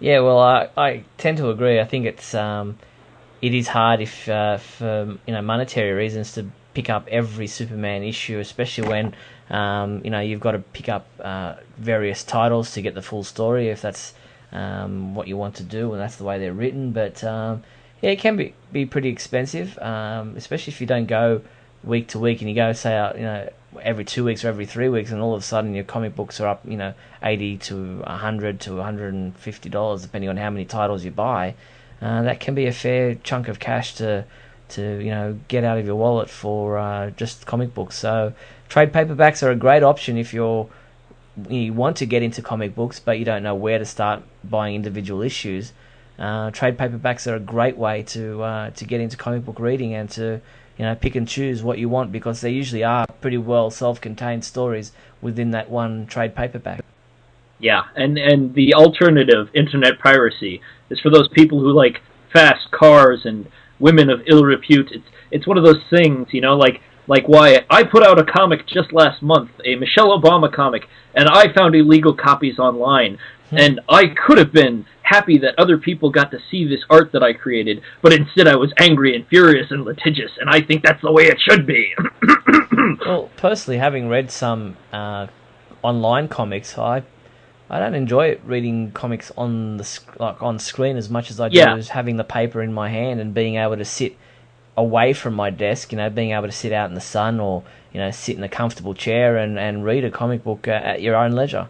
yeah, 0.00 0.18
well, 0.18 0.40
I, 0.40 0.68
I 0.76 1.04
tend 1.16 1.38
to 1.38 1.50
agree. 1.50 1.78
I 1.78 1.84
think 1.84 2.06
it's 2.06 2.34
um, 2.34 2.76
it 3.40 3.54
is 3.54 3.68
hard 3.68 4.00
if 4.00 4.28
uh, 4.28 4.56
for 4.56 5.16
you 5.28 5.32
know 5.32 5.42
monetary 5.42 5.92
reasons 5.92 6.32
to 6.32 6.50
pick 6.74 6.90
up 6.90 7.06
every 7.06 7.46
Superman 7.46 8.02
issue, 8.02 8.40
especially 8.40 8.88
when 8.88 9.14
um, 9.48 10.00
you 10.02 10.10
know 10.10 10.18
you've 10.18 10.40
got 10.40 10.52
to 10.52 10.58
pick 10.58 10.88
up 10.88 11.06
uh, 11.20 11.54
various 11.78 12.24
titles 12.24 12.72
to 12.72 12.82
get 12.82 12.96
the 12.96 13.02
full 13.02 13.22
story 13.22 13.68
if 13.68 13.80
that's 13.80 14.12
um, 14.50 15.14
what 15.14 15.28
you 15.28 15.36
want 15.36 15.54
to 15.54 15.62
do 15.62 15.92
and 15.92 16.02
that's 16.02 16.16
the 16.16 16.24
way 16.24 16.40
they're 16.40 16.52
written. 16.52 16.90
But 16.90 17.22
um, 17.22 17.62
yeah, 18.02 18.10
it 18.10 18.18
can 18.18 18.36
be 18.36 18.54
be 18.72 18.86
pretty 18.86 19.08
expensive, 19.08 19.78
um, 19.78 20.34
especially 20.36 20.72
if 20.72 20.80
you 20.80 20.86
don't 20.86 21.06
go 21.06 21.42
week 21.82 22.08
to 22.08 22.18
week 22.18 22.40
and 22.40 22.50
you 22.50 22.54
go 22.54 22.72
say 22.72 22.94
out, 22.94 23.16
you 23.16 23.22
know, 23.22 23.48
every 23.80 24.04
two 24.04 24.24
weeks 24.24 24.44
or 24.44 24.48
every 24.48 24.66
three 24.66 24.88
weeks, 24.88 25.10
and 25.12 25.20
all 25.20 25.34
of 25.34 25.40
a 25.40 25.44
sudden 25.44 25.74
your 25.74 25.84
comic 25.84 26.14
books 26.14 26.40
are 26.40 26.48
up, 26.48 26.60
you 26.66 26.76
know, 26.76 26.94
eighty 27.22 27.56
to 27.58 28.02
hundred 28.02 28.60
to 28.60 28.76
one 28.76 28.84
hundred 28.84 29.14
and 29.14 29.36
fifty 29.36 29.68
dollars, 29.68 30.02
depending 30.02 30.28
on 30.28 30.36
how 30.36 30.50
many 30.50 30.64
titles 30.64 31.04
you 31.04 31.10
buy. 31.10 31.54
Uh, 32.02 32.22
that 32.22 32.40
can 32.40 32.54
be 32.54 32.66
a 32.66 32.72
fair 32.72 33.14
chunk 33.14 33.48
of 33.48 33.58
cash 33.58 33.94
to 33.94 34.24
to 34.68 34.98
you 35.02 35.10
know 35.10 35.38
get 35.48 35.64
out 35.64 35.78
of 35.78 35.86
your 35.86 35.96
wallet 35.96 36.28
for 36.28 36.78
uh, 36.78 37.10
just 37.10 37.46
comic 37.46 37.72
books. 37.74 37.96
So 37.96 38.34
trade 38.68 38.92
paperbacks 38.92 39.42
are 39.42 39.50
a 39.50 39.56
great 39.56 39.82
option 39.82 40.18
if 40.18 40.34
you're 40.34 40.68
you 41.48 41.72
want 41.72 41.96
to 41.98 42.06
get 42.06 42.22
into 42.22 42.42
comic 42.42 42.74
books, 42.74 42.98
but 43.00 43.18
you 43.18 43.24
don't 43.24 43.42
know 43.42 43.54
where 43.54 43.78
to 43.78 43.84
start 43.84 44.22
buying 44.44 44.74
individual 44.74 45.22
issues. 45.22 45.72
Uh, 46.18 46.50
trade 46.50 46.78
paperbacks 46.78 47.30
are 47.30 47.36
a 47.36 47.40
great 47.40 47.76
way 47.76 48.02
to 48.02 48.42
uh, 48.42 48.70
to 48.70 48.84
get 48.84 49.00
into 49.00 49.16
comic 49.16 49.44
book 49.44 49.60
reading 49.60 49.94
and 49.94 50.08
to 50.10 50.40
you 50.78 50.84
know 50.84 50.94
pick 50.94 51.14
and 51.14 51.28
choose 51.28 51.62
what 51.62 51.78
you 51.78 51.88
want 51.88 52.10
because 52.10 52.40
they 52.40 52.50
usually 52.50 52.82
are 52.82 53.06
pretty 53.20 53.38
well 53.38 53.70
self-contained 53.70 54.44
stories 54.44 54.92
within 55.20 55.50
that 55.50 55.70
one 55.70 56.06
trade 56.06 56.34
paperback. 56.34 56.82
Yeah, 57.58 57.84
and 57.94 58.18
and 58.18 58.54
the 58.54 58.74
alternative, 58.74 59.48
internet 59.54 59.98
piracy, 59.98 60.60
is 60.90 61.00
for 61.00 61.10
those 61.10 61.28
people 61.28 61.60
who 61.60 61.72
like 61.72 62.00
fast 62.32 62.70
cars 62.70 63.22
and 63.24 63.46
women 63.78 64.10
of 64.10 64.22
ill 64.26 64.44
repute. 64.44 64.90
It's 64.92 65.06
it's 65.30 65.46
one 65.46 65.58
of 65.58 65.64
those 65.64 65.82
things, 65.90 66.28
you 66.32 66.40
know, 66.40 66.56
like 66.56 66.80
like 67.06 67.28
why 67.28 67.64
I 67.70 67.84
put 67.84 68.02
out 68.02 68.18
a 68.18 68.24
comic 68.24 68.66
just 68.66 68.92
last 68.92 69.22
month, 69.22 69.50
a 69.64 69.76
Michelle 69.76 70.18
Obama 70.18 70.52
comic, 70.52 70.88
and 71.14 71.28
I 71.28 71.52
found 71.52 71.74
illegal 71.74 72.14
copies 72.14 72.58
online. 72.58 73.18
Hmm. 73.50 73.58
And 73.58 73.80
I 73.88 74.08
could 74.08 74.38
have 74.38 74.52
been 74.52 74.86
happy 75.02 75.38
that 75.38 75.54
other 75.58 75.78
people 75.78 76.10
got 76.10 76.30
to 76.32 76.38
see 76.50 76.66
this 76.66 76.80
art 76.90 77.12
that 77.12 77.22
I 77.22 77.32
created, 77.32 77.80
but 78.02 78.12
instead 78.12 78.48
I 78.48 78.56
was 78.56 78.72
angry 78.78 79.14
and 79.14 79.26
furious 79.28 79.70
and 79.70 79.84
litigious, 79.84 80.32
and 80.40 80.50
I 80.50 80.60
think 80.60 80.82
that's 80.82 81.00
the 81.00 81.12
way 81.12 81.24
it 81.24 81.38
should 81.40 81.66
be. 81.66 81.94
well, 83.06 83.30
personally, 83.36 83.78
having 83.78 84.08
read 84.08 84.30
some 84.30 84.76
uh, 84.92 85.28
online 85.82 86.28
comics, 86.28 86.76
I 86.76 87.04
I 87.68 87.80
don't 87.80 87.94
enjoy 87.94 88.38
reading 88.44 88.92
comics 88.92 89.32
on 89.36 89.76
the 89.76 90.00
like 90.18 90.42
on 90.42 90.58
screen 90.58 90.96
as 90.96 91.10
much 91.10 91.30
as 91.30 91.40
I 91.40 91.48
do 91.48 91.58
yeah. 91.58 91.74
as 91.74 91.88
having 91.88 92.16
the 92.16 92.24
paper 92.24 92.62
in 92.62 92.72
my 92.72 92.88
hand 92.90 93.20
and 93.20 93.34
being 93.34 93.56
able 93.56 93.76
to 93.76 93.84
sit 93.84 94.16
away 94.76 95.12
from 95.12 95.34
my 95.34 95.50
desk. 95.50 95.92
You 95.92 95.98
know, 95.98 96.10
being 96.10 96.30
able 96.30 96.46
to 96.46 96.52
sit 96.52 96.72
out 96.72 96.88
in 96.88 96.94
the 96.94 97.00
sun 97.00 97.40
or 97.40 97.64
you 97.92 98.00
know 98.00 98.10
sit 98.10 98.36
in 98.36 98.44
a 98.44 98.48
comfortable 98.48 98.94
chair 98.94 99.36
and, 99.36 99.58
and 99.58 99.84
read 99.84 100.04
a 100.04 100.10
comic 100.10 100.44
book 100.44 100.68
uh, 100.68 100.72
at 100.72 101.02
your 101.02 101.16
own 101.16 101.32
leisure. 101.32 101.68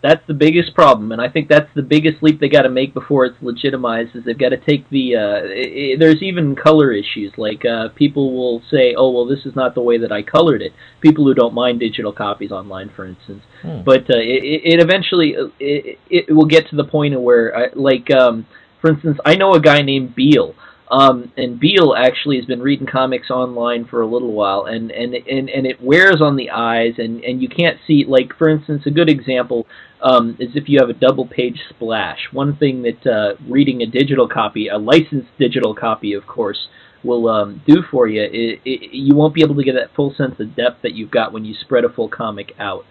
That's 0.00 0.24
the 0.28 0.34
biggest 0.34 0.74
problem, 0.74 1.10
and 1.10 1.20
I 1.20 1.28
think 1.28 1.48
that's 1.48 1.68
the 1.74 1.82
biggest 1.82 2.22
leap 2.22 2.38
they 2.38 2.48
got 2.48 2.62
to 2.62 2.68
make 2.68 2.94
before 2.94 3.24
it's 3.24 3.36
legitimized. 3.42 4.14
Is 4.14 4.24
they've 4.24 4.38
got 4.38 4.50
to 4.50 4.56
take 4.56 4.88
the. 4.90 5.16
Uh, 5.16 5.40
it, 5.44 5.98
there's 5.98 6.22
even 6.22 6.54
color 6.54 6.92
issues. 6.92 7.32
Like 7.36 7.64
uh, 7.64 7.88
people 7.96 8.32
will 8.32 8.62
say, 8.70 8.94
"Oh, 8.96 9.10
well, 9.10 9.26
this 9.26 9.44
is 9.44 9.56
not 9.56 9.74
the 9.74 9.82
way 9.82 9.98
that 9.98 10.12
I 10.12 10.22
colored 10.22 10.62
it." 10.62 10.72
People 11.00 11.24
who 11.24 11.34
don't 11.34 11.52
mind 11.52 11.80
digital 11.80 12.12
copies 12.12 12.52
online, 12.52 12.90
for 12.94 13.06
instance. 13.06 13.42
Hmm. 13.62 13.82
But 13.84 14.02
uh, 14.02 14.18
it, 14.18 14.62
it 14.64 14.80
eventually 14.80 15.34
uh, 15.36 15.48
it, 15.58 15.98
it 16.08 16.32
will 16.32 16.46
get 16.46 16.68
to 16.70 16.76
the 16.76 16.84
point 16.84 17.20
where, 17.20 17.56
uh, 17.56 17.68
like, 17.74 18.08
um, 18.12 18.46
for 18.80 18.90
instance, 18.90 19.18
I 19.24 19.34
know 19.34 19.54
a 19.54 19.60
guy 19.60 19.82
named 19.82 20.14
Beal 20.14 20.54
um, 20.90 21.32
and 21.36 21.60
Beal 21.60 21.94
actually 21.96 22.36
has 22.36 22.46
been 22.46 22.62
reading 22.62 22.86
comics 22.86 23.30
online 23.30 23.84
for 23.86 24.00
a 24.00 24.06
little 24.06 24.32
while, 24.32 24.64
and 24.64 24.90
and 24.90 25.14
and, 25.14 25.50
and 25.50 25.66
it 25.66 25.82
wears 25.82 26.20
on 26.20 26.36
the 26.36 26.50
eyes, 26.50 26.94
and 26.98 27.22
and 27.22 27.42
you 27.42 27.48
can't 27.48 27.78
see. 27.86 28.04
Like 28.06 28.32
for 28.38 28.48
instance, 28.48 28.82
a 28.86 28.90
good 28.90 29.10
example 29.10 29.66
um, 30.02 30.36
is 30.40 30.50
if 30.54 30.68
you 30.68 30.78
have 30.80 30.88
a 30.88 30.94
double 30.94 31.26
page 31.26 31.60
splash. 31.68 32.18
One 32.32 32.56
thing 32.56 32.82
that 32.82 33.06
uh, 33.06 33.34
reading 33.48 33.82
a 33.82 33.86
digital 33.86 34.28
copy, 34.28 34.68
a 34.68 34.78
licensed 34.78 35.28
digital 35.38 35.74
copy, 35.74 36.14
of 36.14 36.26
course, 36.26 36.68
will 37.04 37.28
um, 37.28 37.62
do 37.66 37.82
for 37.90 38.08
you, 38.08 38.22
it, 38.22 38.60
it, 38.64 38.90
you 38.92 39.14
won't 39.14 39.34
be 39.34 39.42
able 39.42 39.56
to 39.56 39.64
get 39.64 39.74
that 39.74 39.94
full 39.94 40.14
sense 40.16 40.40
of 40.40 40.56
depth 40.56 40.82
that 40.82 40.94
you've 40.94 41.10
got 41.10 41.32
when 41.32 41.44
you 41.44 41.54
spread 41.60 41.84
a 41.84 41.88
full 41.88 42.08
comic 42.08 42.52
out. 42.58 42.84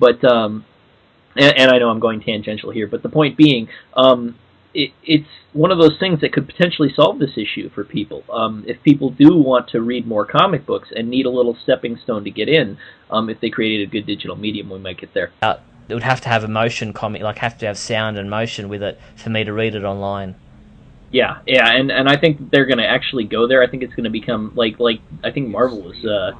But 0.00 0.24
um, 0.24 0.64
and, 1.36 1.56
and 1.56 1.70
I 1.70 1.78
know 1.78 1.88
I'm 1.88 2.00
going 2.00 2.20
tangential 2.20 2.70
here, 2.70 2.86
but 2.86 3.02
the 3.02 3.08
point 3.08 3.36
being, 3.36 3.68
um, 3.96 4.36
it, 4.74 4.92
it's 5.04 5.28
one 5.52 5.70
of 5.70 5.78
those 5.78 5.96
things 5.98 6.20
that 6.20 6.32
could 6.32 6.46
potentially 6.46 6.92
solve 6.94 7.18
this 7.18 7.36
issue 7.36 7.70
for 7.70 7.84
people. 7.84 8.24
Um, 8.30 8.64
if 8.66 8.82
people 8.82 9.10
do 9.10 9.36
want 9.36 9.68
to 9.68 9.80
read 9.80 10.06
more 10.06 10.26
comic 10.26 10.66
books 10.66 10.88
and 10.94 11.08
need 11.08 11.26
a 11.26 11.30
little 11.30 11.56
stepping 11.62 11.96
stone 11.96 12.24
to 12.24 12.30
get 12.30 12.48
in, 12.48 12.76
um, 13.10 13.30
if 13.30 13.40
they 13.40 13.50
created 13.50 13.88
a 13.88 13.90
good 13.90 14.06
digital 14.06 14.36
medium, 14.36 14.70
we 14.70 14.78
might 14.78 15.00
get 15.00 15.14
there. 15.14 15.30
Uh, 15.42 15.56
it 15.88 15.94
would 15.94 16.02
have 16.02 16.20
to 16.22 16.28
have 16.28 16.44
a 16.44 16.48
motion 16.48 16.92
comic, 16.92 17.22
like 17.22 17.38
have 17.38 17.58
to 17.58 17.66
have 17.66 17.78
sound 17.78 18.18
and 18.18 18.28
motion 18.28 18.68
with 18.68 18.82
it 18.82 19.00
for 19.16 19.30
me 19.30 19.44
to 19.44 19.52
read 19.52 19.74
it 19.74 19.84
online. 19.84 20.34
Yeah, 21.10 21.38
yeah, 21.46 21.70
and 21.70 21.92
and 21.92 22.08
I 22.08 22.16
think 22.16 22.50
they're 22.50 22.66
going 22.66 22.78
to 22.78 22.88
actually 22.88 23.24
go 23.24 23.46
there. 23.46 23.62
I 23.62 23.68
think 23.68 23.84
it's 23.84 23.94
going 23.94 24.04
to 24.04 24.10
become 24.10 24.52
like 24.56 24.80
like 24.80 25.00
I 25.22 25.30
think 25.30 25.48
Marvel 25.48 25.80
was 25.82 26.04
uh, 26.04 26.32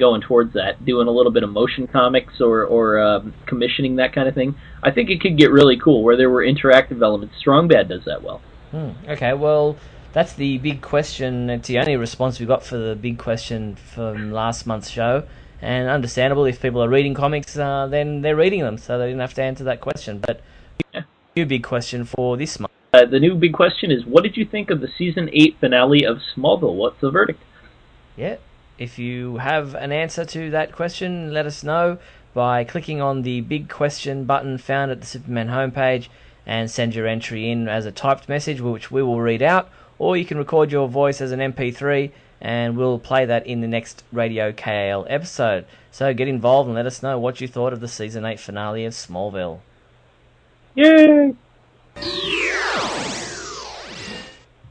going 0.00 0.22
towards 0.22 0.54
that, 0.54 0.84
doing 0.84 1.06
a 1.06 1.10
little 1.10 1.30
bit 1.30 1.44
of 1.44 1.50
motion 1.50 1.86
comics 1.86 2.40
or 2.40 2.64
or 2.64 2.98
um, 2.98 3.32
commissioning 3.46 3.96
that 3.96 4.12
kind 4.12 4.26
of 4.28 4.34
thing. 4.34 4.56
I 4.82 4.90
think 4.90 5.10
it 5.10 5.20
could 5.20 5.38
get 5.38 5.52
really 5.52 5.78
cool 5.78 6.02
where 6.02 6.16
there 6.16 6.30
were 6.30 6.42
interactive 6.42 7.02
elements. 7.02 7.36
Strong 7.38 7.68
Bad 7.68 7.88
does 7.88 8.04
that 8.06 8.22
well. 8.22 8.40
Hmm. 8.72 8.90
Okay, 9.08 9.32
well, 9.34 9.76
that's 10.12 10.32
the 10.32 10.58
big 10.58 10.82
question. 10.82 11.50
It's 11.50 11.68
the 11.68 11.78
only 11.78 11.96
response 11.96 12.40
we 12.40 12.46
got 12.46 12.64
for 12.64 12.76
the 12.76 12.96
big 12.96 13.18
question 13.18 13.76
from 13.76 14.32
last 14.32 14.66
month's 14.66 14.90
show. 14.90 15.24
And 15.62 15.88
understandable 15.88 16.46
if 16.46 16.62
people 16.62 16.82
are 16.82 16.88
reading 16.88 17.14
comics, 17.14 17.56
uh, 17.56 17.86
then 17.86 18.22
they're 18.22 18.36
reading 18.36 18.60
them, 18.60 18.78
so 18.78 18.98
they 18.98 19.08
didn't 19.08 19.20
have 19.20 19.34
to 19.34 19.42
answer 19.42 19.64
that 19.64 19.80
question. 19.80 20.18
But 20.18 20.40
yeah. 20.94 21.02
new 21.36 21.44
big 21.44 21.62
question 21.62 22.04
for 22.04 22.36
this 22.36 22.58
month. 22.58 22.72
Uh, 22.92 23.04
the 23.04 23.20
new 23.20 23.34
big 23.34 23.52
question 23.52 23.90
is: 23.90 24.06
What 24.06 24.24
did 24.24 24.36
you 24.36 24.46
think 24.46 24.70
of 24.70 24.80
the 24.80 24.88
season 24.98 25.28
eight 25.32 25.56
finale 25.60 26.04
of 26.04 26.18
Smallville? 26.34 26.74
What's 26.74 27.00
the 27.00 27.10
verdict? 27.10 27.42
Yeah, 28.16 28.36
if 28.80 28.98
you 28.98 29.36
have 29.36 29.74
an 29.74 29.92
answer 29.92 30.24
to 30.24 30.50
that 30.50 30.72
question, 30.72 31.34
let 31.34 31.44
us 31.44 31.62
know 31.62 31.98
by 32.32 32.64
clicking 32.64 33.00
on 33.00 33.22
the 33.22 33.42
big 33.42 33.68
question 33.68 34.24
button 34.24 34.56
found 34.56 34.90
at 34.90 35.00
the 35.00 35.06
Superman 35.06 35.48
homepage 35.48 36.08
and 36.46 36.70
send 36.70 36.94
your 36.94 37.06
entry 37.06 37.50
in 37.50 37.68
as 37.68 37.84
a 37.84 37.92
typed 37.92 38.26
message, 38.26 38.62
which 38.62 38.90
we 38.90 39.02
will 39.02 39.20
read 39.20 39.42
out, 39.42 39.68
or 39.98 40.16
you 40.16 40.24
can 40.24 40.38
record 40.38 40.72
your 40.72 40.88
voice 40.88 41.20
as 41.20 41.30
an 41.30 41.40
MP3 41.40 42.10
and 42.40 42.74
we'll 42.74 42.98
play 42.98 43.26
that 43.26 43.46
in 43.46 43.60
the 43.60 43.68
next 43.68 44.02
Radio 44.12 44.50
KAL 44.50 45.06
episode. 45.10 45.66
So 45.90 46.14
get 46.14 46.26
involved 46.26 46.68
and 46.68 46.74
let 46.74 46.86
us 46.86 47.02
know 47.02 47.18
what 47.18 47.42
you 47.42 47.48
thought 47.48 47.74
of 47.74 47.80
the 47.80 47.88
season 47.88 48.24
8 48.24 48.40
finale 48.40 48.86
of 48.86 48.94
Smallville. 48.94 49.60
Yay! 50.74 51.34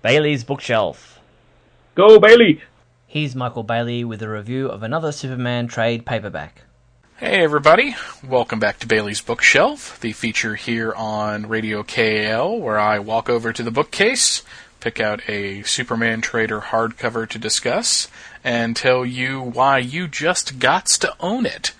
Bailey's 0.01 0.43
Bookshelf. 0.43 1.19
Go, 1.93 2.19
Bailey! 2.19 2.63
Here's 3.11 3.35
Michael 3.35 3.63
Bailey 3.63 4.03
with 4.03 4.21
a 4.21 4.29
review 4.29 4.67
of 4.67 4.83
another 4.83 5.11
Superman 5.11 5.65
trade 5.65 6.05
paperback. 6.05 6.61
Hey 7.17 7.43
everybody, 7.43 7.95
welcome 8.23 8.59
back 8.59 8.77
to 8.81 8.87
Bailey's 8.87 9.19
Bookshelf, 9.19 9.99
the 9.99 10.11
feature 10.11 10.53
here 10.53 10.93
on 10.93 11.47
Radio 11.47 11.81
KAL 11.81 12.59
where 12.59 12.77
I 12.77 12.99
walk 12.99 13.27
over 13.27 13.51
to 13.51 13.63
the 13.63 13.71
bookcase, 13.71 14.43
pick 14.79 14.99
out 14.99 15.27
a 15.27 15.63
Superman 15.63 16.21
Trader 16.21 16.61
hardcover 16.61 17.27
to 17.29 17.39
discuss, 17.39 18.09
and 18.43 18.75
tell 18.75 19.03
you 19.03 19.41
why 19.41 19.79
you 19.79 20.07
just 20.07 20.59
gots 20.59 20.95
to 20.99 21.15
own 21.19 21.47
it. 21.47 21.71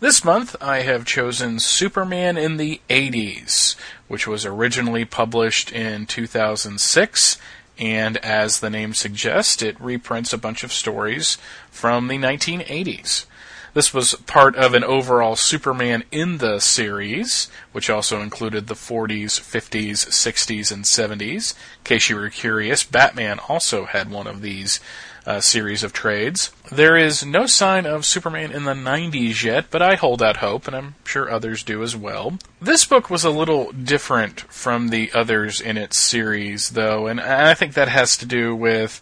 This 0.00 0.24
month, 0.24 0.56
I 0.60 0.80
have 0.80 1.04
chosen 1.04 1.60
Superman 1.60 2.36
in 2.36 2.56
the 2.56 2.80
80s, 2.90 3.76
which 4.08 4.26
was 4.26 4.44
originally 4.44 5.04
published 5.04 5.70
in 5.70 6.06
2006, 6.06 7.38
and 7.78 8.16
as 8.18 8.60
the 8.60 8.70
name 8.70 8.94
suggests, 8.94 9.62
it 9.62 9.80
reprints 9.80 10.32
a 10.32 10.38
bunch 10.38 10.62
of 10.64 10.72
stories 10.72 11.38
from 11.70 12.08
the 12.08 12.18
1980s. 12.18 13.26
This 13.74 13.94
was 13.94 14.14
part 14.26 14.54
of 14.56 14.74
an 14.74 14.84
overall 14.84 15.34
Superman 15.34 16.04
in 16.12 16.38
the 16.38 16.60
series, 16.60 17.48
which 17.72 17.88
also 17.88 18.20
included 18.20 18.66
the 18.66 18.74
40s, 18.74 19.40
50s, 19.40 20.06
60s, 20.08 20.70
and 20.70 20.84
70s. 20.84 21.54
In 21.54 21.84
case 21.84 22.10
you 22.10 22.16
were 22.16 22.28
curious, 22.28 22.84
Batman 22.84 23.38
also 23.48 23.86
had 23.86 24.10
one 24.10 24.26
of 24.26 24.42
these 24.42 24.78
uh, 25.26 25.40
series 25.40 25.82
of 25.82 25.92
trades. 25.92 26.50
There 26.70 26.96
is 26.96 27.24
no 27.24 27.46
sign 27.46 27.86
of 27.86 28.04
Superman 28.06 28.52
in 28.52 28.64
the 28.64 28.74
90s 28.74 29.44
yet, 29.44 29.66
but 29.70 29.82
I 29.82 29.94
hold 29.94 30.22
out 30.22 30.38
hope, 30.38 30.66
and 30.66 30.74
I'm 30.74 30.94
sure 31.04 31.30
others 31.30 31.62
do 31.62 31.82
as 31.82 31.96
well. 31.96 32.38
This 32.60 32.84
book 32.84 33.10
was 33.10 33.24
a 33.24 33.30
little 33.30 33.72
different 33.72 34.40
from 34.42 34.88
the 34.88 35.10
others 35.12 35.60
in 35.60 35.76
its 35.76 35.96
series, 35.98 36.70
though, 36.70 37.06
and 37.06 37.20
I 37.20 37.54
think 37.54 37.74
that 37.74 37.88
has 37.88 38.16
to 38.18 38.26
do 38.26 38.54
with 38.54 39.00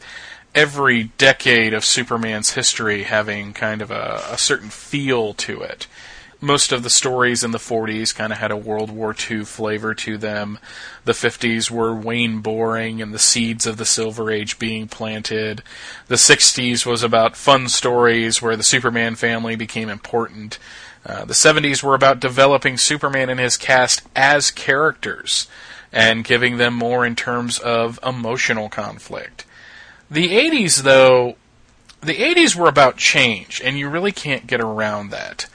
every 0.55 1.05
decade 1.17 1.73
of 1.73 1.85
Superman's 1.85 2.55
history 2.55 3.05
having 3.05 3.53
kind 3.53 3.83
of 3.83 3.91
a, 3.91 4.23
a 4.31 4.39
certain 4.39 4.69
feel 4.69 5.35
to 5.35 5.63
it. 5.63 5.87
Most 6.43 6.73
of 6.73 6.83
the 6.83 6.91
stories 6.91 7.45
in 7.45 7.51
the 7.51 7.59
40s 7.59 8.15
kind 8.15 8.33
of 8.33 8.39
had 8.39 8.51
a 8.51 8.57
World 8.57 8.91
War 8.91 9.15
II 9.15 9.45
flavor 9.45 9.95
to 9.97 10.17
them. 10.17 10.59
The 11.05 11.13
50s 11.13 11.71
were 11.71 11.95
Wayne 11.95 12.41
Boring 12.41 13.03
and 13.03 13.13
the 13.13 13.19
seeds 13.19 13.67
of 13.67 13.77
the 13.77 13.85
Silver 13.85 14.31
Age 14.31 14.59
being 14.59 14.89
planted. 14.89 15.63
The 16.09 16.15
60s 16.15 16.87
was 16.87 17.03
about 17.03 17.37
fun 17.37 17.69
stories 17.69 18.41
where 18.41 18.57
the 18.57 18.63
Superman 18.63 19.17
family 19.17 19.55
became 19.55 19.91
important. 19.91 20.59
Uh, 21.05 21.27
the 21.27 21.35
70s 21.35 21.83
were 21.83 21.95
about 21.95 22.21
developing 22.21 22.79
Superman 22.79 23.29
and 23.29 23.41
his 23.41 23.59
cast 23.59 24.03
as 24.17 24.51
characters 24.51 25.47
and 25.93 26.25
giving 26.25 26.57
them 26.57 26.75
more 26.75 27.05
in 27.05 27.17
terms 27.17 27.59
of 27.59 27.99
emotional 28.05 28.69
conflict. 28.71 29.45
The 30.11 30.29
80s, 30.29 30.83
though, 30.83 31.37
the 32.01 32.15
80s 32.15 32.57
were 32.57 32.69
about 32.69 32.97
change, 32.97 33.61
and 33.63 33.79
you 33.79 33.89
really 33.89 34.13
can't 34.13 34.47
get 34.47 34.61
around 34.61 35.11
that. 35.11 35.47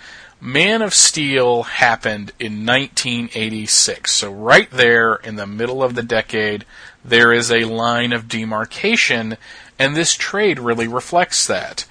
Man 0.41 0.81
of 0.81 0.93
Steel 0.93 1.63
happened 1.63 2.31
in 2.39 2.65
1986, 2.65 4.11
so 4.11 4.31
right 4.31 4.69
there 4.69 5.15
in 5.15 5.37
the 5.37 5.47
middle 5.47 5.81
of 5.81 5.95
the 5.95 6.03
decade, 6.03 6.65
there 7.03 7.31
is 7.31 7.51
a 7.51 7.65
line 7.65 8.13
of 8.13 8.27
demarcation, 8.27 9.37
and 9.79 9.95
this 9.95 10.13
trade 10.13 10.59
really 10.59 10.87
reflects 10.87 11.47
that. 11.47 11.85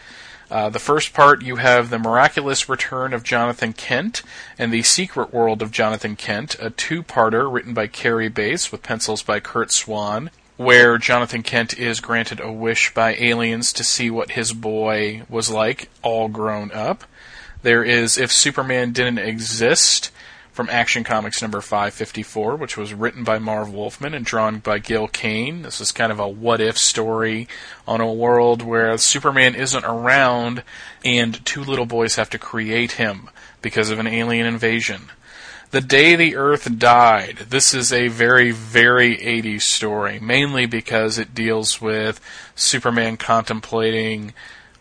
Uh, 0.50 0.68
the 0.68 0.78
first 0.78 1.14
part, 1.14 1.42
you 1.42 1.56
have 1.56 1.88
the 1.90 1.98
miraculous 1.98 2.68
return 2.68 3.12
of 3.14 3.24
Jonathan 3.24 3.72
Kent 3.72 4.22
and 4.58 4.72
the 4.72 4.82
secret 4.82 5.32
world 5.32 5.62
of 5.62 5.72
Jonathan 5.72 6.14
Kent, 6.14 6.56
a 6.60 6.70
two-parter 6.70 7.50
written 7.50 7.74
by 7.74 7.86
Cary 7.86 8.28
Bates 8.28 8.70
with 8.70 8.82
pencils 8.82 9.22
by 9.22 9.40
Curt 9.40 9.72
Swan 9.72 10.30
where 10.56 10.98
Jonathan 10.98 11.42
Kent 11.42 11.76
is 11.78 12.00
granted 12.00 12.40
a 12.40 12.52
wish 12.52 12.94
by 12.94 13.14
aliens 13.16 13.72
to 13.72 13.82
see 13.82 14.10
what 14.10 14.32
his 14.32 14.52
boy 14.52 15.22
was 15.28 15.50
like, 15.50 15.88
all 16.02 16.28
grown 16.28 16.70
up. 16.70 17.04
There 17.64 17.82
is 17.82 18.18
If 18.18 18.30
Superman 18.30 18.92
Didn't 18.92 19.16
Exist 19.16 20.10
from 20.52 20.68
Action 20.68 21.02
Comics 21.02 21.40
number 21.40 21.62
554, 21.62 22.56
which 22.56 22.76
was 22.76 22.92
written 22.92 23.24
by 23.24 23.38
Marv 23.38 23.72
Wolfman 23.72 24.12
and 24.12 24.22
drawn 24.22 24.58
by 24.58 24.78
Gil 24.78 25.08
Kane. 25.08 25.62
This 25.62 25.80
is 25.80 25.90
kind 25.90 26.12
of 26.12 26.20
a 26.20 26.28
what 26.28 26.60
if 26.60 26.76
story 26.76 27.48
on 27.88 28.02
a 28.02 28.12
world 28.12 28.60
where 28.60 28.98
Superman 28.98 29.54
isn't 29.54 29.82
around 29.82 30.62
and 31.06 31.42
two 31.46 31.64
little 31.64 31.86
boys 31.86 32.16
have 32.16 32.28
to 32.28 32.38
create 32.38 32.92
him 32.92 33.30
because 33.62 33.88
of 33.88 33.98
an 33.98 34.08
alien 34.08 34.44
invasion. 34.44 35.10
The 35.70 35.80
Day 35.80 36.16
the 36.16 36.36
Earth 36.36 36.78
Died. 36.78 37.46
This 37.48 37.72
is 37.72 37.94
a 37.94 38.08
very, 38.08 38.50
very 38.50 39.16
80s 39.16 39.62
story, 39.62 40.20
mainly 40.20 40.66
because 40.66 41.16
it 41.16 41.34
deals 41.34 41.80
with 41.80 42.20
Superman 42.54 43.16
contemplating 43.16 44.34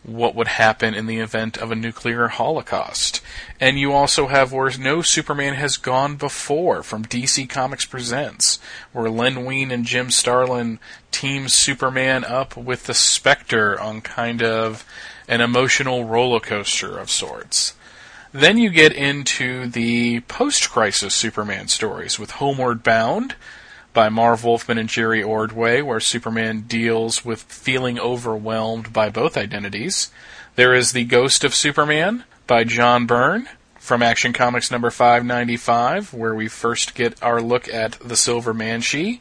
what 0.04 0.36
would 0.36 0.48
happen 0.48 0.94
in 0.94 1.06
the 1.06 1.20
event 1.20 1.58
of 1.58 1.72
a 1.72 1.76
nuclear 1.76 2.28
holocaust. 2.28 3.22
And 3.60 3.80
you 3.80 3.94
also 3.94 4.28
have 4.28 4.52
where 4.52 4.72
no 4.78 5.02
Superman 5.02 5.54
has 5.56 5.78
gone 5.78 6.18
before 6.18 6.84
from 6.84 7.06
DC 7.06 7.50
Comics 7.50 7.86
Presents, 7.86 8.60
where 8.92 9.10
Len 9.10 9.46
Wein 9.46 9.72
and 9.72 9.86
Jim 9.86 10.10
Starlin 10.10 10.80
team 11.12 11.48
Superman 11.48 12.26
up 12.26 12.58
with 12.58 12.84
the 12.84 12.94
Spectre 12.94 13.80
on 13.80 14.02
kind 14.02 14.44
of 14.44 14.86
an 15.28 15.42
emotional 15.42 16.04
roller 16.04 16.40
coaster 16.40 16.98
of 16.98 17.10
sorts. 17.10 17.74
Then 18.34 18.58
you 18.58 18.72
get 18.72 18.94
into 18.94 19.68
the 19.68 20.22
post 20.22 20.70
crisis 20.70 21.14
Superman 21.14 21.68
stories 21.68 22.18
with 22.18 22.32
Homeward 22.32 22.84
Bound 22.84 23.36
by 23.94 24.10
Marv 24.10 24.44
Wolfman 24.44 24.78
and 24.78 24.90
Jerry 24.90 25.22
Ordway, 25.22 25.82
where 25.82 26.00
Superman 26.00 26.62
deals 26.68 27.24
with 27.24 27.44
feeling 27.44 28.00
overwhelmed 28.00 28.92
by 28.92 29.10
both 29.10 29.38
identities. 29.38 30.12
There 30.56 30.74
is 30.74 30.92
The 30.92 31.06
Ghost 31.06 31.44
of 31.44 31.56
Superman 31.56 32.24
by 32.48 32.64
John 32.64 33.06
Byrne 33.06 33.48
from 33.78 34.02
Action 34.02 34.34
Comics 34.34 34.72
number 34.72 34.90
595, 34.90 36.14
where 36.14 36.34
we 36.34 36.48
first 36.48 36.96
get 36.96 37.22
our 37.22 37.42
look 37.42 37.68
at 37.68 37.94
the 38.00 38.16
Silver 38.16 38.54
Banshee. 38.54 39.20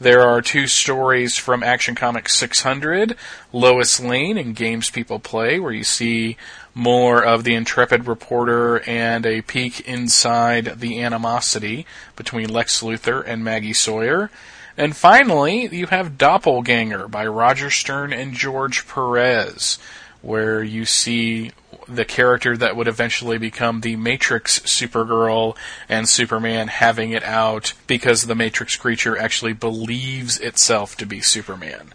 There 0.00 0.22
are 0.22 0.42
two 0.42 0.66
stories 0.66 1.36
from 1.36 1.62
Action 1.62 1.94
Comics 1.94 2.34
600, 2.36 3.16
Lois 3.52 4.00
Lane 4.00 4.36
and 4.36 4.56
Games 4.56 4.90
People 4.90 5.20
Play, 5.20 5.60
where 5.60 5.72
you 5.72 5.84
see 5.84 6.36
more 6.74 7.22
of 7.24 7.44
the 7.44 7.54
intrepid 7.54 8.08
reporter 8.08 8.80
and 8.88 9.24
a 9.24 9.42
peek 9.42 9.80
inside 9.82 10.80
the 10.80 11.00
animosity 11.00 11.86
between 12.16 12.52
Lex 12.52 12.82
Luthor 12.82 13.22
and 13.24 13.44
Maggie 13.44 13.72
Sawyer. 13.72 14.30
And 14.76 14.96
finally, 14.96 15.68
you 15.74 15.86
have 15.86 16.18
Doppelganger 16.18 17.06
by 17.06 17.24
Roger 17.28 17.70
Stern 17.70 18.12
and 18.12 18.34
George 18.34 18.88
Perez, 18.88 19.78
where 20.22 20.60
you 20.60 20.84
see 20.84 21.52
the 21.88 22.04
character 22.04 22.56
that 22.56 22.76
would 22.76 22.88
eventually 22.88 23.38
become 23.38 23.80
the 23.80 23.96
Matrix 23.96 24.60
Supergirl 24.60 25.56
and 25.88 26.08
Superman 26.08 26.68
having 26.68 27.10
it 27.12 27.24
out 27.24 27.74
because 27.86 28.22
the 28.22 28.34
Matrix 28.34 28.76
creature 28.76 29.16
actually 29.16 29.52
believes 29.52 30.38
itself 30.38 30.96
to 30.96 31.06
be 31.06 31.20
Superman 31.20 31.92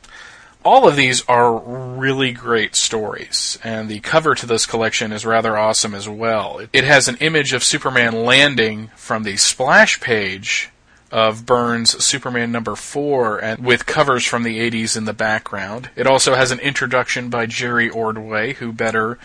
all 0.64 0.88
of 0.88 0.96
these 0.96 1.24
are 1.28 1.58
really 1.58 2.32
great 2.32 2.76
stories, 2.76 3.58
and 3.64 3.88
the 3.88 4.00
cover 4.02 4.36
to 4.36 4.46
this 4.46 4.66
collection 4.66 5.12
is 5.12 5.26
rather 5.26 5.58
awesome 5.58 5.96
as 5.96 6.10
well. 6.10 6.60
It 6.74 6.84
has 6.84 7.08
an 7.08 7.18
image 7.18 7.54
of 7.54 7.64
Superman 7.64 8.26
landing 8.26 8.92
from 8.96 9.24
the 9.24 9.38
splash 9.38 10.02
page 10.02 10.70
of 11.12 11.46
Byrne's 11.46 12.04
Superman 12.04 12.52
number 12.52 12.76
4 12.76 13.40
and 13.40 13.66
with 13.66 13.86
covers 13.86 14.26
from 14.26 14.44
the 14.44 14.60
80s 14.60 14.96
in 14.96 15.06
the 15.06 15.14
background. 15.14 15.90
It 15.96 16.06
also 16.06 16.36
has 16.36 16.52
an 16.52 16.60
introduction 16.60 17.30
by 17.30 17.46
Jerry 17.46 17.90
Ordway, 17.90 18.54
who 18.54 18.72
better 18.72 19.18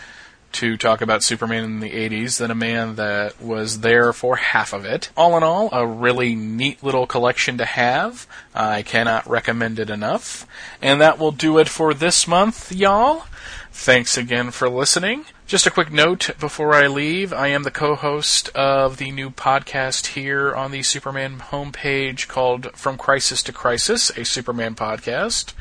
to 0.55 0.77
talk 0.77 1.01
about 1.01 1.21
Superman 1.21 1.63
in 1.65 1.79
the 1.81 1.91
80s 1.91 2.37
than 2.37 2.49
a 2.49 2.55
man 2.55 2.95
that 2.95 3.41
was 3.41 3.81
there 3.81 4.13
for 4.13 4.37
half 4.37 4.71
of 4.71 4.85
it. 4.85 5.09
All 5.17 5.35
in 5.35 5.43
all, 5.43 5.69
a 5.73 5.85
really 5.85 6.33
neat 6.33 6.81
little 6.81 7.05
collection 7.05 7.57
to 7.57 7.65
have. 7.65 8.25
I 8.53 8.81
cannot 8.81 9.29
recommend 9.29 9.79
it 9.79 9.89
enough. 9.89 10.47
And 10.81 11.01
that 11.01 11.19
will 11.19 11.33
do 11.33 11.57
it 11.57 11.67
for 11.67 11.93
this 11.93 12.25
month, 12.27 12.71
y'all. 12.71 13.25
Thanks 13.71 14.17
again 14.17 14.51
for 14.51 14.69
listening. 14.69 15.25
Just 15.45 15.67
a 15.67 15.71
quick 15.71 15.91
note 15.91 16.31
before 16.39 16.73
I 16.73 16.87
leave 16.87 17.33
I 17.33 17.47
am 17.47 17.63
the 17.63 17.71
co 17.71 17.95
host 17.95 18.47
of 18.55 18.95
the 18.97 19.11
new 19.11 19.29
podcast 19.29 20.07
here 20.07 20.55
on 20.55 20.71
the 20.71 20.81
Superman 20.81 21.39
homepage 21.39 22.29
called 22.29 22.71
From 22.75 22.97
Crisis 22.97 23.43
to 23.43 23.51
Crisis, 23.51 24.09
a 24.17 24.23
Superman 24.23 24.73
podcast. 24.73 25.53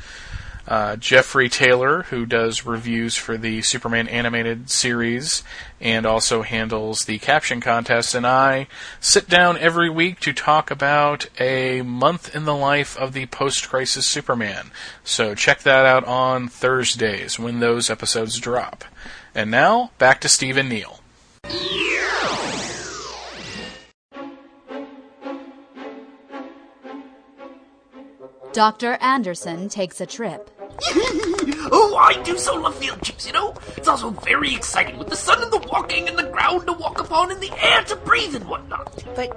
Uh, 0.67 0.97
Jeffrey 0.97 1.49
Taylor, 1.49 2.05
who 2.05 2.25
does 2.25 2.65
reviews 2.65 3.17
for 3.17 3.37
the 3.37 3.61
Superman 3.63 4.09
animated 4.09 4.71
series 4.71 5.43
and 5.81 6.07
also 6.07 6.43
handles 6.43 7.05
the 7.05 7.19
caption 7.19 7.61
contest, 7.61 8.15
and 8.15 8.27
I 8.27 8.67
sit 9.01 9.29
down 9.29 9.59
every 9.59 9.91
week 9.91 10.21
to 10.21 10.33
talk 10.33 10.71
about 10.71 11.29
a 11.39 11.83
month 11.83 12.35
in 12.35 12.45
the 12.45 12.57
life 12.57 12.97
of 12.97 13.13
the 13.13 13.27
post 13.27 13.69
crisis 13.69 14.07
Superman. 14.07 14.71
So 15.05 15.35
check 15.35 15.61
that 15.63 15.85
out 15.85 16.05
on 16.05 16.49
Thursdays 16.49 17.39
when 17.39 17.61
those 17.61 17.91
episodes 17.91 18.39
drop. 18.39 18.85
And 19.35 19.51
now, 19.51 19.91
back 19.99 20.21
to 20.23 20.29
Steve 20.29 20.57
and 20.57 20.69
Neil. 20.69 21.01
Dr. 28.55 28.93
Anderson 29.01 29.69
takes 29.69 30.01
a 30.01 30.07
trip. 30.07 30.54
Oh, 31.77 31.97
I 31.97 32.23
do 32.23 32.37
so 32.37 32.55
love 32.57 32.77
field 32.77 33.01
trips, 33.03 33.27
you 33.27 33.33
know? 33.33 33.55
It's 33.77 33.89
also 33.89 34.11
very 34.11 34.55
exciting 34.55 34.99
with 34.99 35.09
the 35.09 35.17
sun 35.17 35.43
and 35.43 35.51
the 35.51 35.67
walking 35.71 36.09
and 36.09 36.19
the 36.19 36.25
ground 36.29 36.67
to 36.67 36.73
walk 36.75 37.01
upon 37.01 37.31
and 37.33 37.41
the 37.41 37.51
air 37.65 37.83
to 37.85 37.97
breathe 37.97 38.35
and 38.35 38.47
whatnot. 38.47 39.03
But 39.17 39.33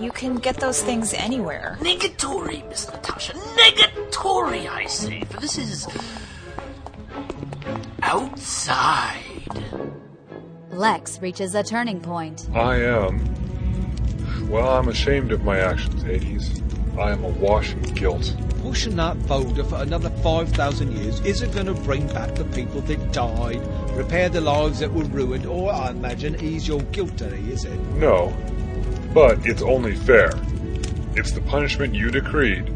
you 0.00 0.12
can 0.12 0.36
get 0.36 0.56
those 0.58 0.80
things 0.82 1.12
anywhere. 1.12 1.76
Negatory, 1.80 2.66
Miss 2.68 2.88
Natasha. 2.88 3.32
Negatory, 3.34 4.68
I 4.68 4.86
say, 4.86 5.22
for 5.22 5.40
this 5.40 5.58
is. 5.58 5.88
outside. 8.02 9.18
Lex 10.70 11.20
reaches 11.20 11.54
a 11.54 11.62
turning 11.62 12.00
point. 12.00 12.48
I 12.54 12.76
am. 12.76 14.48
Well, 14.48 14.68
I'm 14.68 14.88
ashamed 14.88 15.32
of 15.32 15.42
my 15.44 15.58
actions, 15.58 16.02
Hades. 16.02 16.62
I 16.98 17.10
am 17.10 17.24
awash 17.24 17.72
in 17.72 17.82
guilt. 17.94 18.34
Pushing 18.60 18.96
that 18.96 19.16
folder 19.22 19.64
for 19.64 19.76
another 19.76 20.10
5,000 20.10 20.92
years 20.96 21.20
isn't 21.20 21.52
going 21.52 21.66
to 21.66 21.74
bring 21.74 22.06
back 22.08 22.34
the 22.34 22.44
people 22.44 22.80
that 22.82 23.12
died, 23.12 23.60
repair 23.96 24.28
the 24.28 24.40
lives 24.40 24.78
that 24.80 24.92
were 24.92 25.04
ruined, 25.04 25.46
or, 25.46 25.72
I 25.72 25.90
imagine, 25.90 26.40
ease 26.42 26.68
your 26.68 26.82
guilt 26.84 27.20
any, 27.22 27.50
is 27.50 27.64
it? 27.64 27.78
No, 27.96 28.32
but 29.12 29.44
it's 29.46 29.62
only 29.62 29.96
fair. 29.96 30.32
It's 31.16 31.32
the 31.32 31.40
punishment 31.42 31.94
you 31.94 32.10
decreed, 32.10 32.68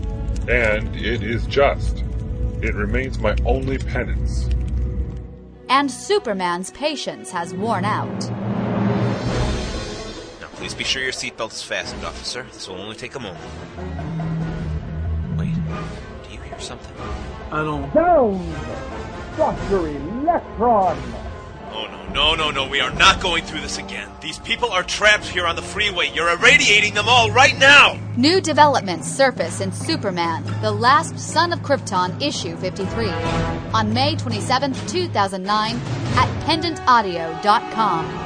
and 0.49 0.95
it 0.97 1.23
is 1.23 1.47
just. 1.47 2.03
It 2.63 2.75
remains 2.75 3.19
my 3.19 3.37
only 3.45 3.79
penance. 3.79 4.49
And 5.69 5.91
Superman's 5.91 6.71
patience 6.71 7.31
has 7.31 7.53
worn 7.55 7.85
out. 7.85 8.31
Now, 10.67 10.71
please 10.71 10.79
be 10.79 10.85
sure 10.85 11.01
your 11.01 11.13
seatbelt 11.13 11.53
is 11.53 11.63
fastened, 11.63 12.05
officer. 12.05 12.45
This 12.53 12.67
will 12.67 12.81
only 12.81 12.97
take 12.97 13.15
a 13.15 13.21
moment. 13.21 13.45
Wait, 15.39 15.55
do 15.55 16.35
you 16.35 16.41
hear 16.41 16.59
something? 16.59 16.93
I 17.53 17.63
don't. 17.63 17.95
Down! 17.95 18.53
Dr. 19.37 19.87
Electron! 19.87 20.99
Oh, 21.71 22.09
no, 22.13 22.35
no, 22.35 22.35
no, 22.35 22.51
no. 22.51 22.69
We 22.69 22.81
are 22.81 22.93
not 22.95 23.21
going 23.21 23.45
through 23.45 23.61
this 23.61 23.79
again. 23.79 24.11
These 24.21 24.41
people 24.41 24.69
are 24.71 24.83
trapped 24.83 25.27
here 25.27 25.47
on 25.47 25.55
the 25.55 25.63
freeway. 25.63 26.11
You're 26.13 26.31
irradiating 26.31 26.95
them 26.95 27.09
all 27.09 27.31
right 27.31 27.57
now! 27.61 27.97
New 28.17 28.41
developments 28.41 29.07
surface 29.07 29.61
in 29.61 29.71
Superman, 29.71 30.43
The 30.63 30.73
Last 30.73 31.17
Son 31.21 31.53
of 31.53 31.61
Krypton, 31.61 32.21
issue 32.21 32.57
53, 32.57 33.09
on 33.73 33.95
May 33.95 34.17
27, 34.17 34.73
2009, 34.89 35.77
at 35.77 36.45
pendantaudio.com. 36.45 38.26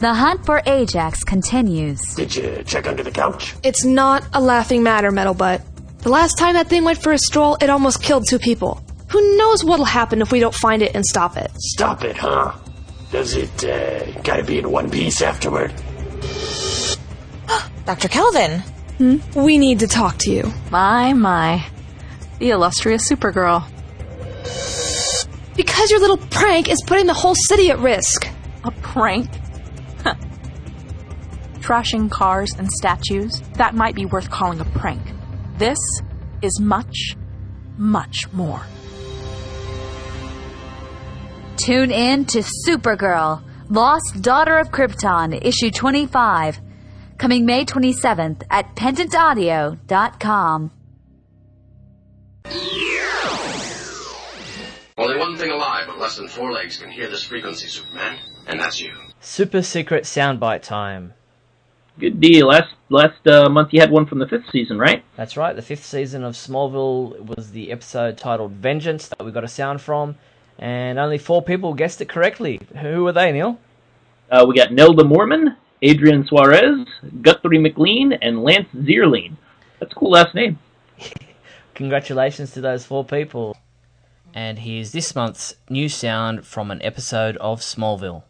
The 0.00 0.14
hunt 0.14 0.46
for 0.46 0.62
Ajax 0.64 1.22
continues. 1.24 2.00
Did 2.14 2.34
you 2.34 2.62
check 2.64 2.86
under 2.86 3.02
the 3.02 3.10
couch? 3.10 3.54
It's 3.62 3.84
not 3.84 4.26
a 4.32 4.40
laughing 4.40 4.82
matter, 4.82 5.10
Metal 5.10 5.34
Butt. 5.34 5.60
The 5.98 6.08
last 6.08 6.38
time 6.38 6.54
that 6.54 6.68
thing 6.68 6.84
went 6.84 7.02
for 7.02 7.12
a 7.12 7.18
stroll, 7.18 7.58
it 7.60 7.68
almost 7.68 8.02
killed 8.02 8.26
two 8.26 8.38
people. 8.38 8.82
Who 9.10 9.36
knows 9.36 9.62
what'll 9.62 9.84
happen 9.84 10.22
if 10.22 10.32
we 10.32 10.40
don't 10.40 10.54
find 10.54 10.80
it 10.80 10.94
and 10.94 11.04
stop 11.04 11.36
it? 11.36 11.50
Stop 11.58 12.02
it, 12.02 12.16
huh? 12.16 12.56
Does 13.12 13.34
it, 13.36 13.62
uh, 13.62 14.22
gotta 14.22 14.42
be 14.42 14.58
in 14.58 14.70
one 14.70 14.88
piece 14.88 15.20
afterward? 15.20 15.70
Dr. 17.84 18.08
Kelvin! 18.08 18.60
Hmm? 18.96 19.18
We 19.34 19.58
need 19.58 19.80
to 19.80 19.86
talk 19.86 20.16
to 20.20 20.32
you. 20.32 20.50
My, 20.70 21.12
my. 21.12 21.62
The 22.38 22.50
illustrious 22.52 23.06
Supergirl. 23.06 23.64
Because 25.56 25.90
your 25.90 26.00
little 26.00 26.16
prank 26.16 26.70
is 26.70 26.82
putting 26.86 27.04
the 27.04 27.12
whole 27.12 27.34
city 27.34 27.70
at 27.70 27.78
risk. 27.80 28.26
A 28.64 28.70
prank? 28.70 29.28
Trashing 31.70 32.10
cars 32.10 32.50
and 32.58 32.68
statues, 32.68 33.40
that 33.54 33.76
might 33.76 33.94
be 33.94 34.04
worth 34.04 34.28
calling 34.28 34.58
a 34.58 34.64
prank. 34.64 35.00
This 35.56 35.78
is 36.42 36.58
much, 36.58 37.16
much 37.78 38.26
more. 38.32 38.60
Tune 41.58 41.92
in 41.92 42.24
to 42.24 42.42
Supergirl, 42.66 43.44
Lost 43.68 44.20
Daughter 44.20 44.58
of 44.58 44.72
Krypton, 44.72 45.40
issue 45.46 45.70
25, 45.70 46.60
coming 47.18 47.46
May 47.46 47.64
27th 47.64 48.42
at 48.50 48.74
pendantaudio.com. 48.74 50.72
Only 54.98 55.18
one 55.18 55.36
thing 55.36 55.52
alive 55.52 55.86
with 55.86 55.98
less 55.98 56.16
than 56.16 56.26
four 56.26 56.50
legs 56.50 56.78
can 56.78 56.90
hear 56.90 57.08
this 57.08 57.22
frequency, 57.22 57.68
Superman, 57.68 58.18
and 58.48 58.58
that's 58.58 58.80
you. 58.80 58.92
Super 59.20 59.62
secret 59.62 60.02
soundbite 60.02 60.62
time. 60.62 61.14
Good 61.98 62.20
deal. 62.20 62.48
Last 62.48 62.72
last 62.88 63.26
uh, 63.26 63.48
month 63.48 63.72
you 63.72 63.80
had 63.80 63.90
one 63.90 64.06
from 64.06 64.18
the 64.18 64.26
fifth 64.26 64.50
season, 64.50 64.78
right? 64.78 65.04
That's 65.16 65.36
right. 65.36 65.54
The 65.54 65.62
fifth 65.62 65.84
season 65.84 66.24
of 66.24 66.34
Smallville 66.34 67.20
was 67.20 67.50
the 67.50 67.72
episode 67.72 68.16
titled 68.16 68.52
Vengeance 68.52 69.08
that 69.08 69.24
we 69.24 69.32
got 69.32 69.44
a 69.44 69.48
sound 69.48 69.80
from, 69.80 70.16
and 70.58 70.98
only 70.98 71.18
four 71.18 71.42
people 71.42 71.74
guessed 71.74 72.00
it 72.00 72.08
correctly. 72.08 72.60
Who 72.80 73.04
were 73.04 73.12
they, 73.12 73.32
Neil? 73.32 73.58
Uh, 74.30 74.46
we 74.48 74.54
got 74.54 74.72
Nelda 74.72 75.04
Mormon, 75.04 75.56
Adrian 75.82 76.24
Suarez, 76.26 76.86
Guthrie 77.20 77.58
McLean, 77.58 78.12
and 78.12 78.44
Lance 78.44 78.68
Zierlein. 78.74 79.36
That's 79.78 79.92
a 79.92 79.94
cool 79.94 80.12
last 80.12 80.34
name. 80.34 80.58
Congratulations 81.74 82.52
to 82.52 82.60
those 82.60 82.86
four 82.86 83.04
people. 83.04 83.56
And 84.32 84.60
here's 84.60 84.92
this 84.92 85.14
month's 85.14 85.54
new 85.68 85.88
sound 85.88 86.46
from 86.46 86.70
an 86.70 86.80
episode 86.82 87.36
of 87.38 87.60
Smallville. 87.60 88.22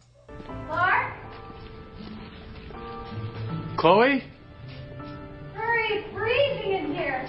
Chloe? 3.81 4.23
Hurry, 5.55 5.87
it's 5.87 6.13
freezing 6.13 6.71
in 6.71 6.93
here. 6.93 7.27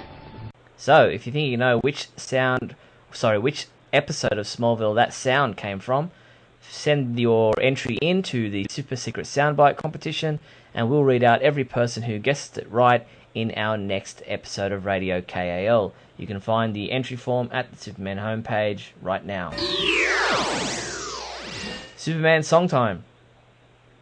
So, 0.77 1.07
if 1.07 1.27
you 1.27 1.33
think 1.33 1.51
you 1.51 1.57
know 1.57 1.79
which 1.79 2.09
sound, 2.19 2.77
sorry, 3.11 3.39
which 3.39 3.69
episode 3.91 4.37
of 4.37 4.45
Smallville 4.45 4.95
that 4.97 5.15
sound 5.15 5.57
came 5.57 5.79
from, 5.79 6.11
send 6.61 7.19
your 7.19 7.55
entry 7.59 7.97
into 8.03 8.51
the 8.51 8.67
Super 8.69 8.97
Secret 8.97 9.25
Soundbite 9.25 9.79
competition, 9.79 10.41
and 10.75 10.91
we'll 10.91 11.05
read 11.05 11.25
out 11.25 11.41
every 11.41 11.65
person 11.65 12.03
who 12.03 12.19
guessed 12.19 12.59
it 12.59 12.71
right 12.71 13.07
in 13.35 13.53
our 13.57 13.79
next 13.79 14.23
episode 14.27 14.73
of 14.73 14.85
Radio 14.85 15.23
KAL. 15.23 15.95
You 16.19 16.27
can 16.27 16.39
find 16.39 16.77
the 16.77 16.93
entry 16.93 17.17
form 17.17 17.49
at 17.51 17.71
the 17.73 17.79
Superman 17.79 18.19
homepage 18.19 18.89
right 19.01 19.25
now. 19.25 19.53
Superman 21.97 22.43
song 22.43 22.69
time. 22.69 23.05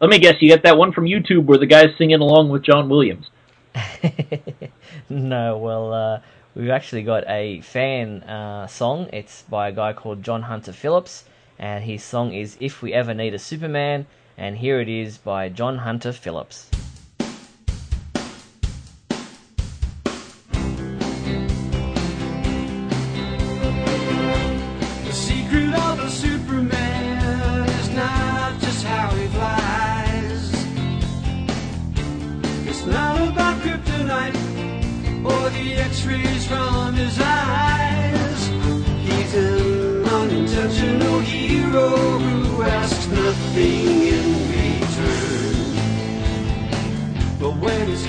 Let 0.01 0.09
me 0.09 0.17
guess, 0.17 0.41
you 0.41 0.49
got 0.49 0.63
that 0.63 0.79
one 0.79 0.91
from 0.93 1.05
YouTube 1.05 1.45
where 1.45 1.59
the 1.59 1.67
guy's 1.67 1.95
singing 1.95 2.21
along 2.21 2.49
with 2.49 2.63
John 2.63 2.89
Williams. 2.89 3.29
no, 5.09 5.59
well, 5.59 5.93
uh, 5.93 6.21
we've 6.55 6.71
actually 6.71 7.03
got 7.03 7.23
a 7.27 7.61
fan 7.61 8.23
uh, 8.23 8.65
song. 8.65 9.09
It's 9.13 9.43
by 9.43 9.69
a 9.69 9.71
guy 9.71 9.93
called 9.93 10.23
John 10.23 10.41
Hunter 10.41 10.73
Phillips, 10.73 11.25
and 11.59 11.83
his 11.83 12.03
song 12.03 12.33
is 12.33 12.57
If 12.59 12.81
We 12.81 12.93
Ever 12.93 13.13
Need 13.13 13.35
a 13.35 13.39
Superman, 13.39 14.07
and 14.39 14.57
here 14.57 14.81
it 14.81 14.89
is 14.89 15.19
by 15.19 15.49
John 15.49 15.77
Hunter 15.77 16.13
Phillips. 16.13 16.71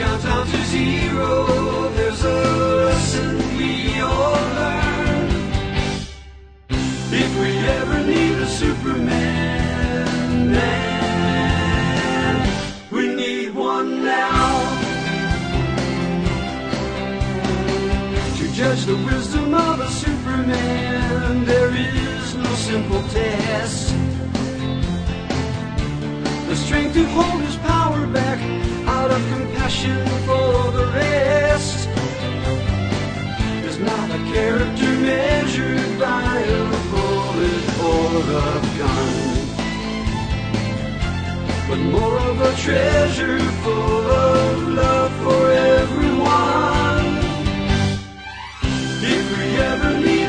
Countdown 0.03 0.45
to 0.47 0.59
zero, 0.65 1.89
there's 1.97 2.25
a 2.25 2.39
lesson 2.89 3.39
we 3.57 4.01
all 4.01 4.41
learn. 4.59 5.29
If 7.23 7.31
we 7.41 7.51
ever 7.79 7.99
need 8.13 8.35
a 8.47 8.49
Superman, 8.63 10.51
man, 10.57 12.35
we 12.91 13.15
need 13.15 13.55
one 13.55 14.03
now. 14.03 14.51
To 18.39 18.45
judge 18.59 18.83
the 18.93 18.99
wisdom 19.11 19.55
of 19.55 19.81
a 19.81 19.89
Superman, 19.89 21.45
there 21.45 21.71
is 21.71 22.35
no 22.35 22.53
simple 22.71 23.03
test. 23.19 23.95
The 26.49 26.57
strength 26.57 26.95
to 26.95 27.05
hold 27.15 27.42
back 28.13 28.39
out 28.87 29.11
of 29.11 29.21
compassion 29.33 30.07
for 30.27 30.71
the 30.73 30.87
rest 30.95 31.89
There's 33.63 33.79
not 33.79 34.11
a 34.11 34.19
character 34.35 34.91
measured 35.01 35.99
by 35.99 36.39
a 36.41 36.65
bullet 36.91 37.65
or 37.91 38.09
a 38.37 38.61
gun. 38.79 39.15
But 41.69 41.79
more 41.79 42.19
of 42.19 42.41
a 42.41 42.55
treasure 42.57 43.39
full 43.39 44.07
of 44.11 44.69
love 44.69 45.13
for 45.23 45.51
everyone. 45.51 47.07
If 49.15 49.25
we 49.39 49.47
ever 49.71 49.99
need 50.01 50.22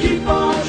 keep 0.00 0.26
on 0.26 0.59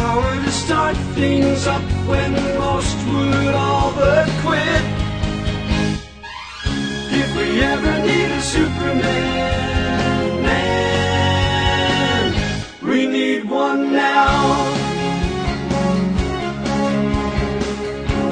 power 0.00 0.34
to 0.44 0.50
start 0.50 0.96
things 1.18 1.66
up 1.66 1.82
when 2.10 2.32
most 2.64 2.96
would 3.10 3.54
all 3.54 3.92
but 3.92 4.26
quit. 4.44 4.82
If 7.20 7.28
we 7.38 7.46
ever 7.72 7.92
need 8.08 8.28
a 8.40 8.42
Superman, 8.56 10.42
man, 10.48 12.26
we 12.82 12.98
need 13.06 13.42
one 13.66 13.92
now. 13.92 14.36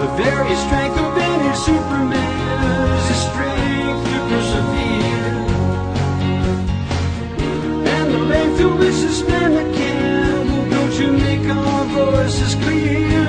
The 0.03 0.11
very 0.25 0.55
strength 0.65 0.99
of 1.07 1.13
any 1.31 1.53
Superman 1.69 2.35
is 2.97 3.05
the 3.11 3.19
strength 3.29 4.03
to 4.11 4.19
persevere. 4.31 5.31
And 7.95 8.07
the 8.15 8.23
length 8.33 8.57
to 8.61 8.67
which 8.79 8.99
suspend 9.07 9.51
the 9.59 9.68
voices 12.49 12.65
clear. 12.65 13.25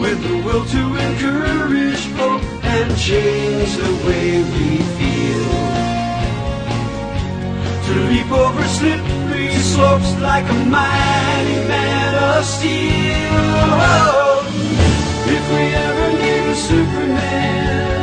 With 0.00 0.22
the 0.22 0.36
will 0.44 0.64
to 0.64 0.96
encourage 0.96 2.06
hope 2.14 2.42
and 2.64 2.96
change 2.98 3.76
the 3.76 3.92
way 4.06 4.42
we 4.42 4.78
feel. 4.96 5.50
To 7.86 7.94
leap 8.10 8.30
over 8.32 8.64
slippery 8.64 9.54
slopes 9.56 10.12
like 10.20 10.48
a 10.48 10.52
mighty 10.52 11.68
man 11.68 12.38
of 12.38 12.44
steel. 12.44 13.34
If 15.26 15.44
we 15.50 15.74
ever 15.74 16.12
need 16.12 16.50
a 16.50 16.56
Superman, 16.56 17.93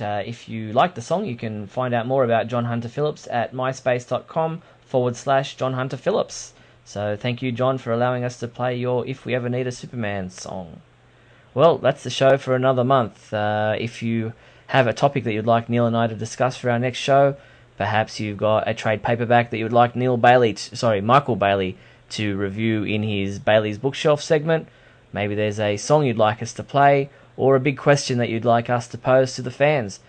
Uh, 0.00 0.22
if 0.24 0.48
you 0.48 0.72
like 0.72 0.94
the 0.94 1.02
song, 1.02 1.24
you 1.24 1.36
can 1.36 1.66
find 1.66 1.94
out 1.94 2.06
more 2.06 2.24
about 2.24 2.48
John 2.48 2.66
Hunter 2.66 2.88
Phillips 2.88 3.26
at 3.30 3.52
myspace.com 3.52 4.62
forward 4.80 5.16
slash 5.16 5.56
John 5.56 5.74
Hunter 5.74 5.96
Phillips. 5.96 6.52
So 6.84 7.16
thank 7.16 7.42
you, 7.42 7.50
John, 7.52 7.78
for 7.78 7.92
allowing 7.92 8.24
us 8.24 8.38
to 8.38 8.48
play 8.48 8.76
your 8.76 9.06
If 9.06 9.24
We 9.24 9.34
Ever 9.34 9.48
Need 9.48 9.66
a 9.66 9.72
Superman 9.72 10.30
song. 10.30 10.80
Well, 11.52 11.78
that's 11.78 12.02
the 12.04 12.10
show 12.10 12.36
for 12.36 12.54
another 12.54 12.84
month. 12.84 13.32
Uh, 13.32 13.74
if 13.78 14.02
you 14.02 14.34
have 14.68 14.86
a 14.86 14.92
topic 14.92 15.24
that 15.24 15.32
you'd 15.32 15.46
like 15.46 15.68
Neil 15.68 15.86
and 15.86 15.96
I 15.96 16.06
to 16.06 16.14
discuss 16.14 16.56
for 16.56 16.70
our 16.70 16.78
next 16.78 16.98
show, 16.98 17.36
perhaps 17.76 18.20
you've 18.20 18.36
got 18.36 18.68
a 18.68 18.74
trade 18.74 19.02
paperback 19.02 19.50
that 19.50 19.58
you 19.58 19.64
would 19.64 19.72
like 19.72 19.96
Neil 19.96 20.16
Bailey, 20.16 20.54
sorry, 20.56 21.00
Michael 21.00 21.36
Bailey, 21.36 21.76
to 22.10 22.36
review 22.36 22.84
in 22.84 23.02
his 23.02 23.38
Bailey's 23.38 23.78
Bookshelf 23.78 24.22
segment. 24.22 24.68
Maybe 25.12 25.34
there's 25.34 25.58
a 25.58 25.76
song 25.76 26.04
you'd 26.04 26.18
like 26.18 26.42
us 26.42 26.52
to 26.52 26.62
play, 26.62 27.10
or 27.36 27.56
a 27.56 27.60
big 27.60 27.78
question 27.78 28.18
that 28.18 28.28
you'd 28.28 28.44
like 28.44 28.70
us 28.70 28.88
to 28.88 28.98
pose 28.98 29.34
to 29.34 29.42
the 29.42 29.50
fans. 29.50 30.00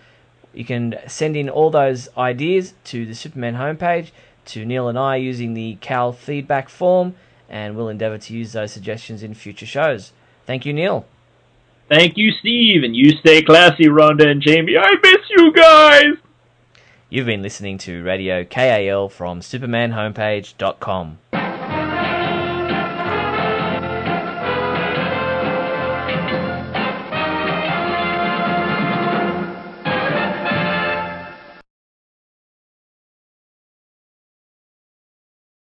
You 0.52 0.64
can 0.64 0.98
send 1.06 1.36
in 1.36 1.48
all 1.48 1.70
those 1.70 2.08
ideas 2.16 2.74
to 2.84 3.06
the 3.06 3.14
Superman 3.14 3.54
homepage, 3.54 4.10
to 4.46 4.64
Neil 4.64 4.88
and 4.88 4.98
I 4.98 5.16
using 5.16 5.54
the 5.54 5.76
KAL 5.80 6.12
feedback 6.12 6.68
form, 6.68 7.14
and 7.48 7.76
we'll 7.76 7.88
endeavour 7.88 8.18
to 8.18 8.34
use 8.34 8.52
those 8.52 8.72
suggestions 8.72 9.22
in 9.22 9.34
future 9.34 9.66
shows. 9.66 10.12
Thank 10.46 10.64
you, 10.64 10.72
Neil. 10.72 11.06
Thank 11.88 12.16
you, 12.16 12.32
Steve, 12.32 12.82
and 12.82 12.96
you 12.96 13.16
stay 13.18 13.42
classy, 13.42 13.84
Rhonda 13.84 14.26
and 14.26 14.42
Jamie. 14.42 14.76
I 14.76 14.94
miss 15.02 15.30
you 15.30 15.52
guys! 15.52 16.14
You've 17.10 17.26
been 17.26 17.40
listening 17.42 17.78
to 17.78 18.02
Radio 18.02 18.44
KAL 18.44 19.08
from 19.08 19.40
SupermanHomepage.com. 19.40 21.18